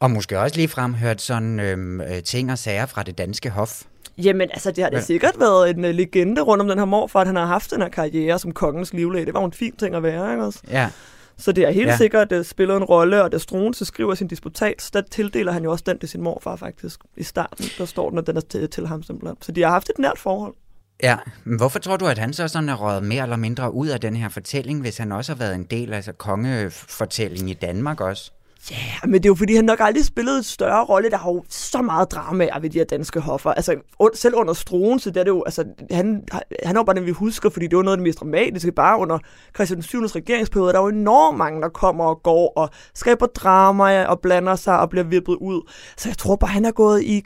og 0.00 0.10
måske 0.10 0.38
også 0.40 0.56
lige 0.56 0.68
fremhørt 0.68 1.20
sådan 1.22 1.60
øhm, 1.60 2.00
øh, 2.00 2.22
ting 2.22 2.52
og 2.52 2.58
sager 2.58 2.86
fra 2.86 3.02
det 3.02 3.18
danske 3.18 3.50
hof. 3.50 3.82
Jamen, 4.18 4.50
altså, 4.52 4.70
det 4.70 4.84
har 4.84 4.90
da 4.90 5.00
sikkert 5.00 5.34
været 5.40 5.70
en 5.70 5.84
uh, 5.84 5.90
legende 5.90 6.40
rundt 6.40 6.62
om 6.62 6.68
den 6.68 6.78
her 6.78 6.84
morfar, 6.84 7.20
at 7.20 7.26
han 7.26 7.36
har 7.36 7.46
haft 7.46 7.70
den 7.70 7.82
her 7.82 7.88
karriere 7.88 8.38
som 8.38 8.52
kongens 8.52 8.92
livlæge. 8.92 9.26
Det 9.26 9.34
var 9.34 9.40
jo 9.40 9.46
en 9.46 9.52
fin 9.52 9.76
ting 9.76 9.94
at 9.94 10.02
være, 10.02 10.32
ikke 10.32 10.44
også? 10.44 10.60
Ja. 10.70 10.90
Så 11.38 11.52
det 11.52 11.64
er 11.66 11.70
helt 11.70 11.86
Ja. 11.88 11.96
sikkert 11.96 12.32
uh, 12.32 12.44
spillet 12.44 12.76
en 12.76 12.84
rolle, 12.84 13.22
og 13.22 13.32
da 13.32 13.38
Struense 13.38 13.84
skriver 13.84 14.14
sin 14.14 14.28
disputat, 14.28 14.90
der 14.92 15.02
tildeler 15.10 15.52
han 15.52 15.64
jo 15.64 15.70
også 15.72 15.84
den 15.86 15.98
til 15.98 16.08
sin 16.08 16.22
morfar 16.22 16.56
faktisk. 16.56 17.00
I 17.16 17.22
starten, 17.22 17.64
der 17.78 17.84
står 17.84 18.10
den, 18.10 18.18
at 18.18 18.26
den 18.26 18.36
er 18.36 18.40
til, 18.40 18.70
til 18.70 18.86
ham 18.86 19.02
simpelthen. 19.02 19.36
Så 19.42 19.52
de 19.52 19.62
har 19.62 19.70
haft 19.70 19.88
et 19.90 19.98
nært 19.98 20.18
forhold. 20.18 20.54
Ja, 21.02 21.16
men 21.44 21.56
hvorfor 21.56 21.78
tror 21.78 21.96
du, 21.96 22.06
at 22.06 22.18
han 22.18 22.32
så 22.32 22.48
sådan 22.48 22.68
er 22.68 22.74
røget 22.74 23.02
mere 23.02 23.22
eller 23.22 23.36
mindre 23.36 23.74
ud 23.74 23.88
af 23.88 24.00
den 24.00 24.16
her 24.16 24.28
fortælling, 24.28 24.80
hvis 24.80 24.98
han 24.98 25.12
også 25.12 25.32
har 25.32 25.38
været 25.38 25.54
en 25.54 25.64
del 25.64 25.92
af 25.92 25.96
altså, 25.96 26.12
kongefortællingen 26.12 27.48
i 27.48 27.54
Danmark 27.54 28.00
også? 28.00 28.32
Ja, 28.70 28.76
men 29.06 29.12
det 29.14 29.24
er 29.24 29.30
jo 29.30 29.34
fordi, 29.34 29.54
han 29.54 29.64
nok 29.64 29.80
aldrig 29.80 30.04
spillede 30.04 30.38
et 30.38 30.44
større 30.44 30.84
rolle. 30.84 31.10
Der 31.10 31.16
har 31.16 31.30
jo 31.30 31.44
så 31.48 31.82
meget 31.82 32.10
drama 32.10 32.48
ved 32.60 32.70
de 32.70 32.78
her 32.78 32.84
danske 32.84 33.20
hoffer. 33.20 33.50
Altså, 33.50 33.72
un- 34.02 34.14
selv 34.16 34.34
under 34.34 34.54
Struen, 34.54 34.98
så 34.98 35.10
det 35.10 35.20
er 35.20 35.24
det 35.24 35.30
jo, 35.30 35.42
altså, 35.46 35.64
han, 35.90 36.24
han 36.64 36.76
er 36.76 36.80
jo 36.80 36.82
bare 36.84 36.96
den, 36.96 37.06
vi 37.06 37.10
husker, 37.10 37.50
fordi 37.50 37.66
det 37.66 37.76
var 37.76 37.82
noget 37.82 37.96
af 37.96 37.98
det 37.98 38.02
mest 38.02 38.20
dramatiske. 38.20 38.72
Bare 38.72 38.98
under 38.98 39.18
Christian 39.54 39.82
7. 39.82 40.00
regeringsperiode, 40.02 40.72
der 40.72 40.78
er 40.78 40.82
jo 40.82 40.88
enormt 40.88 41.38
mange, 41.38 41.62
der 41.62 41.68
kommer 41.68 42.04
og 42.04 42.22
går 42.22 42.52
og 42.56 42.70
skaber 42.94 43.26
drama 43.26 44.04
og 44.04 44.20
blander 44.20 44.56
sig 44.56 44.78
og 44.80 44.90
bliver 44.90 45.04
vippet 45.04 45.34
ud. 45.40 45.70
Så 45.96 46.08
jeg 46.08 46.18
tror 46.18 46.36
bare, 46.36 46.50
han 46.50 46.64
er 46.64 46.70
gået 46.72 47.02
i 47.02 47.22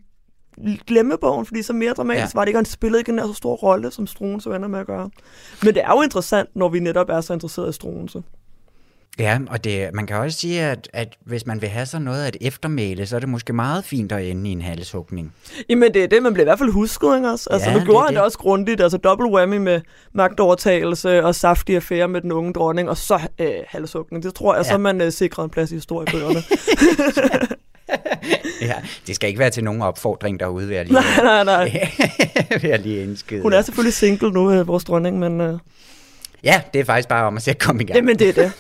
glemmebogen, 0.87 1.47
fordi 1.47 1.63
så 1.63 1.73
mere 1.73 1.93
dramatisk 1.93 2.35
Ja. 2.35 2.39
var 2.39 2.45
det 2.45 2.49
ikke, 2.49 2.59
han 2.59 2.65
spillede 2.65 3.01
ikke 3.01 3.13
en 3.13 3.19
så 3.19 3.33
stor 3.35 3.55
rolle, 3.55 3.91
som 3.91 4.07
Struense 4.07 4.51
ender 4.51 4.69
med 4.69 4.79
at 4.81 4.87
gøre. 4.87 5.11
Men 5.63 5.75
det 5.75 5.83
er 5.85 5.91
jo 5.97 6.03
interessant, 6.03 6.49
når 6.57 6.69
vi 6.69 6.81
netop 6.81 7.09
er 7.09 7.21
så 7.21 7.33
interesserede 7.33 7.71
i 7.71 7.73
Struense. 7.73 8.23
Ja, 9.19 9.39
og 9.51 9.65
det, 9.65 9.89
man 9.95 10.07
kan 10.07 10.17
også 10.17 10.39
sige, 10.39 10.61
at, 10.63 10.89
at 10.93 11.09
hvis 11.25 11.47
man 11.47 11.61
vil 11.61 11.69
have 11.69 11.87
sådan 11.87 12.05
noget 12.05 12.25
af 12.25 12.29
et 12.29 12.37
eftermæle, 12.41 13.07
så 13.07 13.17
er 13.17 13.21
det 13.21 13.29
måske 13.29 13.53
meget 13.53 13.85
fint 13.85 14.13
at 14.13 14.25
ende 14.27 14.51
i 14.51 14.53
en 14.53 14.63
halshugning. 14.63 15.33
Jamen, 15.69 15.95
det 15.95 16.05
er 16.05 16.09
det, 16.09 16.23
man 16.23 16.33
bliver 16.33 16.45
i 16.45 16.49
hvert 16.49 16.59
fald 16.59 16.71
husket, 16.71 17.17
ikke 17.17 17.29
også? 17.31 17.49
Altså, 17.51 17.69
Ja, 17.69 17.75
nu 17.75 17.79
det 17.81 17.87
gjorde 17.89 17.99
er 17.99 18.05
han 18.05 18.15
det 18.15 18.17
det. 18.19 18.25
også 18.25 18.39
grundigt, 18.39 18.81
altså 18.81 18.99
double 18.99 19.27
whammy 19.31 19.57
med 19.57 19.81
magtovertagelse 20.13 21.25
og 21.25 21.35
saftig 21.35 21.77
affære 21.77 22.09
med 22.09 22.21
den 22.21 22.33
unge 22.33 22.53
dronning, 22.53 22.89
og 22.89 22.97
så 22.97 23.21
øh, 23.39 23.51
halshugning. 23.69 24.23
Det 24.25 24.35
tror 24.35 24.55
jeg, 24.55 24.65
ja. 24.65 24.71
så 24.73 24.79
man 24.79 25.01
øh, 25.01 25.13
sikret 25.13 25.45
en 25.45 25.51
plads 25.51 25.71
i 25.73 25.75
historiebøgerne. 25.75 26.43
Ja, 28.63 28.75
det 29.07 29.15
skal 29.15 29.29
ikke 29.29 29.39
være 29.39 29.51
til 29.51 29.65
nogen 29.65 29.83
opfordring 29.83 30.41
derude, 30.41 30.67
vil 30.69 30.75
jeg 30.77 30.85
lige, 30.85 30.95
nej, 30.95 31.45
nej, 31.45 31.45
nej. 31.45 31.91
vil 32.63 32.69
jeg 32.71 32.79
lige 32.79 33.03
indskyde. 33.03 33.43
Hun 33.43 33.53
er 33.53 33.63
selvfølgelig 33.63 33.95
single 33.95 34.31
nu, 34.31 34.53
øh, 34.53 34.69
vores 34.69 34.85
dronning, 34.85 35.19
men 35.19 35.41
øh, 35.41 35.59
Ja, 36.45 36.61
det 36.75 36.81
er 36.81 36.85
faktisk 36.85 37.09
bare 37.09 37.27
om 37.27 37.37
at 37.37 37.43
se 37.43 37.51
at 37.51 37.59
komme 37.59 37.83
i 37.83 37.87
gang. 37.87 37.97
jamen, 37.97 38.19
det 38.19 38.29
er 38.29 38.33
det. 38.33 38.53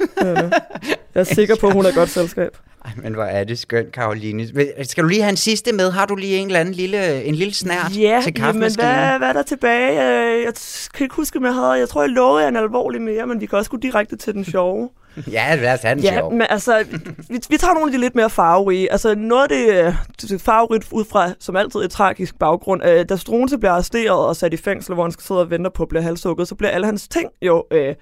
Jeg 1.14 1.20
er 1.20 1.24
sikker 1.24 1.56
på, 1.60 1.66
at 1.66 1.72
hun 1.72 1.86
er 1.86 1.94
godt 1.94 2.10
selskab. 2.10 2.56
Ej, 2.84 2.90
men 2.96 3.14
hvor 3.14 3.24
er 3.24 3.44
det 3.44 3.58
skønt, 3.58 3.92
Karoline. 3.92 4.48
Skal 4.82 5.02
du 5.04 5.08
lige 5.08 5.22
have 5.22 5.30
en 5.30 5.36
sidste 5.36 5.72
med? 5.72 5.90
Har 5.90 6.06
du 6.06 6.14
lige 6.16 6.36
en 6.36 6.46
eller 6.46 6.60
anden 6.60 6.74
lille, 6.74 7.24
en 7.24 7.34
lille 7.34 7.54
snært 7.54 7.96
Ja, 7.98 8.20
til 8.24 8.34
kaffemaskinen? 8.34 8.90
hvad, 8.94 9.18
hvad 9.18 9.28
er 9.28 9.32
der 9.32 9.42
tilbage? 9.42 9.90
Øh, 9.90 10.42
Jeg 10.42 10.52
kan 10.94 11.04
ikke 11.04 11.14
huske, 11.14 11.38
om 11.38 11.44
jeg 11.44 11.54
havde... 11.54 11.66
Jeg 11.70 11.88
tror, 11.88 12.02
jeg 12.02 12.10
lovede 12.10 12.48
en 12.48 12.56
alvorlig 12.56 13.02
mere, 13.02 13.26
men 13.26 13.40
vi 13.40 13.46
kan 13.46 13.58
også 13.58 13.70
gå 13.70 13.76
direkte 13.76 14.16
til 14.16 14.32
den 14.34 14.44
sjove. 14.44 14.88
Ja, 15.32 15.74
os 15.74 15.82
have 15.82 15.94
den 15.94 16.04
Ja, 16.04 16.28
men 16.28 16.46
altså, 16.50 16.84
vi, 17.28 17.40
vi 17.48 17.56
tager 17.56 17.74
nogle 17.74 17.86
af 17.86 17.92
de 17.92 17.98
lidt 17.98 18.14
mere 18.14 18.30
farverige. 18.30 18.92
Altså, 18.92 19.14
noget 19.14 19.42
af 19.42 19.48
det, 19.48 19.68
øh, 19.68 19.94
det 20.20 20.32
er 20.32 20.38
farverigt 20.38 20.88
ud 20.92 21.04
fra, 21.04 21.32
som 21.40 21.56
altid, 21.56 21.80
et 21.80 21.90
tragisk 21.90 22.38
baggrund. 22.38 22.82
Øh, 22.84 23.04
da 23.08 23.16
Struense 23.16 23.58
bliver 23.58 23.72
arresteret 23.72 24.26
og 24.26 24.36
sat 24.36 24.54
i 24.54 24.56
fængsel, 24.56 24.94
hvor 24.94 25.02
han 25.02 25.12
skal 25.12 25.24
sidde 25.24 25.40
og 25.40 25.50
vente 25.50 25.70
på 25.70 25.82
at 25.82 25.88
blive 25.88 26.02
halshugget, 26.02 26.48
så 26.48 26.54
bliver 26.54 26.70
alle 26.70 26.86
hans 26.86 27.08
ting 27.08 27.30
jo 27.42 27.64
øh, 27.70 27.94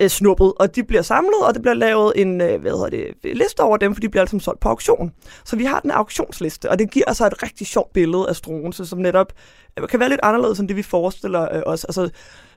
øh, 0.00 0.08
snuppet, 0.08 0.52
og 0.56 0.76
de 0.76 0.84
bliver 0.84 1.02
samlet, 1.02 1.40
og 1.46 1.54
det 1.54 1.62
bliver 1.62 1.74
lavet 1.74 2.12
en 2.16 2.40
øh, 2.40 2.60
hvad 2.60 2.70
hedder 2.70 2.88
det, 2.88 3.36
liste 3.36 3.60
over 3.60 3.76
dem, 3.76 3.94
for 3.94 4.00
de 4.00 4.08
bliver 4.08 4.22
altså 4.22 4.38
solgt 4.38 4.60
på 4.60 4.68
auktion. 4.68 5.12
Så 5.44 5.56
vi 5.56 5.64
har 5.64 5.80
den 5.80 5.90
auktionsliste, 5.90 6.70
og 6.70 6.78
det 6.78 6.90
giver 6.90 7.04
altså 7.06 7.26
et 7.26 7.42
rigtig 7.42 7.66
sjovt 7.66 7.92
billede 7.92 8.28
af 8.28 8.36
Struense, 8.36 8.86
som 8.86 8.98
netop 8.98 9.32
øh, 9.78 9.88
kan 9.88 10.00
være 10.00 10.08
lidt 10.08 10.20
anderledes 10.22 10.58
end 10.58 10.68
det, 10.68 10.76
vi 10.76 10.82
forestiller 10.82 11.56
øh, 11.56 11.62
os. 11.66 11.84
Altså, 11.84 12.10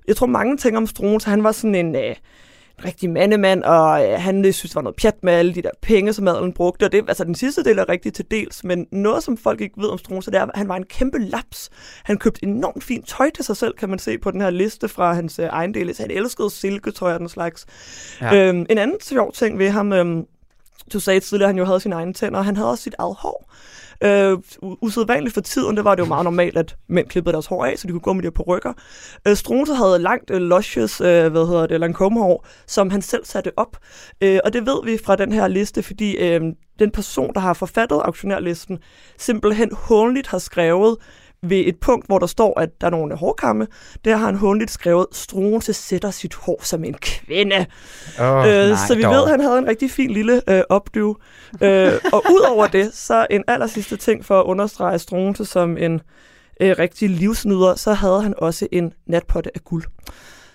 jeg 0.08 0.16
tror, 0.16 0.28
mange 0.28 0.58
tænker 0.58 0.78
om 0.78 0.88
Struense, 0.88 1.30
han 1.30 1.44
var 1.44 1.52
sådan 1.52 1.76
en... 1.76 1.96
Øh, 1.96 2.16
en 2.80 2.86
rigtig 2.86 3.10
mandemand, 3.10 3.64
og 3.64 4.10
øh, 4.10 4.20
han 4.20 4.46
øh, 4.46 4.54
synes, 4.54 4.72
det 4.72 4.76
var 4.76 4.82
noget 4.82 4.96
pjat 4.96 5.24
med 5.24 5.34
alle 5.34 5.56
de 5.56 5.62
der 5.62 5.70
penge, 5.82 6.14
som 6.14 6.28
adelen 6.28 6.54
brugte. 6.54 6.84
Og 6.84 6.92
det, 6.92 7.06
altså, 7.08 7.24
den 7.24 7.36
sidste 7.36 7.64
del 7.64 7.78
er 7.78 7.90
rigtig 7.90 8.14
til 8.14 8.26
dels, 8.32 8.64
men 8.64 8.88
noget, 8.92 9.24
som 9.24 9.38
folk 9.38 9.62
ikke 9.62 9.82
ved 9.82 9.90
om 9.90 9.98
Struense, 9.98 10.32
det 10.32 10.38
er, 10.38 10.44
at 10.44 10.50
han 10.56 10.70
var 10.70 10.76
en 10.76 10.84
kæmpe 10.84 11.20
laps. 11.20 11.70
Han 12.04 12.18
købte 12.18 12.44
enormt 12.44 12.84
fint 12.84 13.08
tøj 13.08 13.30
til 13.30 13.46
sig 13.46 13.58
selv, 13.58 13.74
kan 13.74 13.90
man 13.90 14.00
se 14.00 14.18
på 14.18 14.32
den 14.32 14.42
her 14.42 14.50
liste 14.50 14.88
fra 14.88 15.14
hans 15.14 15.40
øh, 15.40 15.46
ejendele. 15.46 15.94
Så 15.94 16.04
han 16.04 16.12
elskede 16.12 16.50
silketøj 16.50 17.14
og 17.14 17.20
den 17.20 17.30
slags. 17.30 17.66
Ja. 18.22 18.36
Øhm, 18.36 18.66
en 18.70 18.78
anden 18.78 19.02
sjov 19.02 19.34
ting 19.34 19.60
ved 19.60 19.70
ham, 19.70 19.94
øhm, 19.94 20.26
du 20.94 21.00
sagde 21.00 21.20
tidligere, 21.20 21.50
at 21.50 21.54
han 21.54 21.58
jo 21.58 21.66
havde 21.66 21.80
sine 21.80 21.96
egne 21.96 22.14
tænder, 22.14 22.40
og 22.40 22.46
han 22.46 22.56
havde 22.56 22.70
også 22.70 22.84
sit 22.84 22.96
eget 23.00 23.16
hår. 23.20 23.52
Øh, 24.04 24.38
usædvanligt 24.62 25.34
for 25.34 25.42
tiden, 25.42 25.78
det 25.78 25.86
var 25.86 25.96
det 25.96 26.04
jo 26.04 26.08
meget 26.08 26.24
normalt, 26.24 26.58
at 26.58 26.76
mænd 26.90 27.08
klippede 27.08 27.34
deres 27.34 27.46
hår 27.46 27.66
af, 27.66 27.80
så 27.80 27.88
de 27.88 27.92
kunne 27.92 28.00
gå 28.00 28.14
med 28.14 28.24
det 28.24 28.34
på 28.34 28.44
rykker. 28.44 28.74
Øh, 29.28 29.36
Strunse 29.36 29.74
havde 29.74 30.00
langt, 30.00 30.32
øh, 30.32 30.42
luscious, 30.42 31.02
øh, 31.02 31.32
hvad 31.32 31.48
hedder 31.48 31.68
det, 31.68 31.80
Lancome-hår, 31.80 32.46
som 32.68 32.90
han 32.90 33.02
selv 33.02 33.26
satte 33.26 33.52
op. 33.58 33.78
Øh, 34.22 34.40
og 34.44 34.54
det 34.54 34.66
ved 34.66 34.86
vi 34.86 34.98
fra 35.06 35.16
den 35.16 35.32
her 35.32 35.48
liste, 35.48 35.84
fordi 35.84 36.18
øh, 36.18 36.42
den 36.80 36.92
person, 36.92 37.34
der 37.34 37.40
har 37.40 37.54
forfattet 37.54 38.02
auktionærlisten, 38.06 38.80
simpelthen 39.18 39.70
håndligt 39.74 40.28
har 40.28 40.38
skrevet 40.38 40.98
ved 41.44 41.64
et 41.68 41.80
punkt, 41.80 42.08
hvor 42.08 42.20
der 42.20 42.28
står, 42.28 42.60
at 42.60 42.70
der 42.82 42.88
er 42.88 42.92
nogle 42.92 43.16
hårkamme, 43.16 43.68
der 44.06 44.16
har 44.16 44.26
han 44.26 44.36
hånligt 44.36 44.72
skrevet, 44.72 45.06
Struense 45.12 45.74
sætter 45.74 46.12
sit 46.12 46.36
hår 46.36 46.60
som 46.64 46.84
en 46.84 46.94
kvinde. 46.94 47.66
Oh, 48.20 48.48
Øh, 48.48 48.78
så 48.88 48.96
vi 48.96 49.04
ved, 49.04 49.24
at 49.24 49.30
han 49.30 49.40
havde 49.40 49.58
en 49.58 49.68
rigtig 49.68 49.92
fin 49.92 50.12
lille 50.12 50.42
øh, 50.50 50.62
opdyv. 50.70 51.22
øh, 51.62 51.94
og 52.14 52.24
udover 52.32 52.68
det, 52.68 52.94
så 52.94 53.28
en 53.30 53.44
aller 53.48 53.68
sidste 53.68 53.98
ting 53.98 54.26
for 54.26 54.40
at 54.40 54.46
understrege 54.46 55.00
Struense 55.00 55.46
som 55.46 55.78
en 55.78 56.02
øh, 56.62 56.76
rigtig 56.80 57.10
livsnyder, 57.10 57.76
så 57.76 57.94
havde 57.94 58.22
han 58.22 58.34
også 58.38 58.68
en 58.72 58.94
natpotte 59.08 59.50
af 59.56 59.62
guld. 59.64 59.84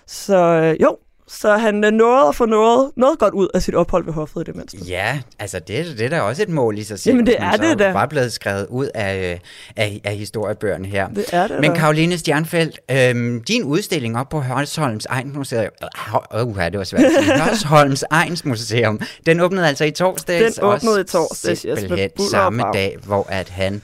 Så 0.07 0.37
øh, 0.37 0.81
jo, 0.81 0.97
så 1.29 1.57
han 1.57 1.83
øh, 1.83 1.91
nåede 1.91 2.27
at 2.27 2.35
få 2.35 2.45
noget, 2.45 2.91
noget 2.95 3.19
godt 3.19 3.33
ud 3.33 3.47
af 3.53 3.61
sit 3.61 3.75
ophold 3.75 4.05
ved 4.05 4.13
hoffet 4.13 4.41
i 4.41 4.43
det 4.43 4.55
mindste. 4.55 4.77
Ja, 4.77 5.19
altså 5.39 5.59
det, 5.59 5.97
det 5.97 6.01
er 6.01 6.09
da 6.09 6.21
også 6.21 6.41
et 6.41 6.49
mål 6.49 6.77
i 6.77 6.83
sig 6.83 6.99
selv. 6.99 7.13
Jamen, 7.13 7.25
det 7.25 7.35
er 7.39 7.51
det 7.51 7.79
da. 7.79 7.91
var 7.91 8.05
blevet 8.05 8.33
skrevet 8.33 8.67
ud 8.69 8.89
af, 8.95 9.31
øh, 9.33 9.39
af, 9.75 10.01
af 10.03 10.15
historiebøgerne 10.15 10.87
her. 10.87 11.07
Det 11.09 11.25
er 11.31 11.47
det 11.47 11.61
Men 11.61 11.71
da. 11.71 11.77
Karoline 11.77 12.17
Stjernfeldt, 12.17 12.79
øhm, 12.91 13.43
din 13.43 13.63
udstilling 13.63 14.17
op 14.17 14.29
på 14.29 14.39
Hørsholms 14.39 15.05
Egnsmuseum, 15.05 15.69
øh, 16.33 16.47
uh, 16.47 16.57
det 16.57 16.77
var 16.77 16.83
svært 16.83 17.01
Hørsholms 17.41 18.03
Egnsmuseum, 18.11 19.01
den 19.25 19.39
åbnede 19.39 19.67
altså 19.67 19.85
i 19.85 19.91
torsdags. 19.91 20.55
Den 20.55 20.63
åbnede 20.63 21.01
i 21.01 21.03
torsdags, 21.03 21.61
yes, 21.61 22.29
samme 22.31 22.63
dag, 22.73 22.97
hvor 23.05 23.27
at 23.29 23.49
han 23.49 23.81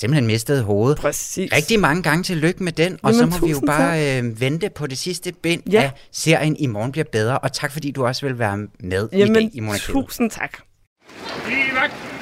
simpelthen 0.00 0.26
mistede 0.26 0.62
hovedet. 0.62 0.98
Præcis. 0.98 1.52
Rigtig 1.52 1.80
mange 1.80 2.02
gange 2.02 2.22
til 2.22 2.36
lykke 2.36 2.62
med 2.64 2.72
den, 2.72 2.98
og 3.02 3.12
Jamen, 3.14 3.32
så 3.32 3.40
må 3.40 3.46
vi 3.46 3.52
jo 3.52 3.60
bare 3.66 4.18
øh, 4.18 4.40
vente 4.40 4.70
på 4.70 4.86
det 4.86 4.98
sidste 4.98 5.32
bind 5.32 5.62
Ja. 5.72 5.82
af 5.82 5.90
serien 6.12 6.56
I 6.56 6.66
morgen 6.66 6.92
bliver 6.92 7.04
bedre, 7.12 7.38
og 7.38 7.52
tak 7.52 7.72
fordi 7.72 7.90
du 7.90 8.06
også 8.06 8.26
vil 8.26 8.38
være 8.38 8.58
med 8.80 9.08
i 9.12 9.16
Jamen, 9.16 9.34
dag 9.34 9.50
i 9.52 9.60
Monarkiet. 9.60 9.92
tusind 9.92 10.30
tak. 10.30 10.58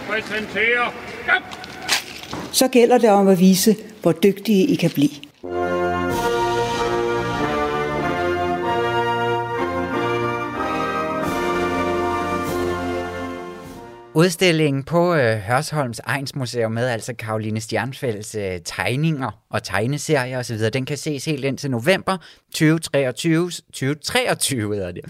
Præsenterer... 0.08 0.94
Så 2.52 2.68
gælder 2.68 2.98
det 2.98 3.10
om 3.10 3.28
at 3.28 3.40
vise, 3.40 3.76
hvor 4.02 4.12
dygtige 4.12 4.66
I 4.66 4.74
kan 4.74 4.90
blive. 4.90 5.10
Udstillingen 14.16 14.82
på 14.82 15.14
øh, 15.14 15.38
Hørsholms 15.38 16.00
Egnsmuseum 16.06 16.72
med 16.72 16.88
altså 16.88 17.14
Karoline 17.14 17.60
Stjernfelds 17.60 18.34
øh, 18.34 18.60
tegninger 18.64 19.30
og 19.50 19.62
tegneserier 19.62 20.38
osv., 20.38 20.58
den 20.58 20.84
kan 20.84 20.96
ses 20.96 21.24
helt 21.24 21.44
ind 21.44 21.58
til 21.58 21.70
november 21.70 22.16
2023. 22.52 23.50
2023 23.50 24.74
hedder 24.74 24.92
det. 24.92 25.04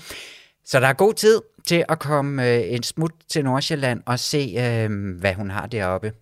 Så 0.65 0.81
der 0.81 0.87
er 0.87 0.93
god 0.93 1.15
tid 1.15 1.41
til 1.67 1.85
at 1.89 1.99
komme 1.99 2.49
øh, 2.49 2.73
en 2.73 2.83
smut 2.83 3.13
til 3.29 3.45
Nordsjælland 3.45 4.03
og 4.07 4.19
se, 4.19 4.55
øh, 4.59 5.19
hvad 5.21 5.35
hun 5.35 5.51
har 5.51 5.67
deroppe. 5.67 6.13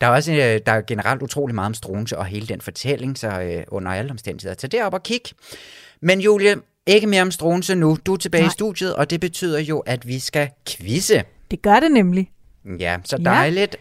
Der 0.00 0.06
er 0.06 0.10
også 0.10 0.32
øh, 0.32 0.60
der 0.66 0.72
er 0.72 0.80
generelt 0.80 1.22
utrolig 1.22 1.54
meget 1.54 1.66
om 1.66 1.74
Struense 1.74 2.18
og 2.18 2.26
hele 2.26 2.46
den 2.46 2.60
fortælling, 2.60 3.18
så 3.18 3.40
øh, 3.40 3.64
under 3.68 3.92
alle 3.92 4.10
omstændigheder, 4.10 4.54
tag 4.54 4.72
derop 4.72 4.94
og 4.94 5.02
kig. 5.02 5.22
Men 6.02 6.20
Julie, 6.20 6.56
ikke 6.86 7.06
mere 7.06 7.22
om 7.22 7.30
Struense 7.30 7.74
nu. 7.74 7.98
Du 8.06 8.12
er 8.12 8.16
tilbage. 8.16 8.42
Nej. 8.42 8.48
i 8.48 8.52
studiet, 8.52 8.94
og 8.94 9.10
det 9.10 9.20
betyder 9.20 9.58
jo, 9.58 9.78
at 9.78 10.08
vi 10.08 10.18
skal 10.18 10.48
quizze. 10.68 11.24
Det 11.50 11.62
gør 11.62 11.80
det 11.80 11.92
nemlig. 11.92 12.30
Ja, 12.78 12.96
så 13.04 13.16
Ja. 13.18 13.24
dejligt, 13.30 13.76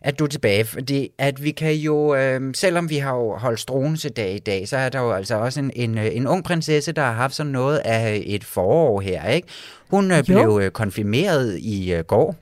at 0.00 0.18
du 0.18 0.24
er 0.24 0.28
tilbage, 0.28 0.64
fordi 0.64 1.08
at 1.18 1.44
vi 1.44 1.50
kan 1.50 1.74
jo, 1.74 2.14
øh, 2.14 2.54
selvom 2.54 2.90
vi 2.90 2.96
har 2.96 3.14
jo 3.16 3.36
holdt 3.36 3.60
Struense 3.60 4.08
dag 4.08 4.34
i 4.34 4.38
dag, 4.38 4.68
så 4.68 4.76
er 4.76 4.88
der 4.88 5.00
jo 5.00 5.12
altså 5.12 5.34
også 5.36 5.60
en, 5.60 5.70
en, 5.76 5.98
øh, 5.98 6.06
en 6.12 6.26
ung 6.26 6.44
prinsesse, 6.44 6.92
der 6.92 7.02
har 7.02 7.12
haft 7.12 7.34
sådan 7.34 7.52
noget 7.52 7.78
af 7.78 8.22
et 8.26 8.44
forår 8.44 9.00
her, 9.00 9.28
ikke? 9.28 9.48
Hun 9.90 10.10
øh, 10.10 10.18
Jo. 10.18 10.22
blev 10.22 10.60
øh, 10.62 10.70
konfirmeret 10.70 11.58
i 11.58 11.92
øh, 11.92 12.04
går. 12.04 12.36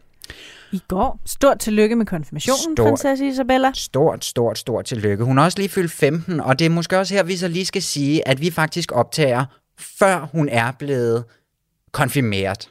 I 0.72 0.80
går. 0.88 1.20
Stort 1.26 1.58
tillykke 1.58 1.96
med 1.96 2.06
konfirmationen, 2.06 2.76
Stort. 2.76 2.86
prinsesse 2.86 3.26
Isabella. 3.28 3.70
Stort, 3.74 4.24
stort, 4.24 4.58
stort 4.58 4.84
tillykke. 4.84 5.24
Hun 5.24 5.38
har 5.38 5.44
også 5.44 5.58
lige 5.58 5.68
fyldt 5.68 5.92
15, 5.92 6.40
og 6.40 6.58
det 6.58 6.64
er 6.64 6.70
måske 6.70 6.98
også 6.98 7.14
her, 7.14 7.22
vi 7.22 7.36
så 7.36 7.48
lige 7.48 7.66
skal 7.66 7.82
sige, 7.82 8.28
at 8.28 8.40
vi 8.40 8.50
faktisk 8.50 8.92
optager, 8.92 9.44
før 9.98 10.28
hun 10.32 10.48
er 10.48 10.72
blevet 10.78 11.24
konfirmeret. 11.92 12.70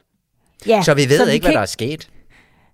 Ja, 0.66 0.82
Så 0.82 0.94
vi 0.94 1.08
ved 1.08 1.18
så 1.18 1.30
ikke, 1.30 1.46
hvad 1.46 1.54
der 1.54 1.60
er 1.60 1.66
sket. 1.66 2.08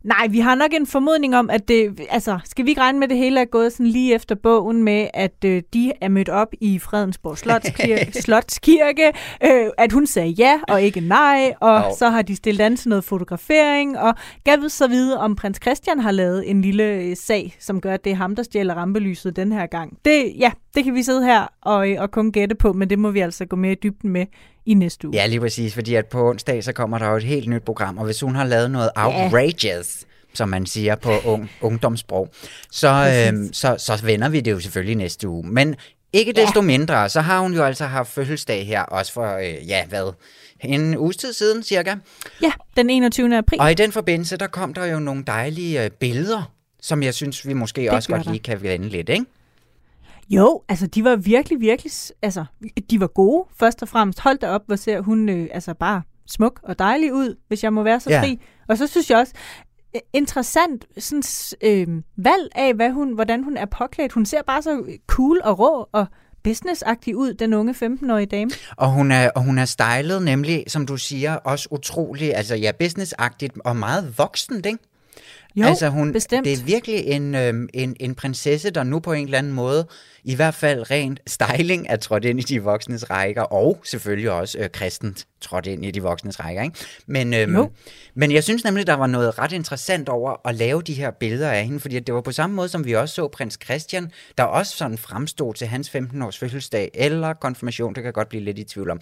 Nej, 0.04 0.26
vi 0.30 0.38
har 0.40 0.54
nok 0.54 0.70
en 0.72 0.86
formodning 0.86 1.36
om, 1.36 1.50
at 1.50 1.68
det... 1.68 2.00
Altså, 2.10 2.38
skal 2.44 2.64
vi 2.64 2.70
ikke 2.70 2.80
regne 2.80 2.98
med, 2.98 3.06
at 3.06 3.10
det 3.10 3.18
hele 3.18 3.40
er 3.40 3.44
gået 3.44 3.72
sådan 3.72 3.86
lige 3.86 4.14
efter 4.14 4.34
bogen 4.34 4.84
med, 4.84 5.08
at 5.14 5.44
øh, 5.44 5.62
de 5.74 5.92
er 6.00 6.08
mødt 6.08 6.28
op 6.28 6.48
i 6.60 6.78
Fredensborg 6.78 7.38
Slotskirke, 7.38 8.12
Slotskirke 8.22 9.12
øh, 9.44 9.66
at 9.78 9.92
hun 9.92 10.06
sagde 10.06 10.28
ja 10.28 10.60
og 10.68 10.82
ikke 10.82 11.00
nej, 11.00 11.52
og 11.60 11.78
Jo. 11.80 11.96
så 11.98 12.08
har 12.10 12.22
de 12.22 12.36
stillet 12.36 12.64
an 12.64 12.76
til 12.76 12.88
noget 12.88 13.04
fotografering, 13.04 13.98
og 13.98 14.14
gav 14.44 14.68
så 14.68 14.86
vide, 14.88 15.18
om 15.18 15.36
prins 15.36 15.58
Christian 15.62 16.00
har 16.00 16.10
lavet 16.10 16.50
en 16.50 16.62
lille 16.62 16.84
øh, 16.84 17.16
sag, 17.16 17.56
som 17.60 17.80
gør, 17.80 17.94
at 17.94 18.04
det 18.04 18.10
er 18.12 18.16
ham, 18.16 18.36
der 18.36 18.42
stjæler 18.42 18.74
rampelyset 18.74 19.36
den 19.36 19.52
her 19.52 19.66
gang. 19.66 19.98
Det, 20.04 20.32
ja, 20.38 20.50
det 20.74 20.84
kan 20.84 20.94
vi 20.94 21.02
sidde 21.02 21.24
her 21.24 21.46
og, 21.60 21.90
øh, 21.90 22.02
og 22.02 22.10
kun 22.10 22.32
gætte 22.32 22.54
på, 22.54 22.72
men 22.72 22.90
det 22.90 22.98
må 22.98 23.10
vi 23.10 23.20
altså 23.20 23.44
gå 23.44 23.56
mere 23.56 23.72
i 23.72 23.78
dybden 23.82 24.10
med 24.10 24.26
i 24.66 24.74
næste 24.74 25.08
uge. 25.08 25.16
Ja, 25.16 25.26
lige 25.26 25.40
præcis, 25.40 25.74
fordi 25.74 25.94
at 25.94 26.06
på 26.06 26.28
onsdag, 26.28 26.64
så 26.64 26.72
kommer 26.72 26.98
der 26.98 27.06
jo 27.10 27.16
et 27.16 27.22
helt 27.22 27.48
nyt 27.48 27.62
program, 27.62 27.98
og 27.98 28.04
hvis 28.04 28.20
hun 28.20 28.34
har 28.34 28.44
lavet 28.44 28.70
noget 28.70 28.90
outrageous, 28.96 30.04
som 30.34 30.48
man 30.48 30.66
siger 30.66 30.96
på 30.96 31.10
ung, 31.24 31.50
ungdomssprog, 31.60 32.28
så, 32.70 32.88
øhm, 32.88 33.52
så, 33.52 33.74
så 33.78 34.00
vender 34.04 34.28
vi 34.28 34.40
det 34.40 34.50
jo 34.50 34.60
selvfølgelig 34.60 34.96
næste 34.96 35.28
uge. 35.28 35.46
Men 35.46 35.76
ikke 36.12 36.32
desto 36.32 36.60
mindre, 36.60 37.08
så 37.08 37.20
har 37.20 37.40
hun 37.40 37.54
jo 37.54 37.64
altså 37.64 37.84
haft 37.84 38.10
fødselsdag 38.10 38.66
her, 38.66 38.82
også 38.82 39.12
for, 39.12 39.36
øh, 39.36 39.68
ja, 39.68 39.86
hvad, 39.86 40.12
en 40.64 40.98
uges 40.98 41.16
tid 41.16 41.32
siden 41.32 41.62
cirka. 41.62 41.94
ja 42.42 42.52
den 42.76 42.90
21. 42.90 43.36
april. 43.36 43.60
Og 43.60 43.70
i 43.70 43.74
den 43.74 43.92
forbindelse, 43.92 44.36
der 44.36 44.46
kom 44.46 44.74
der 44.74 44.84
jo 44.84 44.98
nogle 44.98 45.24
dejlige 45.26 45.84
øh, 45.84 45.90
billeder, 45.90 46.52
som 46.82 47.02
jeg 47.02 47.14
synes, 47.14 47.48
vi 47.48 47.52
måske 47.52 47.80
det 47.80 47.90
også 47.90 48.08
godt 48.08 48.24
der. 48.24 48.30
lige 48.30 48.42
kan 48.42 48.62
vende 48.62 48.88
lidt, 48.88 49.08
ikke? 49.08 49.24
Jo, 50.30 50.62
altså 50.68 50.86
de 50.86 51.04
var 51.04 51.16
virkelig, 51.16 51.60
virkelig, 51.60 51.92
altså 52.22 52.44
de 52.90 53.00
var 53.00 53.06
gode 53.06 53.44
først 53.60 53.82
og 53.82 53.88
fremmest. 53.88 54.20
Hold 54.20 54.38
da 54.38 54.48
op, 54.50 54.62
hvor 54.66 54.76
ser 54.76 55.00
hun 55.00 55.28
øh, 55.28 55.48
altså 55.52 55.74
bare 55.74 56.02
smuk 56.26 56.60
og 56.62 56.78
dejlig 56.78 57.12
ud, 57.14 57.36
hvis 57.48 57.64
jeg 57.64 57.72
må 57.72 57.82
være 57.82 58.00
så 58.00 58.10
Ja. 58.10 58.22
fri. 58.22 58.40
Og 58.68 58.78
så 58.78 58.86
synes 58.86 59.10
jeg 59.10 59.18
også, 59.18 59.32
interessant 60.12 60.84
sådan, 60.98 61.22
øh, 61.62 62.02
valg 62.16 62.48
af, 62.54 62.74
hvad 62.74 62.90
hun, 62.90 63.12
hvordan 63.14 63.42
hun 63.44 63.56
er 63.56 63.66
påklædt. 63.66 64.12
Hun 64.12 64.26
ser 64.26 64.42
bare 64.46 64.62
så 64.62 64.84
cool 65.06 65.40
og 65.44 65.58
rå 65.58 65.88
og 65.92 66.06
businessagtig 66.44 67.16
ud, 67.16 67.34
den 67.34 67.54
unge 67.54 67.74
15-årige 67.74 68.26
dame. 68.26 68.50
Og 68.76 68.90
hun 68.92 69.12
er, 69.12 69.30
og 69.30 69.42
hun 69.44 69.58
er 69.58 69.64
stylet 69.64 70.22
nemlig, 70.22 70.64
som 70.68 70.86
du 70.86 70.96
siger, 70.96 71.34
også 71.36 71.68
utrolig, 71.70 72.34
altså 72.34 72.54
ja, 72.56 72.72
businessagtigt 72.78 73.52
og 73.64 73.76
meget 73.76 74.18
voksent, 74.18 74.66
ikke? 74.66 74.78
Jo, 75.56 75.66
altså 75.66 75.88
hun, 75.88 76.12
bestemt. 76.12 76.44
Det 76.44 76.52
er 76.52 76.64
virkelig 76.64 77.06
en, 77.06 77.34
øhm, 77.34 77.68
en, 77.74 77.96
en 78.00 78.14
prinsesse, 78.14 78.70
der 78.70 78.82
nu 78.82 79.00
på 79.00 79.12
en 79.12 79.24
eller 79.24 79.38
anden 79.38 79.52
måde, 79.52 79.86
i 80.24 80.34
hvert 80.34 80.54
fald 80.54 80.90
rent 80.90 81.20
styling, 81.26 81.86
er 81.88 81.96
trådt 81.96 82.24
ind 82.24 82.40
i 82.40 82.42
de 82.42 82.62
voksnes 82.62 83.10
rækker, 83.10 83.42
og 83.42 83.80
selvfølgelig 83.84 84.30
også 84.30 84.58
øh, 84.58 84.70
kristent 84.72 85.26
trådt 85.40 85.66
ind 85.66 85.84
i 85.84 85.90
de 85.90 86.02
voksnes 86.02 86.40
rækker. 86.40 86.62
Ikke? 86.62 86.76
Men, 87.06 87.34
øhm, 87.34 87.54
Jo. 87.54 87.70
men 88.14 88.32
jeg 88.32 88.44
synes 88.44 88.64
nemlig, 88.64 88.86
der 88.86 88.94
var 88.94 89.06
noget 89.06 89.38
ret 89.38 89.52
interessant 89.52 90.08
over 90.08 90.48
at 90.48 90.54
lave 90.54 90.82
de 90.82 90.94
her 90.94 91.10
billeder 91.10 91.50
af 91.50 91.64
hende, 91.64 91.80
fordi 91.80 91.98
det 91.98 92.14
var 92.14 92.20
på 92.20 92.32
samme 92.32 92.56
måde, 92.56 92.68
som 92.68 92.84
vi 92.84 92.92
også 92.92 93.14
så 93.14 93.28
prins 93.28 93.58
Christian, 93.64 94.10
der 94.38 94.44
også 94.44 94.76
sådan 94.76 94.98
fremstod 94.98 95.54
til 95.54 95.66
hans 95.66 95.88
15-års 95.96 96.38
fødselsdag, 96.38 96.90
eller 96.94 97.32
konfirmation, 97.32 97.88
det 97.88 97.96
kan 97.96 98.04
jeg 98.04 98.14
godt 98.14 98.28
blive 98.28 98.44
lidt 98.44 98.58
i 98.58 98.64
tvivl 98.64 98.90
om. 98.90 99.00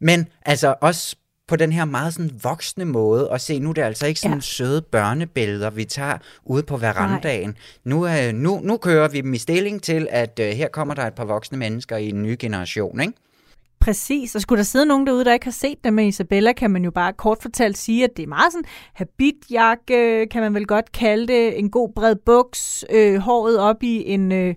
Men 0.00 0.28
altså 0.46 0.74
også 0.80 1.16
på 1.50 1.56
den 1.56 1.72
her 1.72 1.84
meget 1.84 2.14
sådan 2.14 2.30
voksne 2.42 2.84
måde, 2.84 3.30
og 3.30 3.40
se, 3.40 3.58
nu 3.58 3.68
er 3.68 3.72
det 3.72 3.82
altså 3.82 4.06
ikke 4.06 4.20
sådan 4.20 4.36
Ja. 4.36 4.40
søde 4.40 4.82
børnebilleder, 4.82 5.70
vi 5.70 5.84
tager 5.84 6.18
ude 6.44 6.62
på 6.62 6.76
verandaen. 6.76 7.56
Nu, 7.84 8.06
øh, 8.06 8.32
nu, 8.32 8.60
nu 8.64 8.76
kører 8.76 9.08
vi 9.08 9.20
dem 9.20 9.34
i 9.34 9.38
stilling 9.38 9.82
til, 9.82 10.06
at 10.10 10.40
øh, 10.42 10.46
her 10.50 10.68
kommer 10.68 10.94
der 10.94 11.06
et 11.06 11.14
par 11.14 11.24
voksne 11.24 11.58
mennesker 11.58 11.96
i 11.96 12.08
en 12.08 12.22
ny 12.22 12.36
generation, 12.38 13.00
ikke? 13.00 13.12
Præcis, 13.80 14.34
og 14.34 14.40
skulle 14.40 14.58
der 14.58 14.64
sidde 14.64 14.86
nogen 14.86 15.06
derude, 15.06 15.24
der 15.24 15.32
ikke 15.32 15.46
har 15.46 15.52
set 15.52 15.84
det 15.84 15.92
med 15.92 16.06
Isabella, 16.06 16.52
kan 16.52 16.70
man 16.70 16.84
jo 16.84 16.90
bare 16.90 17.12
kort 17.12 17.38
fortalt 17.42 17.78
sige, 17.78 18.04
at 18.04 18.10
det 18.16 18.22
er 18.22 18.26
meget 18.26 18.52
sådan 18.52 18.64
habitjakke, 18.94 20.26
kan 20.30 20.42
man 20.42 20.54
vel 20.54 20.66
godt 20.66 20.92
kalde 20.92 21.26
det, 21.26 21.58
en 21.58 21.70
god 21.70 21.92
bred 21.96 22.16
buks, 22.26 22.84
øh, 22.90 23.16
håret 23.18 23.58
op 23.58 23.82
i 23.82 24.04
en, 24.06 24.32
øh, 24.32 24.54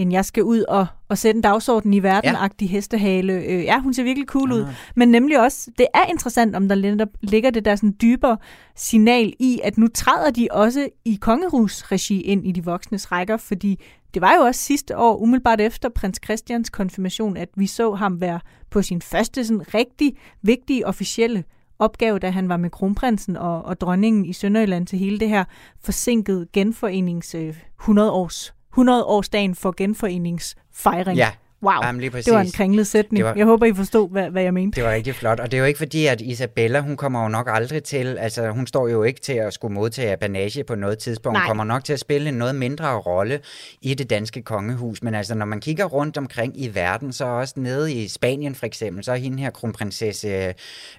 en 0.00 0.12
jeg 0.12 0.24
skal 0.24 0.42
ud 0.42 0.62
og, 0.68 0.86
og 1.08 1.18
sætte 1.18 1.38
en 1.38 1.42
dagsorden 1.42 1.94
i 1.94 2.02
verden-agtig 2.02 2.66
ja. 2.66 2.70
hestehale. 2.70 3.32
Øh, 3.32 3.64
ja, 3.64 3.80
hun 3.80 3.94
ser 3.94 4.02
virkelig 4.02 4.28
cool 4.28 4.52
ud. 4.52 4.66
Men 4.96 5.08
nemlig 5.08 5.40
også, 5.40 5.70
det 5.78 5.86
er 5.94 6.04
interessant, 6.06 6.56
om 6.56 6.68
der 6.68 6.74
netop 6.74 7.08
ligger 7.20 7.50
det 7.50 7.64
der 7.64 7.76
sådan 7.76 7.96
dybere 8.02 8.36
signal 8.76 9.32
i, 9.38 9.60
at 9.64 9.78
nu 9.78 9.88
træder 9.94 10.30
de 10.30 10.48
også 10.50 10.88
i 11.04 11.18
kongehusregi 11.20 12.20
ind 12.20 12.46
i 12.46 12.52
de 12.52 12.64
voksnes 12.64 13.12
rækker, 13.12 13.36
fordi 13.36 13.80
det 14.14 14.22
var 14.22 14.34
jo 14.34 14.40
også 14.40 14.60
sidste 14.60 14.96
år, 14.96 15.16
umiddelbart 15.16 15.60
efter 15.60 15.88
prins 15.88 16.20
Christians 16.24 16.70
konfirmation, 16.70 17.36
at 17.36 17.48
vi 17.56 17.66
så 17.66 17.94
ham 17.94 18.20
være 18.20 18.40
på 18.70 18.82
sin 18.82 19.02
første 19.02 19.44
sådan 19.44 19.74
rigtig 19.74 20.16
vigtige 20.42 20.86
officielle 20.86 21.44
opgave, 21.78 22.18
da 22.18 22.30
han 22.30 22.48
var 22.48 22.56
med 22.56 22.70
kronprinsen 22.70 23.36
og, 23.36 23.62
og 23.62 23.80
dronningen 23.80 24.26
i 24.26 24.32
Sønderjylland 24.32 24.86
til 24.86 24.98
hele 24.98 25.18
det 25.18 25.28
her 25.28 25.44
forsinkede 25.80 26.46
genforenings 26.52 27.34
øh, 27.34 27.56
100 27.80 28.12
års 28.12 28.54
100 28.74 29.04
årsdagen 29.04 29.54
for 29.54 29.74
genforeningsfejring. 29.76 31.16
Ja, 31.16 31.30
Wow, 31.62 31.72
Jamen, 31.82 32.00
lige 32.00 32.10
det 32.10 32.32
var 32.32 32.38
en 32.38 32.44
præcis. 32.44 32.56
kringlet 32.56 32.86
sætning. 32.86 33.24
Var- 33.24 33.34
Jeg 33.36 33.46
håber, 33.46 33.66
I 33.66 33.74
forstod, 33.74 34.10
hvad, 34.10 34.30
hvad 34.30 34.42
jeg 34.42 34.54
mente. 34.54 34.76
Det 34.76 34.84
var 34.84 34.90
rigtig 34.94 35.14
flot, 35.14 35.40
og 35.40 35.50
det 35.50 35.56
er 35.56 35.60
jo 35.60 35.64
ikke 35.66 35.78
fordi, 35.78 36.06
at 36.06 36.20
Isabella, 36.20 36.80
hun 36.80 36.96
kommer 36.96 37.22
jo 37.22 37.28
nok 37.28 37.48
aldrig 37.52 37.82
til, 37.84 38.18
altså 38.18 38.50
hun 38.50 38.66
står 38.66 38.88
jo 38.88 39.02
ikke 39.02 39.20
til 39.20 39.32
at 39.32 39.54
skulle 39.54 39.74
modtage 39.74 40.12
apanage 40.12 40.64
på 40.64 40.74
noget 40.74 40.98
tidspunkt. 40.98 41.34
Nej. 41.34 41.42
Hun 41.42 41.48
kommer 41.48 41.64
nok 41.64 41.84
til 41.84 41.92
at 41.92 42.00
spille 42.00 42.28
en 42.28 42.34
noget 42.34 42.54
mindre 42.54 42.94
rolle 42.94 43.40
i 43.82 43.94
det 43.94 44.10
danske 44.10 44.42
kongehus, 44.42 45.02
men 45.02 45.14
altså 45.14 45.34
når 45.34 45.46
man 45.46 45.60
kigger 45.60 45.84
rundt 45.84 46.16
omkring 46.18 46.60
i 46.60 46.74
verden, 46.74 47.12
så 47.12 47.24
også 47.24 47.54
nede 47.56 47.92
i 47.92 48.08
Spanien 48.08 48.54
for 48.54 48.66
eksempel, 48.66 49.04
så 49.04 49.12
er 49.12 49.16
hende 49.16 49.42
her 49.42 49.50
kronprinsesse, 49.50 50.28
øh, 50.28 50.54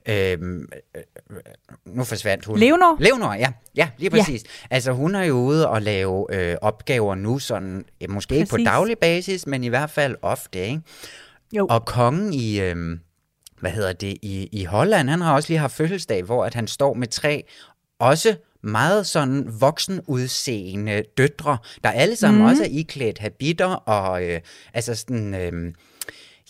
øh, 0.10 0.38
nu 1.86 2.04
forsvandt 2.04 2.46
hun. 2.46 2.58
Leonor? 2.60 2.98
Leonor, 3.00 3.34
ja. 3.34 3.48
Ja, 3.76 3.90
lige 3.98 4.10
præcis. 4.10 4.44
Ja. 4.44 4.76
Altså 4.76 4.92
hun 4.92 5.16
er 5.16 5.24
jo 5.24 5.34
ude 5.36 5.70
og 5.70 5.82
lave 5.82 6.26
øh, 6.36 6.56
opgaver 6.62 7.16
nu, 7.16 7.40
sådan, 7.40 7.86
øh, 8.04 8.10
måske 8.10 8.36
ikke 8.36 8.50
på 8.50 8.56
Præcis. 8.56 8.68
daglig 8.68 8.98
basis, 8.98 9.48
men 9.48 9.64
i 9.64 9.68
hvert 9.68 9.90
fald 9.90 10.16
ofte, 10.22 10.51
ikke? 10.60 10.82
Jo. 11.54 11.68
Og 11.70 11.86
kongen 11.86 12.34
i, 12.34 12.62
øhm, 12.62 13.00
hvad 13.60 13.72
hedder 13.72 13.94
det, 13.94 14.18
i, 14.22 14.50
i 14.52 14.64
Holland. 14.64 15.10
Han 15.10 15.22
har 15.22 15.34
også 15.34 15.50
lige 15.50 15.60
haft 15.60 15.74
fødselsdag, 15.74 16.24
hvor 16.24 16.46
at 16.46 16.54
han 16.54 16.68
står 16.68 16.94
med 16.94 17.08
tre 17.08 17.44
også 18.00 18.36
meget 18.64 19.06
sådan 19.06 19.54
voksen 19.60 20.02
udseende 20.08 21.04
døtre, 21.18 21.58
der 21.84 21.90
alle 21.90 22.16
sammen 22.16 22.42
mm. 22.42 22.48
også 22.48 22.64
er 22.64 22.68
iklædt 22.72 23.20
habiter 23.20 23.68
og 23.68 24.24
øh, 24.24 24.40
altså 24.74 24.96
sådan... 24.96 25.34
Øh, 25.34 25.74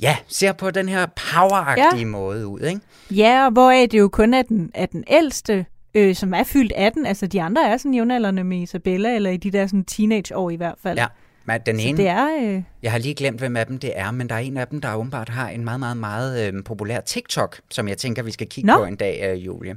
ja, 0.02 0.18
ser 0.28 0.52
på 0.52 0.72
den 0.72 0.90
her 0.90 1.06
poweragtige 1.06 2.00
ja. 2.00 2.06
måde 2.06 2.48
ud, 2.48 2.60
ikke? 2.60 2.82
Ja, 3.12 3.46
og 3.46 3.52
hvoraf 3.52 3.88
det 3.92 4.00
jo 4.00 4.08
kun 4.08 4.34
er 4.34 4.42
den, 4.42 4.72
er 4.74 4.86
den 4.86 5.04
ældste, 5.08 5.66
øh, 5.94 6.16
som 6.16 6.34
er 6.34 6.44
fyldt 6.44 6.74
18. 6.76 7.06
Altså, 7.06 7.28
de 7.28 7.42
andre 7.42 7.70
er 7.70 7.78
sådan 7.78 7.94
jævnaldrende 7.94 8.44
med 8.44 8.58
Isabella, 8.58 9.16
eller 9.16 9.30
i 9.30 9.38
de 9.38 9.52
der 9.52 9.68
sådan 9.68 9.86
teenageår 9.86 10.50
i 10.50 10.56
hvert 10.56 10.78
fald. 10.84 10.98
Ja, 10.98 11.08
men 11.46 11.60
den 11.66 11.80
Så 11.80 11.88
ene, 11.88 11.98
det 11.98 12.08
er... 12.08 12.28
Øh, 12.42 12.62
jeg 12.84 12.92
har 12.92 13.00
lige 13.00 13.14
glemt, 13.16 13.40
hvem 13.40 13.56
af 13.56 13.66
dem 13.68 13.78
det 13.80 13.92
er, 13.96 14.12
men 14.12 14.30
der 14.30 14.36
er 14.36 14.40
en 14.40 14.58
af 14.58 14.68
dem, 14.68 14.82
der 14.82 14.96
åbenbart 14.96 15.30
har 15.30 15.50
en 15.50 15.64
meget, 15.64 15.80
meget, 15.80 15.98
meget 15.98 16.48
øh, 16.48 16.64
populær 16.66 17.00
TikTok, 17.00 17.60
som 17.72 17.88
jeg 17.88 17.98
tænker, 17.98 18.24
vi 18.24 18.32
skal 18.32 18.48
kigge 18.48 18.68
Nå. 18.68 18.78
på 18.78 18.84
en 18.86 18.96
dag, 18.96 19.32
øh, 19.34 19.46
Julie. 19.46 19.76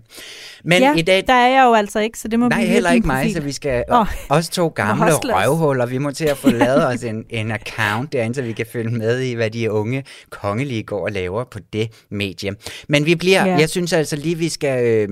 Men 0.64 0.82
ja, 0.82 0.94
i 0.94 1.02
dag, 1.02 1.24
der 1.26 1.32
er 1.34 1.48
jeg 1.48 1.64
jo 1.64 1.74
altså 1.74 1.98
ikke, 2.00 2.18
så 2.18 2.28
det 2.28 2.38
må 2.38 2.48
Nej, 2.48 2.58
blive 2.58 2.68
heller 2.68 2.90
ikke 2.90 3.06
mig, 3.06 3.16
profil. 3.16 3.34
så 3.34 3.40
vi 3.40 3.52
skal 3.52 3.84
oh, 3.88 4.06
også 4.28 4.50
to 4.50 4.68
gamle 4.68 5.04
røvhuller. 5.12 5.86
Vi 5.86 5.98
må 5.98 6.10
til 6.10 6.24
at 6.24 6.36
få 6.36 6.50
lavet 6.50 6.86
os 6.94 7.04
en, 7.04 7.24
en 7.30 7.50
account 7.50 8.12
derinde, 8.12 8.34
så 8.34 8.42
vi 8.42 8.52
kan 8.52 8.66
følge 8.72 8.90
med 8.90 9.20
i, 9.20 9.32
hvad 9.34 9.50
de 9.50 9.70
unge 9.72 10.04
kongelige 10.30 10.82
går 10.82 11.04
og 11.04 11.12
laver 11.12 11.44
på 11.44 11.58
det 11.72 12.04
medie. 12.10 12.52
Men 12.88 13.06
vi 13.06 13.14
bliver, 13.14 13.46
Ja. 13.46 13.56
jeg 13.58 13.68
synes 13.70 13.92
altså 13.92 14.16
lige, 14.16 14.38
vi 14.38 14.48
skal... 14.48 14.86
Øh, 14.86 15.08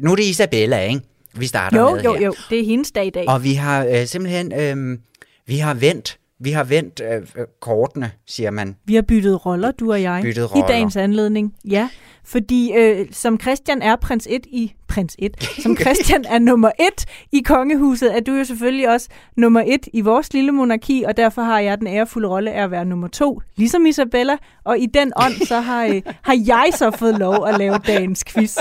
nu 0.00 0.12
er 0.12 0.16
det 0.16 0.24
Isabella, 0.24 0.80
ikke? 0.80 1.00
Vi 1.36 1.46
starter 1.46 1.78
Jo, 1.80 1.94
med 1.94 2.02
jo, 2.02 2.14
her. 2.14 2.20
jo, 2.24 2.34
det 2.50 2.60
er 2.60 2.64
hendes 2.64 2.90
dag 2.90 3.06
i 3.06 3.10
dag. 3.10 3.28
Og 3.28 3.44
vi 3.44 3.54
har 3.54 3.84
øh, 3.86 4.06
simpelthen... 4.06 4.52
Øh, 4.52 4.98
vi 5.46 5.58
har 5.58 5.74
vendt 5.74 6.18
vi 6.38 6.50
har 6.50 6.64
vendt 6.64 7.00
øh, 7.00 7.22
øh, 7.36 7.46
kortene, 7.60 8.10
siger 8.26 8.50
man. 8.50 8.76
Vi 8.84 8.94
har 8.94 9.02
byttet 9.02 9.46
roller, 9.46 9.70
du 9.70 9.92
og 9.92 10.02
jeg, 10.02 10.22
Byttet 10.22 10.42
i 10.42 10.44
roller. 10.44 10.66
dagens 10.66 10.96
anledning. 10.96 11.54
Ja, 11.64 11.88
fordi 12.24 12.72
øh, 12.76 13.06
som 13.12 13.40
Christian 13.40 13.82
er 13.82 13.96
prins 13.96 14.28
1 14.30 14.46
i 14.46 14.74
prins 14.88 15.16
1, 15.18 15.48
som 15.62 15.76
Christian 15.80 16.24
er 16.28 16.38
nummer 16.38 16.70
1 16.98 17.04
i 17.32 17.40
kongehuset, 17.40 18.16
er 18.16 18.20
du 18.20 18.32
jo 18.32 18.44
selvfølgelig 18.44 18.88
også 18.88 19.08
nummer 19.36 19.62
1 19.66 19.88
i 19.92 20.00
vores 20.00 20.32
lille 20.32 20.52
monarki, 20.52 21.04
og 21.06 21.16
derfor 21.16 21.42
har 21.42 21.60
jeg 21.60 21.78
den 21.78 21.86
ærefulde 21.86 22.28
rolle 22.28 22.52
af 22.52 22.62
at 22.64 22.70
være 22.70 22.84
nummer 22.84 23.08
2, 23.08 23.40
ligesom 23.56 23.86
Isabella. 23.86 24.36
Og 24.64 24.78
i 24.78 24.86
den 24.86 25.12
ånd, 25.16 25.46
så 25.46 25.60
har, 25.60 25.84
øh, 25.84 26.02
har 26.28 26.44
jeg 26.46 26.70
så 26.78 26.90
fået 26.90 27.18
lov 27.18 27.46
at 27.46 27.58
lave 27.58 27.78
dagens 27.86 28.24
quiz. 28.24 28.58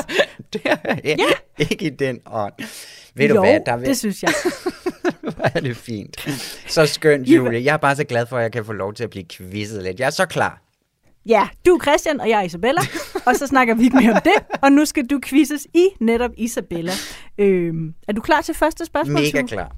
Det 0.53 0.61
er 0.65 0.95
ja. 1.03 1.15
ikke 1.59 1.85
i 1.85 1.89
den 1.89 2.19
ånd. 2.25 2.53
Ved 3.15 3.29
du 3.29 3.35
jo, 3.35 3.41
hvad, 3.41 3.59
der 3.65 3.77
vil... 3.77 3.87
det 3.87 3.97
synes 3.97 4.23
jeg. 4.23 4.33
Hvor 5.21 5.49
er 5.55 5.59
det 5.59 5.77
fint. 5.77 6.29
Så 6.67 6.85
skønt, 6.85 7.27
Julie. 7.27 7.63
Jeg 7.63 7.73
er 7.73 7.77
bare 7.77 7.95
så 7.95 8.03
glad 8.03 8.25
for, 8.25 8.37
at 8.37 8.43
jeg 8.43 8.51
kan 8.51 8.65
få 8.65 8.73
lov 8.73 8.93
til 8.93 9.03
at 9.03 9.09
blive 9.09 9.25
quizzet 9.31 9.83
lidt. 9.83 9.99
Jeg 9.99 10.05
er 10.05 10.09
så 10.09 10.25
klar. 10.25 10.61
Ja, 11.25 11.47
du 11.65 11.71
er 11.71 11.79
Christian, 11.79 12.19
og 12.19 12.29
jeg 12.29 12.39
er 12.39 12.43
Isabella, 12.43 12.81
og 13.27 13.35
så 13.35 13.47
snakker 13.47 13.75
vi 13.75 13.83
ikke 13.83 13.97
mere 13.97 14.13
om 14.13 14.21
det, 14.23 14.57
og 14.61 14.71
nu 14.71 14.85
skal 14.85 15.05
du 15.05 15.19
quizzes 15.25 15.67
i 15.73 15.87
netop 15.99 16.31
Isabella. 16.37 16.91
Øhm, 17.37 17.93
er 18.07 18.13
du 18.13 18.21
klar 18.21 18.41
til 18.41 18.55
første 18.55 18.85
spørgsmål? 18.85 19.21
Mega 19.21 19.39
Tue? 19.39 19.47
klar. 19.47 19.75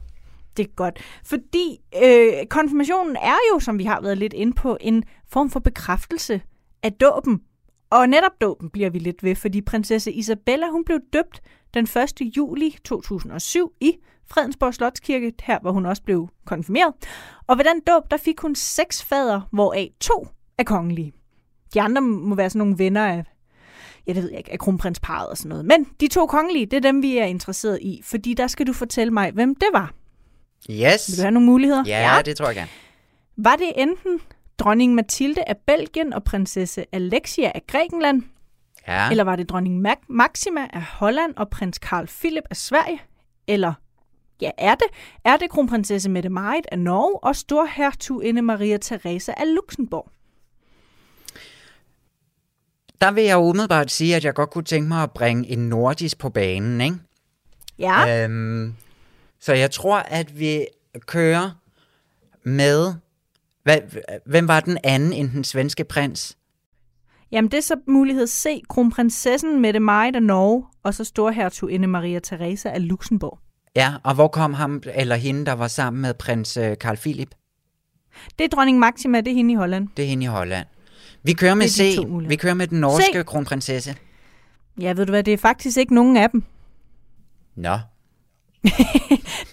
Det 0.58 0.64
er 0.64 0.70
godt, 0.76 1.00
fordi 1.26 1.78
øh, 2.04 2.46
konfirmationen 2.50 3.16
er 3.16 3.38
jo, 3.54 3.60
som 3.60 3.80
vi 3.80 3.84
har 3.84 4.02
været 4.02 4.18
lidt 4.18 4.34
inde 4.34 4.54
på, 4.54 4.78
en 4.82 5.04
form 5.32 5.50
for 5.50 5.60
bekræftelse 5.60 6.42
af 6.84 6.94
dåben. 6.94 7.42
Og 7.90 8.10
netop 8.10 8.32
dåben 8.42 8.70
bliver 8.70 8.90
vi 8.90 9.00
lidt 9.00 9.24
ved, 9.24 9.36
fordi 9.36 9.62
prinsesse 9.62 10.12
Isabella 10.12 10.68
hun 10.70 10.86
blev 10.86 11.00
døbt 11.14 11.42
den 11.76 11.84
1. 11.84 12.22
juli 12.38 12.78
2007 12.84 13.72
i 13.82 13.96
Fredensborg 14.28 14.74
Slotskirke, 14.74 15.34
her 15.44 15.60
hvor 15.60 15.72
hun 15.72 15.86
også 15.86 16.04
blev 16.04 16.30
konfirmeret. 16.46 16.94
Og 17.48 17.58
ved 17.58 17.66
den 17.66 17.82
dåb, 17.88 18.12
der 18.12 18.18
fik 18.18 18.40
hun 18.40 18.56
seks 18.56 19.04
fader, 19.04 19.42
hvoraf 19.52 19.90
to 20.00 20.28
er 20.58 20.64
kongelige. 20.64 21.14
De 21.74 21.82
andre 21.82 22.02
må 22.02 22.36
være 22.36 22.50
sådan 22.50 22.60
nogle 22.60 22.78
venner 22.78 23.06
af, 23.06 23.24
ja, 24.08 24.14
det 24.14 24.24
ved 24.24 24.30
jeg 24.30 24.38
ikke, 24.38 24.52
af 24.52 24.60
kronprinsparet 24.60 25.28
og 25.28 25.38
sådan 25.38 25.50
noget. 25.50 25.66
Men 25.66 25.88
de 26.00 26.08
to 26.08 26.26
kongelige, 26.26 26.66
det 26.66 26.78
er 26.78 26.82
dem, 26.82 27.02
vi 27.02 27.18
er 27.18 27.26
interesseret 27.26 27.80
i, 27.82 28.02
fordi 28.04 28.34
der 28.34 28.48
skal 28.48 28.68
du 28.68 28.74
fortælle 28.74 29.14
mig, 29.14 29.32
hvem 29.32 29.56
det 29.56 29.68
var. 29.74 29.94
Yes. 30.70 31.10
Vil 31.10 31.18
du 31.18 31.22
have 31.22 31.32
nogle 31.32 31.46
muligheder? 31.46 31.84
Ja, 31.88 32.22
det 32.26 32.38
tror 32.38 32.46
jeg 32.46 32.56
gerne. 32.56 32.70
Var 33.38 33.56
det 33.56 33.72
enten 33.76 34.20
dronning 34.58 34.96
Mathilde 34.96 35.50
af 35.50 35.58
Belgien 35.58 36.14
og 36.14 36.24
prinsesse 36.24 36.86
Alexia 36.92 37.52
af 37.56 37.62
Grækenland, 37.68 38.24
Ja. 38.88 39.10
eller 39.10 39.24
var 39.24 39.36
det 39.36 39.50
dronning 39.50 39.88
Mac- 39.88 40.06
Maxima 40.10 40.68
af 40.74 40.82
Holland 40.82 41.34
og 41.38 41.50
prins 41.50 41.76
Carl 41.78 42.08
Philip 42.08 42.44
af 42.50 42.56
Sverige, 42.58 43.02
eller 43.48 43.74
ja, 44.42 44.52
er 44.58 44.76
det, 44.76 44.88
er 45.26 45.38
det 45.38 45.50
kronprinsesse 45.50 46.10
Mette 46.10 46.30
Marit 46.30 46.66
af 46.72 46.80
Norge 46.80 47.24
og 47.24 47.36
storhertuginde 47.36 48.42
Maria 48.42 48.78
Theresa 48.78 49.34
af 49.38 49.56
Luxembourg? 49.56 50.10
Der 53.02 53.12
vil 53.12 53.24
jeg 53.24 53.38
umiddelbart 53.38 53.92
sige, 53.92 54.16
at 54.16 54.26
jeg 54.26 54.34
godt 54.34 54.50
kunne 54.50 54.64
tænke 54.64 54.88
mig 54.88 55.04
at 55.04 55.12
bringe 55.12 55.48
en 55.48 55.70
nordisk 55.70 56.18
på 56.18 56.30
banen, 56.30 56.82
ikke? 56.82 56.96
Ja, 57.80 58.24
Øhm, 58.24 58.76
så 59.40 59.54
jeg 59.54 59.72
tror, 59.72 59.98
at 59.98 60.40
vi 60.40 60.66
kører 61.06 61.52
med... 62.44 62.94
Hvad, 63.64 63.78
hvem 64.26 64.48
var 64.48 64.60
den 64.60 64.78
anden 64.84 65.14
end 65.14 65.30
den 65.30 65.44
svenske 65.44 65.84
prins? 65.84 66.38
Jamen 67.32 67.52
det 67.52 67.58
er 67.58 67.62
så 67.62 67.76
mulighed 67.88 68.28
C, 68.28 68.62
kronprinsessen 68.70 69.62
Mette 69.62 69.80
Marit 69.80 70.16
af 70.16 70.24
Norge 70.24 70.66
og 70.84 70.94
så 70.94 71.04
storhertuginde 71.04 71.88
Maria 71.88 72.20
Theresa 72.20 72.70
af 72.70 72.88
Luxembourg. 72.88 73.40
Ja, 73.76 73.94
og 74.04 74.16
hvor 74.16 74.28
kom 74.28 74.54
ham 74.54 74.82
eller 74.94 75.16
hende, 75.16 75.46
der 75.46 75.54
var 75.54 75.68
sammen 75.68 76.02
med 76.02 76.14
prins 76.14 76.58
øh, 76.58 76.76
Carl 76.76 76.98
Philip? 76.98 77.36
Det 78.40 78.46
er 78.46 78.50
dronning 78.50 78.80
Maxima, 78.80 79.22
det 79.22 79.32
er 79.32 79.36
hende 79.36 79.52
i 79.52 79.56
Holland. 79.56 79.88
Det 79.98 80.06
er 80.06 80.10
hende 80.10 80.24
i 80.24 80.28
Holland. 80.28 80.68
Vi 81.24 81.34
kører 81.34 81.56
med 81.56 81.68
C. 81.68 81.98
Vi 82.28 82.36
kører 82.36 82.54
med 82.54 82.68
den 82.68 82.80
norske 82.80 83.20
C. 83.20 83.26
kronprinsesse. 83.26 83.96
Ja, 84.82 84.94
ved 84.94 85.06
du 85.06 85.12
hvad, 85.12 85.24
det 85.24 85.34
er 85.34 85.38
faktisk 85.38 85.78
ikke 85.78 85.96
nogen 85.96 86.18
af 86.18 86.30
dem. 86.30 86.44
Nå. 87.56 87.78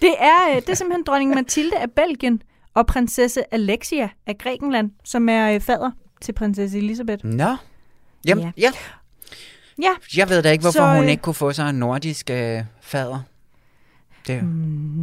Det 0.01 0.15
er, 0.19 0.49
øh, 0.49 0.55
det 0.55 0.69
er 0.69 0.73
simpelthen 0.73 1.03
dronning 1.03 1.33
Mathilde 1.35 1.77
af 1.77 1.91
Belgien 1.91 2.41
og 2.73 2.87
prinsesse 2.87 3.53
Alexia 3.53 4.09
af 4.27 4.37
Grækenland, 4.37 4.91
som 5.03 5.29
er 5.29 5.51
øh, 5.51 5.61
fader 5.61 5.91
til 6.23 6.33
prinsesse 6.33 6.77
Elisabeth. 6.77 7.25
Nå. 7.25 7.55
Jamen, 8.25 8.43
Ja. 8.43 8.51
ja. 8.57 8.71
ja. 9.81 10.17
Jeg 10.17 10.29
ved 10.29 10.41
da 10.43 10.51
ikke, 10.51 10.61
hvorfor 10.61 10.79
Så, 10.79 10.93
hun 10.95 11.03
øh, 11.03 11.09
ikke 11.09 11.21
kunne 11.21 11.33
få 11.33 11.51
sig 11.53 11.69
en 11.69 11.75
nordisk 11.75 12.29
øh, 12.29 12.61
fader. 12.81 13.19
Det, 14.27 14.43
mm. 14.43 14.49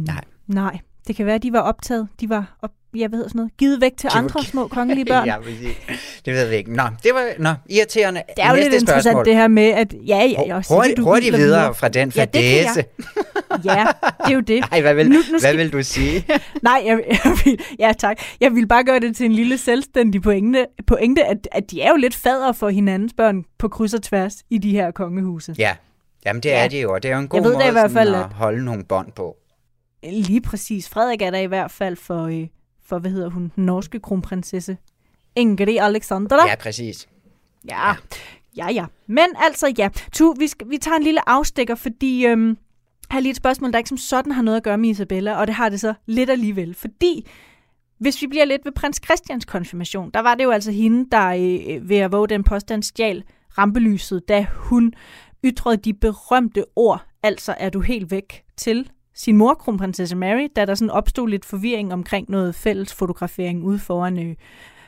Nej. 0.07 0.23
nej, 0.47 0.79
det 1.07 1.15
kan 1.15 1.25
være, 1.25 1.35
at 1.35 1.43
de 1.43 1.53
var 1.53 1.59
optaget. 1.59 2.07
De 2.19 2.29
var, 2.29 2.57
op, 2.61 2.71
jeg 2.95 3.11
ved 3.11 3.23
sådan 3.23 3.37
noget, 3.39 3.57
givet 3.57 3.81
væk 3.81 3.91
til 3.97 4.09
var 4.13 4.19
andre 4.19 4.43
små 4.43 4.67
kongelige 4.67 5.05
børn. 5.13 5.25
ja. 5.25 5.35
Det 6.25 6.33
ved 6.33 6.49
vi 6.49 6.55
ikke. 6.55 6.75
Nå, 6.75 6.83
det 7.03 7.11
var 7.13 7.29
nå, 7.39 7.53
irriterende. 7.69 8.21
Det 8.37 8.43
er 8.43 8.49
jo 8.49 8.55
Næste 8.55 8.69
lidt 8.71 8.81
interessant 8.81 9.03
spørgsmål. 9.03 9.25
det 9.25 9.35
her 9.35 9.47
med, 9.47 9.63
at 9.63 9.93
ja, 10.07 10.17
ja, 10.17 10.41
jeg 10.47 10.55
også, 10.55 10.73
Hurtigt, 10.73 10.99
hurtigt 10.99 11.37
videre 11.37 11.75
fra 11.75 11.89
den 11.89 12.11
Ja, 12.15 12.21
fadæse. 12.21 12.83
Ja, 13.65 13.85
det 14.25 14.31
er 14.31 14.33
jo 14.33 14.39
det. 14.39 14.63
Ej, 14.71 14.81
hvad 14.81 14.93
vil, 14.93 15.09
Nu- 15.09 15.15
nu 15.15 15.21
hvad 15.29 15.39
skal- 15.39 15.57
vil 15.57 15.73
du 15.73 15.83
sige? 15.83 16.25
Nej, 16.63 16.81
jeg, 16.85 17.03
jeg 17.09 17.33
vil, 17.45 17.59
ja 17.79 17.93
tak. 17.99 18.17
Jeg 18.41 18.55
vil 18.55 18.67
bare 18.67 18.83
gøre 18.83 18.99
det 18.99 19.15
til 19.15 19.25
en 19.25 19.31
lille 19.31 19.57
selvstændig 19.57 20.21
pointe, 20.21 20.65
pointe 20.87 21.25
at, 21.25 21.47
at 21.51 21.71
de 21.71 21.81
er 21.81 21.89
jo 21.89 21.95
lidt 21.95 22.15
fader 22.15 22.51
for 22.51 22.69
hinandens 22.69 23.13
børn 23.17 23.43
på 23.59 23.67
kryds 23.67 23.93
og 23.93 24.01
tværs 24.03 24.33
i 24.49 24.57
de 24.57 24.71
her 24.71 24.91
kongehuse. 24.91 25.55
ja, 25.57 25.75
jamen 26.25 26.43
det 26.43 26.49
Ja. 26.49 26.63
er 26.63 26.67
det 26.67 26.83
jo, 26.83 26.93
og 26.93 27.03
det 27.03 27.11
er 27.11 27.15
jo 27.15 27.21
en 27.21 27.27
god 27.27 27.41
ved 27.41 27.53
måde 27.53 27.67
i 27.67 27.71
hvert 27.71 27.91
fald, 27.91 28.15
at- 28.15 28.25
holde 28.33 28.65
nogle 28.65 28.83
bånd 28.83 29.11
på. 29.11 29.35
Lige 30.03 30.41
præcis. 30.41 30.89
Frederik 30.89 31.21
er 31.21 31.31
der 31.31 31.39
i 31.39 31.45
hvert 31.45 31.71
fald 31.71 31.95
for, 31.95 32.23
øh, 32.25 32.47
for 32.91 32.99
hvad 32.99 33.11
hedder 33.11 33.29
hun, 33.29 33.51
den 33.55 33.65
norske 33.65 33.99
kronprinsesse. 33.99 34.77
Ingrid 35.35 35.77
Alexandra. 35.79 36.47
Ja, 36.47 36.55
præcis. 36.55 37.07
Ja, 37.69 37.93
ja, 38.57 38.71
ja. 38.71 38.85
Men 39.07 39.27
altså, 39.35 39.73
ja. 39.77 39.89
Tu, 40.13 40.33
vi, 40.39 40.47
skal, 40.47 40.69
vi 40.69 40.77
tager 40.77 40.97
en 40.97 41.03
lille 41.03 41.29
afstikker, 41.29 41.75
fordi 41.75 42.25
øhm, 42.25 42.47
jeg 42.47 42.55
har 43.09 43.19
lige 43.19 43.29
et 43.29 43.37
spørgsmål, 43.37 43.71
der 43.71 43.77
ikke 43.77 43.87
som 43.87 43.97
sådan 43.97 44.31
har 44.31 44.41
noget 44.41 44.57
at 44.57 44.63
gøre 44.63 44.77
med 44.77 44.89
Isabella, 44.89 45.39
og 45.39 45.47
det 45.47 45.55
har 45.55 45.69
det 45.69 45.79
så 45.79 45.93
lidt 46.05 46.29
alligevel. 46.29 46.73
Fordi, 46.73 47.27
hvis 47.99 48.21
vi 48.21 48.27
bliver 48.27 48.45
lidt 48.45 48.65
ved 48.65 48.71
prins 48.71 49.01
Christians 49.05 49.45
konfirmation, 49.45 50.11
der 50.13 50.19
var 50.19 50.35
det 50.35 50.43
jo 50.43 50.51
altså 50.51 50.71
hende, 50.71 51.09
der 51.11 51.27
øh, 51.27 51.89
ved 51.89 51.97
at 51.97 52.11
våge 52.11 52.27
den 52.27 52.43
påstand 52.43 52.83
stjal 52.83 53.23
rampelyset, 53.57 54.29
da 54.29 54.45
hun 54.55 54.93
ytrede 55.45 55.77
de 55.77 55.93
berømte 55.93 56.65
ord, 56.75 57.05
altså 57.23 57.55
er 57.57 57.69
du 57.69 57.81
helt 57.81 58.11
væk, 58.11 58.43
til 58.57 58.89
sin 59.15 59.37
mor, 59.37 59.53
kronprinsesse 59.53 60.15
Mary, 60.15 60.47
da 60.55 60.65
der 60.65 60.75
sådan 60.75 60.91
opstod 60.91 61.29
lidt 61.29 61.45
forvirring 61.45 61.93
omkring 61.93 62.29
noget 62.29 62.55
fælles 62.55 62.93
fotografering 62.93 63.63
ude 63.63 63.79
foran, 63.79 64.27
øh, 64.27 64.35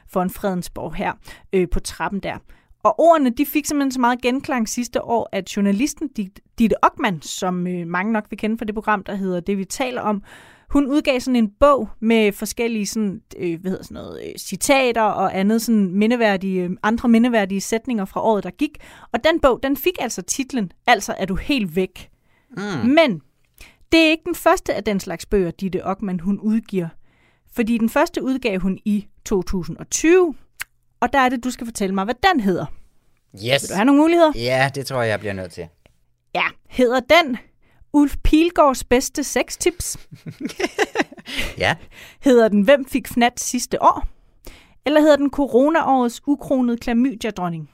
foran 0.07 0.29
Fredensborg 0.29 0.95
her 0.95 1.13
øh, 1.53 1.67
på 1.69 1.79
trappen 1.79 2.19
der. 2.19 2.37
Og 2.83 2.99
ordene, 2.99 3.29
de 3.29 3.45
fik 3.45 3.65
simpelthen 3.65 3.91
så 3.91 3.99
meget 3.99 4.21
genklang 4.21 4.69
sidste 4.69 5.05
år, 5.05 5.29
at 5.31 5.57
journalisten 5.57 6.09
Dit- 6.19 6.55
Ditte 6.59 6.75
Ockmann, 6.85 7.21
som 7.21 7.67
øh, 7.67 7.87
mange 7.87 8.13
nok 8.13 8.25
vil 8.29 8.39
kende 8.39 8.57
fra 8.57 8.65
det 8.65 8.75
program, 8.75 9.03
der 9.03 9.15
hedder 9.15 9.39
Det, 9.39 9.57
vi 9.57 9.65
taler 9.65 10.01
om, 10.01 10.23
hun 10.69 10.87
udgav 10.87 11.19
sådan 11.19 11.35
en 11.35 11.51
bog 11.59 11.89
med 11.99 12.31
forskellige 12.31 12.85
sådan, 12.85 13.21
øh, 13.37 13.61
hvad 13.61 13.71
hedder 13.71 13.83
sådan 13.83 13.95
noget, 13.95 14.21
øh, 14.25 14.31
citater 14.39 15.01
og 15.01 15.39
andet 15.39 15.61
sådan 15.61 15.91
mindeværdige, 15.97 16.63
øh, 16.63 16.69
andre 16.83 17.09
mindeværdige 17.09 17.61
sætninger 17.61 18.05
fra 18.05 18.21
året, 18.21 18.43
der 18.43 18.49
gik. 18.49 18.77
Og 19.13 19.23
den 19.23 19.39
bog, 19.39 19.59
den 19.63 19.77
fik 19.77 19.93
altså 19.99 20.21
titlen, 20.21 20.71
altså 20.87 21.15
er 21.17 21.25
du 21.25 21.35
helt 21.35 21.75
væk. 21.75 22.09
Mm. 22.57 22.89
Men 22.89 23.21
det 23.93 24.05
er 24.05 24.09
ikke 24.09 24.23
den 24.25 24.35
første 24.35 24.73
af 24.73 24.83
den 24.83 24.99
slags 24.99 25.25
bøger, 25.25 25.51
Ditte 25.51 25.85
Ockmann 25.85 26.19
hun 26.19 26.39
udgiver. 26.39 26.87
Fordi 27.53 27.77
den 27.77 27.89
første 27.89 28.23
udgav 28.23 28.59
hun 28.59 28.79
i 28.85 29.07
2020, 29.25 30.35
og 30.99 31.13
der 31.13 31.19
er 31.19 31.29
det, 31.29 31.43
du 31.43 31.51
skal 31.51 31.67
fortælle 31.67 31.95
mig, 31.95 32.03
hvad 32.03 32.15
den 32.33 32.39
hedder. 32.39 32.65
Yes. 33.35 33.43
Vil 33.43 33.69
du 33.69 33.75
have 33.75 33.85
nogle 33.85 34.01
muligheder? 34.01 34.31
Ja, 34.35 34.71
det 34.75 34.85
tror 34.85 35.01
jeg, 35.01 35.09
jeg 35.09 35.19
bliver 35.19 35.33
nødt 35.33 35.51
til. 35.51 35.67
Ja. 36.35 36.43
Hedder 36.67 36.99
den 36.99 37.37
Ulf 37.93 38.15
Pilgaards 38.23 38.83
bedste 38.83 39.23
sextips? 39.23 39.97
Ja. 41.57 41.75
Hedder 42.19 42.47
den 42.47 42.61
Hvem 42.61 42.85
fik 42.85 43.07
fnat 43.07 43.39
sidste 43.39 43.81
år? 43.81 44.07
Eller 44.85 45.01
hedder 45.01 45.15
den 45.15 45.29
Corona-årets 45.29 46.21
ukronede 46.27 46.77
klamydia-dronning? 46.77 47.69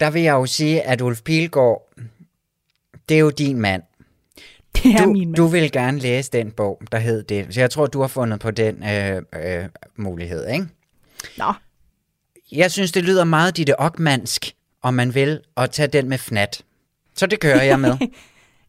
Der 0.00 0.10
vil 0.10 0.22
jeg 0.22 0.32
jo 0.32 0.46
sige, 0.46 0.82
at 0.82 1.00
Ulf 1.00 1.22
Pilgaard, 1.22 1.83
det 3.08 3.14
er 3.14 3.18
jo 3.18 3.30
din 3.30 3.60
mand. 3.60 3.82
Det 4.76 4.92
er 4.94 5.04
du, 5.04 5.12
min 5.12 5.28
mand. 5.28 5.36
du 5.36 5.46
vil 5.46 5.72
gerne 5.72 5.98
læse 5.98 6.30
den 6.30 6.50
bog, 6.50 6.82
der 6.92 6.98
hed 6.98 7.22
det. 7.22 7.54
Så 7.54 7.60
jeg 7.60 7.70
tror, 7.70 7.86
du 7.86 8.00
har 8.00 8.08
fundet 8.08 8.40
på 8.40 8.50
den 8.50 8.84
øh, 8.84 9.22
øh, 9.34 9.64
mulighed, 9.96 10.48
ikke? 10.48 10.66
Nå, 11.38 11.52
Jeg 12.52 12.70
synes, 12.72 12.92
det 12.92 13.04
lyder 13.04 13.24
meget 13.24 13.56
Ditte 13.56 13.80
Ockmansk, 13.80 14.54
om 14.82 14.94
man 14.94 15.14
vil, 15.14 15.40
at 15.56 15.70
tage 15.70 15.88
den 15.88 16.08
med 16.08 16.18
fnat. 16.18 16.62
Så 17.14 17.26
det 17.26 17.40
kører 17.40 17.62
jeg 17.62 17.80
med. 17.80 17.96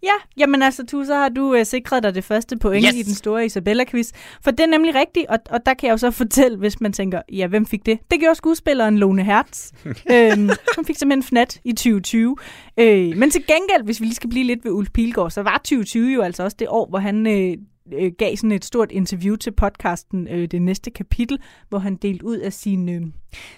Ja, 0.06 0.14
jamen 0.38 0.62
altså, 0.62 0.86
tu, 0.86 1.04
så 1.04 1.16
har 1.16 1.30
du 1.30 1.56
øh, 1.56 1.66
sikret 1.66 2.04
dig 2.04 2.16
det 2.16 2.24
første 2.24 2.58
point 2.58 2.86
Yes! 2.86 2.96
i 2.96 3.04
den 3.04 3.14
store 3.14 3.46
Isabella-quiz. 3.46 4.12
For 4.42 4.52
det 4.52 4.60
er 4.60 4.68
nemlig 4.68 4.96
rigtigt, 4.96 5.26
og, 5.30 5.40
og 5.50 5.66
der 5.66 5.74
kan 5.74 5.88
jeg 5.88 5.92
jo 5.92 5.98
så 5.98 6.12
fortælle, 6.12 6.58
hvis 6.58 6.82
man 6.82 6.94
tænker, 6.94 7.22
ja, 7.32 7.48
hvem 7.48 7.66
fik 7.66 7.86
det? 7.86 8.00
Det 8.12 8.20
gjorde 8.20 8.36
skuespilleren 8.36 8.98
Lone 8.98 9.24
Hertz. 9.24 9.72
øhm, 10.12 10.50
hun 10.76 10.86
fik 10.86 10.96
simpelthen 10.96 11.24
fnat 11.24 11.60
i 11.64 11.72
2020. 11.72 12.36
Øh, 12.80 13.18
men 13.18 13.32
til 13.32 13.44
gengæld, 13.48 13.84
hvis 13.84 14.02
vi 14.02 14.06
lige 14.06 14.16
skal 14.16 14.30
blive 14.30 14.46
lidt 14.46 14.66
ved 14.66 14.72
Ulf 14.72 14.90
Pilgaard, 14.94 15.32
så 15.32 15.42
var 15.42 15.58
2020 15.58 16.14
jo 16.14 16.22
altså 16.22 16.44
også 16.44 16.58
det 16.60 16.68
år, 16.70 16.90
hvor 16.90 17.00
han 17.00 17.28
øh, 17.28 17.58
øh, 17.94 18.12
gav 18.18 18.36
sådan 18.36 18.52
et 18.52 18.66
stort 18.66 18.92
interview 18.92 19.36
til 19.36 19.52
podcasten 19.52 20.28
øh, 20.28 20.48
Det 20.48 20.62
Næste 20.62 20.92
Kapitel, 20.92 21.40
hvor 21.70 21.80
han 21.80 21.96
delte 21.96 22.26
ud 22.26 22.38
af 22.38 22.54
sine, 22.54 22.92
øh, 22.92 23.02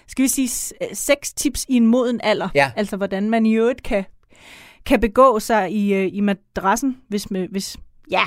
skal 0.06 0.22
vi 0.22 0.28
sige, 0.28 0.74
øh, 0.82 0.88
seks 0.92 1.32
tips 1.32 1.66
i 1.68 1.74
en 1.74 1.86
moden 1.86 2.20
alder. 2.22 2.48
Ja. 2.54 2.70
Altså, 2.76 2.96
hvordan 2.96 3.30
man 3.30 3.46
i 3.46 3.54
øvrigt 3.54 3.82
kan 3.82 4.04
kan 4.88 5.00
begå 5.00 5.40
sig 5.40 5.72
i, 5.72 5.94
øh, 5.94 6.10
i 6.12 6.20
madrassen, 6.20 6.96
hvis, 7.08 7.30
med, 7.30 7.48
hvis, 7.48 7.76
ja, 8.10 8.22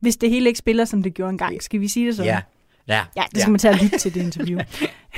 hvis 0.00 0.16
det 0.16 0.30
hele 0.30 0.48
ikke 0.48 0.58
spiller, 0.58 0.84
som 0.84 1.02
det 1.02 1.14
gjorde 1.14 1.30
engang. 1.30 1.62
Skal 1.62 1.80
vi 1.80 1.88
sige 1.88 2.06
det 2.06 2.16
sådan? 2.16 2.32
ja. 2.32 2.40
Ja. 2.88 3.04
ja 3.16 3.22
det 3.34 3.40
skal 3.40 3.50
man 3.50 3.58
tage 3.58 3.74
og 3.74 3.78
lytte 3.82 3.98
til 3.98 4.14
det 4.14 4.20
interview. 4.22 4.60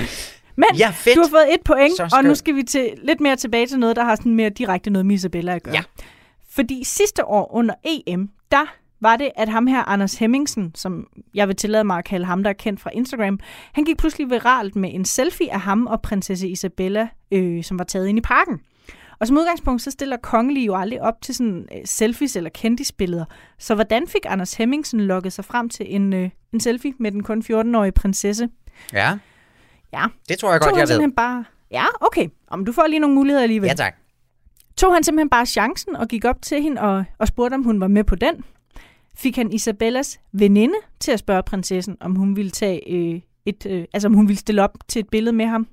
Men 0.57 0.69
Ja, 0.79 0.91
fedt. 0.91 1.17
du 1.17 1.21
har 1.21 1.29
fået 1.29 1.55
et 1.55 1.61
point, 1.65 2.01
og 2.15 2.25
nu 2.25 2.35
skal 2.35 2.57
vi 2.57 2.63
til 2.63 2.95
lidt 3.03 3.21
mere 3.21 3.37
tilbage 3.37 3.67
til 3.67 3.79
noget, 3.79 3.97
der 3.97 4.05
har 4.05 4.17
sådan 4.17 4.35
mere 4.35 4.51
direkte 4.51 4.91
noget 4.91 5.07
med 5.07 5.15
Isabella 5.15 5.55
at 5.55 5.63
gøre. 5.63 5.75
Ja. 5.75 5.83
Fordi 6.51 6.85
sidste 6.85 7.25
år 7.25 7.55
under 7.55 7.75
EM, 7.85 8.29
der 8.51 8.67
var 9.01 9.17
det, 9.17 9.31
at 9.37 9.49
ham 9.49 9.67
her, 9.67 9.83
Anders 9.83 10.15
Hemmingsen, 10.15 10.73
som 10.75 11.07
jeg 11.35 11.49
vil 11.49 11.57
tillade 11.57 11.85
mig 11.85 11.99
at 11.99 12.05
kalde 12.05 12.27
ham, 12.27 12.43
der 12.43 12.51
er 12.51 12.55
kendt 12.55 12.81
fra 12.81 12.91
Instagram, 12.95 13.39
han 13.73 13.85
gik 13.85 13.97
pludselig 13.97 14.31
viralt 14.31 14.77
med 14.77 14.91
en 14.95 15.05
selfie 15.05 15.53
af 15.53 15.61
ham 15.61 15.87
og 15.87 16.03
prinsesse 16.03 16.49
Isabella, 16.49 17.09
øh, 17.33 17.65
som 17.65 17.79
var 17.79 17.85
taget 17.85 18.09
ind 18.09 18.19
i 18.19 18.21
parken. 18.21 18.61
Og 19.21 19.27
som 19.27 19.37
udgangspunkt, 19.37 19.83
så 19.83 19.91
stiller 19.91 20.17
kongelige 20.17 20.67
jo 20.67 20.75
aldrig 20.75 21.03
op 21.03 21.23
til 21.23 21.35
sådan 21.35 21.69
øh, 21.75 21.81
selfies 21.85 22.37
eller 22.37 22.51
kendisbilleder. 22.51 23.25
Så 23.59 23.75
hvordan 23.75 24.09
fik 24.09 24.27
Anders 24.29 24.55
Hemmingsen 24.55 25.01
lukket 25.01 25.33
sig 25.33 25.45
frem 25.45 25.69
til 25.69 25.95
en, 25.95 26.13
øh, 26.13 26.31
en 26.53 26.61
selfie 26.61 26.95
med 26.99 27.13
den 27.13 27.23
kun 27.23 27.43
14-årige 27.51 27.93
prinsesse? 27.93 28.49
Ja, 28.93 29.19
Ja, 29.95 30.05
det 30.29 30.39
tror 30.39 30.51
jeg 30.51 30.61
godt, 30.61 30.77
jeg 30.77 30.89
ved. 30.89 31.13
bare... 31.13 31.45
Ja, 31.71 31.85
okay. 32.01 32.29
Om 32.49 32.65
du 32.65 32.73
får 32.73 32.87
lige 32.87 32.99
nogle 32.99 33.15
muligheder 33.15 33.43
alligevel. 33.43 33.69
Ja, 33.69 33.75
tak. 33.75 33.95
Tog 34.77 34.95
han 34.95 35.05
simpelthen 35.05 35.31
bare 35.31 35.47
chancen 35.47 35.97
og 35.97 36.09
gik 36.09 36.25
op 36.25 36.43
til 36.43 36.63
hende 36.63 36.81
og, 36.81 37.05
og 37.19 37.29
spurgte, 37.29 37.55
om 37.55 37.63
hun 37.63 37.81
var 37.81 37.89
med 37.89 38.05
på 38.05 38.15
den. 38.15 38.45
Fik 39.17 39.37
han 39.37 39.53
Isabellas 39.53 40.21
veninde 40.33 40.75
til 41.01 41.13
at 41.13 41.19
spørge 41.19 41.43
prinsessen, 41.43 41.97
om 42.01 42.15
hun 42.15 42.37
ville 42.37 42.51
tage 42.51 42.91
øh, 42.91 43.21
et, 43.47 43.67
øh, 43.67 43.85
altså 43.93 44.09
om 44.09 44.15
hun 44.15 44.29
ville 44.29 44.39
stille 44.39 44.63
op 44.63 44.79
til 44.89 45.01
et 45.01 45.09
billede 45.09 45.37
med 45.37 45.47
ham. 45.47 45.67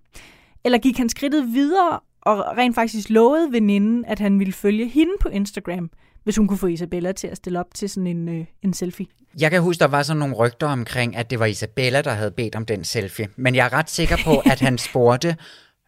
Eller 0.64 0.78
gik 0.78 0.98
han 0.98 1.10
skridtet 1.10 1.54
videre 1.54 2.00
og 2.22 2.57
rent 2.57 2.76
faktisk 2.76 3.09
lovede 3.09 3.51
veninden, 3.51 4.05
at 4.05 4.19
han 4.19 4.39
ville 4.39 4.53
følge 4.53 4.88
hende 4.88 5.13
på 5.22 5.30
Instagram, 5.30 5.89
hvis 6.24 6.38
hun 6.38 6.47
kunne 6.47 6.57
få 6.57 6.67
Isabella 6.67 7.11
til 7.11 7.28
at 7.28 7.38
stille 7.38 7.59
op 7.59 7.74
til 7.74 7.89
sådan 7.89 8.07
en, 8.07 8.30
øh, 8.30 8.45
en 8.61 8.74
selfie. 8.74 9.05
Jeg 9.39 9.51
kan 9.51 9.61
huske, 9.61 9.80
der 9.80 9.88
var 9.88 10.03
sådan 10.03 10.19
nogle 10.19 10.36
rygter 10.36 10.67
omkring, 10.67 11.15
at 11.15 11.30
det 11.30 11.39
var 11.39 11.45
Isabella, 11.45 12.01
der 12.01 12.11
havde 12.11 12.32
bedt 12.32 12.55
om 12.55 12.65
den 12.65 12.84
selfie. 12.84 13.28
Men 13.36 13.55
jeg 13.55 13.65
er 13.65 13.74
ret 13.74 13.89
sikker 13.89 14.17
på, 14.26 14.38
at 14.45 14.59
han 14.59 14.78
spurgte 14.88 15.36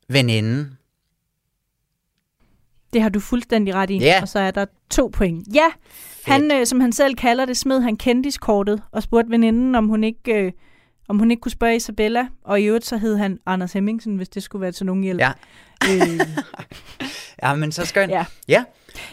veninden. 0.09 0.77
Det 2.93 3.01
har 3.01 3.09
du 3.09 3.19
fuldstændig 3.19 3.75
ret 3.75 3.89
i. 3.89 3.97
Ja. 3.97 4.21
Og 4.21 4.27
så 4.27 4.39
er 4.39 4.51
der 4.51 4.65
to 4.89 5.11
point. 5.13 5.47
Ja, 5.55 5.67
han, 6.25 6.51
øh, 6.51 6.65
som 6.65 6.79
han 6.79 6.91
selv 6.91 7.15
kalder 7.15 7.45
det, 7.45 7.57
smed 7.57 7.81
han 7.81 7.97
kendiskortet 7.97 8.81
og 8.91 9.03
spurgte 9.03 9.31
veninden, 9.31 9.75
om 9.75 9.87
hun 9.87 10.03
ikke... 10.03 10.33
Øh, 10.33 10.51
om 11.07 11.19
hun 11.19 11.31
ikke 11.31 11.41
kunne 11.41 11.51
spørge 11.51 11.75
Isabella, 11.75 12.27
og 12.43 12.61
i 12.61 12.65
øvrigt 12.65 12.85
så 12.85 12.97
hed 12.97 13.17
han 13.17 13.39
Anders 13.45 13.73
Hemmingsen, 13.73 14.15
hvis 14.15 14.29
det 14.29 14.43
skulle 14.43 14.61
være 14.61 14.71
til 14.71 14.85
nogen 14.85 15.03
hjælp. 15.03 15.19
Ja. 15.19 15.31
Øh, 15.89 16.19
Ja, 17.43 17.55
men 17.55 17.71
så 17.71 17.85
skønt. 17.85 18.11
Ja. 18.11 18.25
ja. 18.47 18.63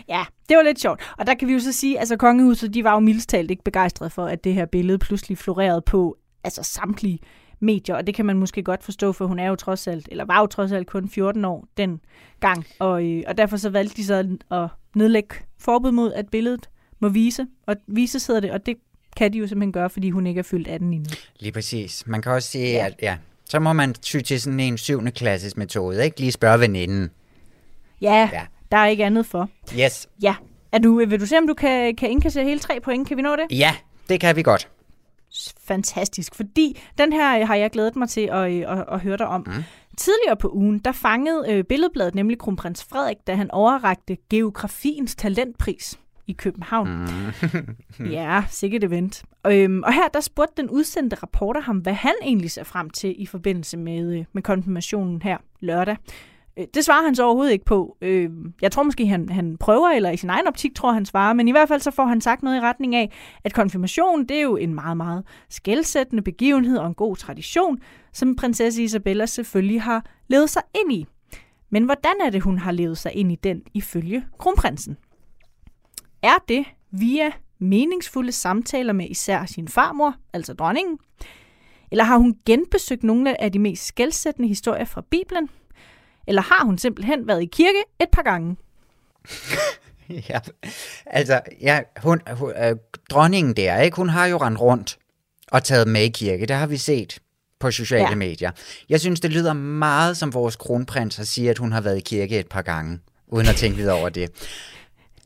ja, 0.08 0.24
det 0.48 0.56
var 0.56 0.62
lidt 0.62 0.80
sjovt. 0.80 1.12
Og 1.18 1.26
der 1.26 1.34
kan 1.34 1.48
vi 1.48 1.52
jo 1.52 1.60
så 1.60 1.72
sige, 1.72 1.98
altså 1.98 2.16
kongehuset, 2.16 2.74
de 2.74 2.84
var 2.84 2.92
jo 2.92 3.00
mildest 3.00 3.28
talt 3.28 3.50
ikke 3.50 3.64
begejstrede 3.64 4.10
for, 4.10 4.26
at 4.26 4.44
det 4.44 4.54
her 4.54 4.66
billede 4.66 4.98
pludselig 4.98 5.38
florerede 5.38 5.80
på 5.80 6.16
altså 6.44 6.62
samtlige 6.62 7.18
medier, 7.60 7.96
og 7.96 8.06
det 8.06 8.14
kan 8.14 8.26
man 8.26 8.36
måske 8.38 8.62
godt 8.62 8.84
forstå, 8.84 9.12
for 9.12 9.26
hun 9.26 9.38
er 9.38 9.48
jo 9.48 9.56
trods 9.56 9.86
alt, 9.86 10.08
eller 10.10 10.24
var 10.24 10.40
jo 10.40 10.46
trods 10.46 10.72
alt 10.72 10.86
kun 10.86 11.08
14 11.08 11.44
år 11.44 11.68
den 11.76 12.00
gang, 12.40 12.66
og, 12.78 13.06
øh, 13.06 13.22
og 13.26 13.38
derfor 13.38 13.56
så 13.56 13.70
valgte 13.70 13.96
de 13.96 14.04
så 14.04 14.36
at 14.50 14.68
nedlægge 14.94 15.34
forbud 15.58 15.90
mod, 15.90 16.12
at 16.12 16.28
billedet 16.28 16.70
må 17.00 17.08
vise, 17.08 17.46
og 17.66 17.76
vises 17.86 18.26
hedder 18.26 18.40
det, 18.40 18.50
og 18.50 18.66
det 18.66 18.76
kan 19.20 19.32
de 19.32 19.38
jo 19.38 19.46
simpelthen 19.46 19.72
gøre, 19.72 19.90
fordi 19.90 20.10
hun 20.10 20.26
ikke 20.26 20.38
er 20.38 20.42
fyldt 20.42 20.68
18 20.68 20.92
endnu. 20.92 21.10
Lige 21.40 21.52
præcis. 21.52 22.06
Man 22.06 22.22
kan 22.22 22.32
også 22.32 22.48
sige, 22.48 22.68
Ja. 22.70 22.86
at 22.86 22.94
ja, 23.02 23.16
så 23.44 23.58
må 23.60 23.72
man 23.72 23.94
ty 23.94 24.20
til 24.20 24.40
sådan 24.40 24.60
en 24.60 24.78
syvende 24.78 25.10
klasses 25.10 25.56
metode, 25.56 26.04
ikke? 26.04 26.20
Lige 26.20 26.32
spørge 26.32 26.60
veninden. 26.60 27.10
Ja, 28.00 28.28
Ja. 28.32 28.42
der 28.72 28.76
er 28.78 28.86
ikke 28.86 29.04
andet 29.04 29.26
for. 29.26 29.48
Yes. 29.80 30.08
Ja, 30.22 30.34
er 30.72 30.78
du, 30.78 30.96
vil 31.06 31.20
du 31.20 31.26
se, 31.26 31.38
om 31.38 31.46
du 31.46 31.54
kan, 31.54 31.96
kan 31.96 32.10
indkassere 32.10 32.44
hele 32.44 32.60
tre 32.60 32.80
point? 32.84 33.08
Kan 33.08 33.16
vi 33.16 33.22
nå 33.22 33.36
det? 33.36 33.58
Ja, 33.58 33.74
det 34.08 34.20
kan 34.20 34.36
vi 34.36 34.42
godt. 34.42 34.68
fantastisk, 35.64 36.34
fordi 36.34 36.80
den 36.98 37.12
her 37.12 37.40
øh, 37.40 37.46
har 37.46 37.54
jeg 37.54 37.70
glædet 37.70 37.96
mig 37.96 38.08
til 38.08 38.28
at, 38.32 38.50
øh, 38.52 38.78
at, 38.78 38.84
at 38.92 39.00
høre 39.00 39.16
dig 39.16 39.26
om. 39.26 39.40
Mm. 39.46 39.52
Tidligere 39.96 40.36
på 40.36 40.50
ugen, 40.54 40.78
der 40.78 40.92
fangede 40.92 41.44
øh, 41.48 41.64
Billedbladet 41.64 42.14
nemlig 42.14 42.38
kronprins 42.38 42.84
Frederik, 42.84 43.16
da 43.26 43.34
han 43.34 43.50
overrakte 43.50 44.16
geografiens 44.30 45.14
talentpris 45.14 45.98
i 46.30 46.32
København. 46.32 46.88
Mm. 47.98 48.06
ja, 48.06 48.44
sikkert 48.48 48.84
event. 48.84 49.24
Øhm, 49.46 49.82
og 49.82 49.92
her 49.92 50.08
der 50.14 50.20
spurgte 50.20 50.62
den 50.62 50.70
udsendte 50.70 51.16
reporter 51.22 51.60
ham, 51.60 51.76
hvad 51.78 51.92
han 51.92 52.12
egentlig 52.22 52.50
ser 52.50 52.64
frem 52.64 52.90
til 52.90 53.14
i 53.22 53.26
forbindelse 53.26 53.76
med, 53.76 54.18
øh, 54.18 54.24
med 54.32 54.42
konfirmationen 54.42 55.22
her 55.22 55.38
lørdag. 55.60 55.96
Øh, 56.58 56.66
Det 56.74 56.84
svarer 56.84 57.04
han 57.04 57.14
så 57.14 57.24
overhovedet 57.24 57.52
ikke 57.52 57.64
på. 57.64 57.96
Øh, 58.02 58.30
Jeg 58.62 58.72
tror 58.72 58.82
måske, 58.82 59.06
han, 59.06 59.28
han 59.28 59.56
prøver, 59.56 59.88
eller 59.88 60.10
i 60.10 60.16
sin 60.16 60.30
egen 60.30 60.46
optik 60.46 60.74
tror 60.74 60.92
han 60.92 61.06
svarer, 61.06 61.32
men 61.32 61.48
i 61.48 61.50
hvert 61.50 61.68
fald 61.68 61.80
så 61.80 61.90
får 61.90 62.04
han 62.06 62.20
sagt 62.20 62.42
noget 62.42 62.56
i 62.56 62.60
retning 62.60 62.94
af, 62.94 63.12
at 63.44 63.52
konfirmation, 63.54 64.24
det 64.26 64.36
er 64.36 64.42
jo 64.42 64.56
en 64.56 64.74
meget, 64.74 64.96
meget 64.96 65.24
skældsættende 65.48 66.22
begivenhed 66.22 66.78
og 66.78 66.86
en 66.86 66.94
god 66.94 67.16
tradition, 67.16 67.78
som 68.12 68.36
prinsesse 68.36 68.82
Isabella 68.82 69.26
selvfølgelig 69.26 69.82
har 69.82 70.04
levet 70.28 70.50
sig 70.50 70.62
ind 70.82 70.92
i. 70.92 71.06
Men 71.72 71.84
hvordan 71.84 72.14
er 72.26 72.30
det, 72.30 72.42
hun 72.42 72.58
har 72.58 72.72
levet 72.72 72.98
sig 72.98 73.12
ind 73.14 73.32
i 73.32 73.34
den 73.34 73.62
ifølge 73.74 74.24
kronprinsen? 74.38 74.96
Er 76.22 76.34
det 76.48 76.64
via 76.90 77.30
meningsfulde 77.58 78.32
samtaler 78.32 78.92
med 78.92 79.06
især 79.10 79.46
sin 79.46 79.68
farmor, 79.68 80.14
altså 80.32 80.54
dronningen? 80.54 80.98
Eller 81.90 82.04
har 82.04 82.16
hun 82.16 82.36
genbesøgt 82.46 83.02
nogle 83.02 83.40
af 83.40 83.52
de 83.52 83.58
mest 83.58 83.86
skældsættende 83.86 84.48
historier 84.48 84.84
fra 84.84 85.02
Bibelen? 85.10 85.48
Eller 86.26 86.42
har 86.42 86.64
hun 86.64 86.78
simpelthen 86.78 87.26
været 87.28 87.42
i 87.42 87.46
kirke 87.52 87.78
et 88.00 88.08
par 88.12 88.22
gange? 88.22 88.56
Ja, 90.28 90.38
altså, 91.06 91.40
ja, 91.60 91.80
hun, 92.02 92.20
hun, 92.32 92.52
øh, 92.64 92.76
dronningen 93.10 93.56
der, 93.56 93.80
ikke? 93.80 93.96
Hun 93.96 94.08
har 94.08 94.26
jo 94.26 94.36
rendt 94.36 94.60
rundt 94.60 94.98
og 95.52 95.64
taget 95.64 95.88
med 95.88 96.02
i 96.02 96.08
kirke. 96.08 96.46
Det 96.46 96.56
har 96.56 96.66
vi 96.66 96.76
set 96.76 97.18
på 97.60 97.70
sociale 97.70 98.08
Ja. 98.08 98.14
medier. 98.14 98.50
Jeg 98.88 99.00
synes, 99.00 99.20
det 99.20 99.30
lyder 99.32 99.52
meget 99.52 100.16
som 100.16 100.34
vores 100.34 100.56
kronprins 100.56 101.18
at 101.18 101.28
sige, 101.28 101.50
at 101.50 101.58
hun 101.58 101.72
har 101.72 101.80
været 101.80 101.96
i 101.98 102.00
kirke 102.00 102.38
et 102.38 102.48
par 102.48 102.62
gange, 102.62 102.98
uden 103.28 103.46
at 103.46 103.54
tænke 103.56 103.76
videre 103.76 103.94
over 103.94 104.08
det. 104.08 104.30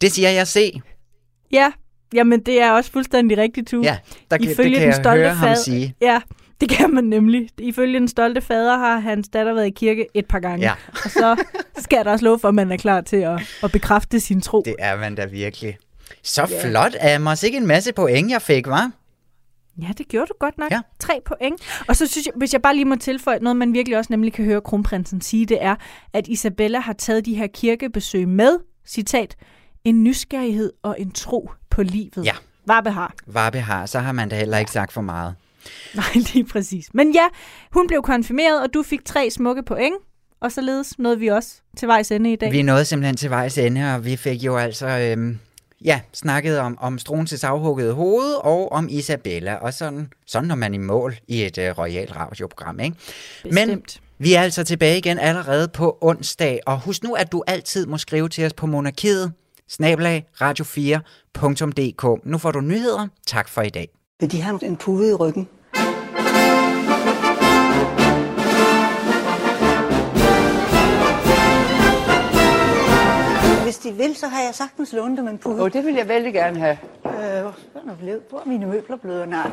Det 0.05 0.13
siger 0.13 0.31
jeg 0.31 0.47
se. 0.47 0.81
Ja, 1.53 1.73
jamen 2.15 2.41
det 2.41 2.63
er 2.63 2.71
også 2.71 2.91
fuldstændig 2.93 3.39
rigtigt, 3.39 3.69
Tu. 3.69 3.83
Ja, 3.83 3.99
der 4.31 4.37
kan, 4.37 4.47
det 4.47 4.53
Ifølge 4.53 4.71
kan 4.71 4.81
den 4.81 4.87
jeg 4.89 4.95
stolte 4.95 5.23
høre 5.23 5.35
ham 5.35 5.49
fad- 5.49 5.57
sige. 5.57 5.95
Ja, 6.01 6.21
det 6.61 6.69
kan 6.69 6.95
man 6.95 7.05
nemlig. 7.05 7.49
Ifølge 7.59 7.99
den 7.99 8.09
stolte 8.09 8.41
fader 8.41 8.79
har 8.79 8.99
hans 8.99 9.29
datter 9.29 9.55
været 9.55 9.67
i 9.67 9.71
kirke 9.71 10.07
et 10.15 10.27
par 10.27 10.39
gange. 10.41 10.67
Ja. 10.67 10.73
Og 11.05 11.11
så 11.11 11.45
skal 11.79 11.97
jeg 11.97 12.05
da 12.05 12.11
også 12.11 12.25
love 12.25 12.39
for, 12.39 12.49
at 12.49 12.55
man 12.55 12.73
er 12.73 12.77
klar 12.77 13.01
til 13.01 13.17
at, 13.17 13.41
at 13.63 13.73
bekræfte 13.73 14.21
sin 14.21 14.41
tro. 14.41 14.63
Det 14.65 14.75
er 14.79 14.97
man 14.97 15.15
da 15.15 15.25
virkelig. 15.25 15.77
Så 16.23 16.49
yeah. 16.53 16.63
flot, 16.63 16.95
Amos. 17.01 17.43
Ikke 17.43 17.59
en 17.59 17.67
masse 17.67 17.93
point, 17.93 18.31
jeg 18.31 18.43
fik, 18.43 18.67
var? 18.67 18.91
Ja, 19.83 19.89
det 19.99 20.09
gjorde 20.09 20.27
du 20.27 20.35
godt 20.41 20.59
nok. 20.59 20.71
Ja. 20.71 20.81
Tre 21.01 21.21
point. 21.27 21.83
Og 21.89 21.97
så 21.97 22.07
synes 22.07 22.27
jeg, 22.27 22.33
hvis 22.37 22.53
jeg 22.53 22.63
bare 22.63 22.75
lige 22.75 22.85
må 22.85 22.97
tilføje 22.97 23.39
noget, 23.39 23.57
man 23.57 23.73
virkelig 23.75 23.99
også 23.99 24.13
nemlig 24.13 24.33
kan 24.33 24.45
høre 24.45 24.61
kronprinsen 24.61 25.21
sige, 25.21 25.47
det 25.47 25.59
er, 25.61 25.75
at 26.13 26.29
Isabella 26.29 26.79
har 26.81 26.93
taget 26.93 27.27
de 27.27 27.35
her 27.35 27.47
kirkebesøg 27.47 28.29
med, 28.29 28.59
citat, 28.87 29.37
en 29.85 30.05
nysgerrighed 30.05 30.73
og 30.83 30.97
en 30.99 31.11
tro 31.11 31.51
på 31.71 31.83
livet. 31.83 32.25
Ja. 32.25 32.35
Varbe 32.67 32.91
har. 32.91 33.15
Varbe 33.27 33.61
har, 33.61 33.87
så 33.87 33.99
har 33.99 34.13
man 34.13 34.29
da 34.29 34.37
heller 34.37 34.59
ikke 34.59 34.71
sagt 34.71 34.93
for 34.93 35.01
meget. 35.01 35.35
Nej, 35.95 36.05
lige 36.33 36.45
præcis. 36.45 36.89
Men 36.95 37.13
ja, 37.13 37.27
hun 37.71 37.87
blev 37.87 38.03
konfirmeret, 38.03 38.63
og 38.63 38.75
du 38.75 38.83
fik 38.83 39.05
tre 39.05 39.31
smukke 39.31 39.63
point. 39.63 39.95
Og 40.41 40.53
således 40.53 40.99
nåede 40.99 41.19
vi 41.19 41.29
også 41.29 41.55
til 41.77 41.89
vejs 41.89 42.11
ende 42.11 42.33
i 42.33 42.37
dag. 42.37 42.53
Vi 42.53 42.63
nåede 42.63 42.85
simpelthen 42.85 43.17
til 43.17 43.31
vejs 43.31 43.59
ende, 43.59 43.95
og 43.95 44.05
vi 44.05 44.17
fik 44.17 44.43
jo 44.43 44.57
altså 44.57 44.87
øhm, 44.87 45.39
ja, 45.85 46.01
snakket 46.13 46.59
om, 46.59 46.79
om 46.81 46.99
Struenses 46.99 47.45
afhuggede 47.45 47.93
hoved 47.93 48.35
og 48.35 48.73
om 48.73 48.89
Isabella, 48.91 49.55
og 49.55 49.75
sådan, 49.75 50.09
sådan 50.27 50.49
når 50.49 50.55
man 50.55 50.75
i 50.75 50.79
mål 50.79 51.17
i 51.29 51.45
et 51.45 51.59
øh, 51.59 51.79
royalt 51.79 52.17
radioprogram. 52.17 52.81
Ikke? 52.81 52.97
Men 53.45 53.53
Bestemt. 53.53 54.01
vi 54.19 54.35
er 54.35 54.41
altså 54.41 54.65
tilbage 54.65 54.99
igen 54.99 55.19
allerede 55.19 55.69
på 55.69 55.99
onsdag, 56.01 56.61
og 56.67 56.81
husk 56.81 57.03
nu, 57.03 57.15
at 57.15 57.33
du 57.33 57.43
altid 57.47 57.87
må 57.87 57.99
skrive 57.99 58.29
til 58.29 58.47
os 58.47 58.53
på 58.53 58.67
monarkiet, 58.67 59.33
snabelag 59.69 60.27
radio4.dk. 60.35 62.27
Nu 62.27 62.39
får 62.39 62.51
du 62.51 62.61
nyheder. 62.61 63.09
Tak 63.27 63.49
for 63.49 63.63
i 63.63 63.71
dag. 63.71 63.89
Vil 64.21 64.33
de 64.33 64.41
have 64.41 64.65
en 64.65 64.77
pude 64.77 65.11
i 65.11 65.15
ryggen? 65.15 65.49
Hvis 73.65 73.79
de 73.79 73.93
vil, 73.93 74.17
så 74.17 74.29
har 74.29 74.41
jeg 74.43 74.55
sagtens 74.55 74.93
lånt 74.93 75.19
dem 75.19 75.29
en 75.29 75.39
pude. 75.39 75.63
Og 75.63 75.73
det 75.73 75.85
vil 75.85 75.95
jeg 75.95 76.09
vældig 76.09 76.33
gerne 76.33 76.59
have. 76.59 76.79
Øh, 77.05 77.43
hvor 78.31 78.41
er 78.41 78.47
mine 78.47 78.67
møbler 78.67 78.97
blevet? 78.97 79.29
Nej. 79.29 79.51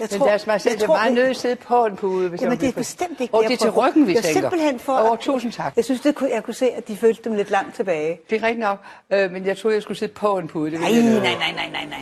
Jeg 0.00 0.08
Men 0.12 0.20
deres 0.20 0.46
majestæt, 0.46 0.72
det 0.72 0.82
er 0.82 0.86
meget 0.86 1.12
nødt 1.12 1.24
til 1.24 1.30
at 1.30 1.36
sidde 1.36 1.56
på 1.56 1.86
en 1.86 1.96
pude. 1.96 2.28
Hvis 2.28 2.42
Jamen, 2.42 2.58
det 2.58 2.68
er 2.68 2.72
bestemt 2.72 3.20
ikke 3.20 3.34
Og 3.34 3.42
jeg 3.42 3.50
det 3.50 3.54
er 3.54 3.58
til 3.58 3.70
ryggen, 3.70 4.06
vi 4.06 4.16
er 4.16 4.20
tænker. 4.20 4.40
simpelthen 4.40 4.78
for... 4.78 5.10
Åh, 5.10 5.18
tusind 5.18 5.52
tak. 5.52 5.72
Jeg 5.76 5.84
synes, 5.84 6.00
det 6.00 6.14
kunne, 6.14 6.30
jeg 6.34 6.42
kunne 6.42 6.54
se, 6.54 6.70
at 6.70 6.88
de 6.88 6.96
følte 6.96 7.22
dem 7.24 7.34
lidt 7.34 7.50
langt 7.50 7.74
tilbage. 7.76 8.20
Det 8.30 8.42
er 8.42 8.46
rigtigt 8.46 8.60
nok, 8.60 8.78
øh, 9.10 9.32
men 9.32 9.46
jeg 9.46 9.58
troede, 9.58 9.74
jeg 9.74 9.82
skulle 9.82 9.98
sidde 9.98 10.12
på 10.12 10.38
en 10.38 10.48
pude. 10.48 10.70
Det 10.70 10.80
Nej, 10.80 10.90
nej, 10.90 11.00
nej, 11.02 11.20
nej, 11.20 11.68
nej, 11.72 11.86
nej, 11.90 11.98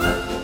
nej. 0.00 0.41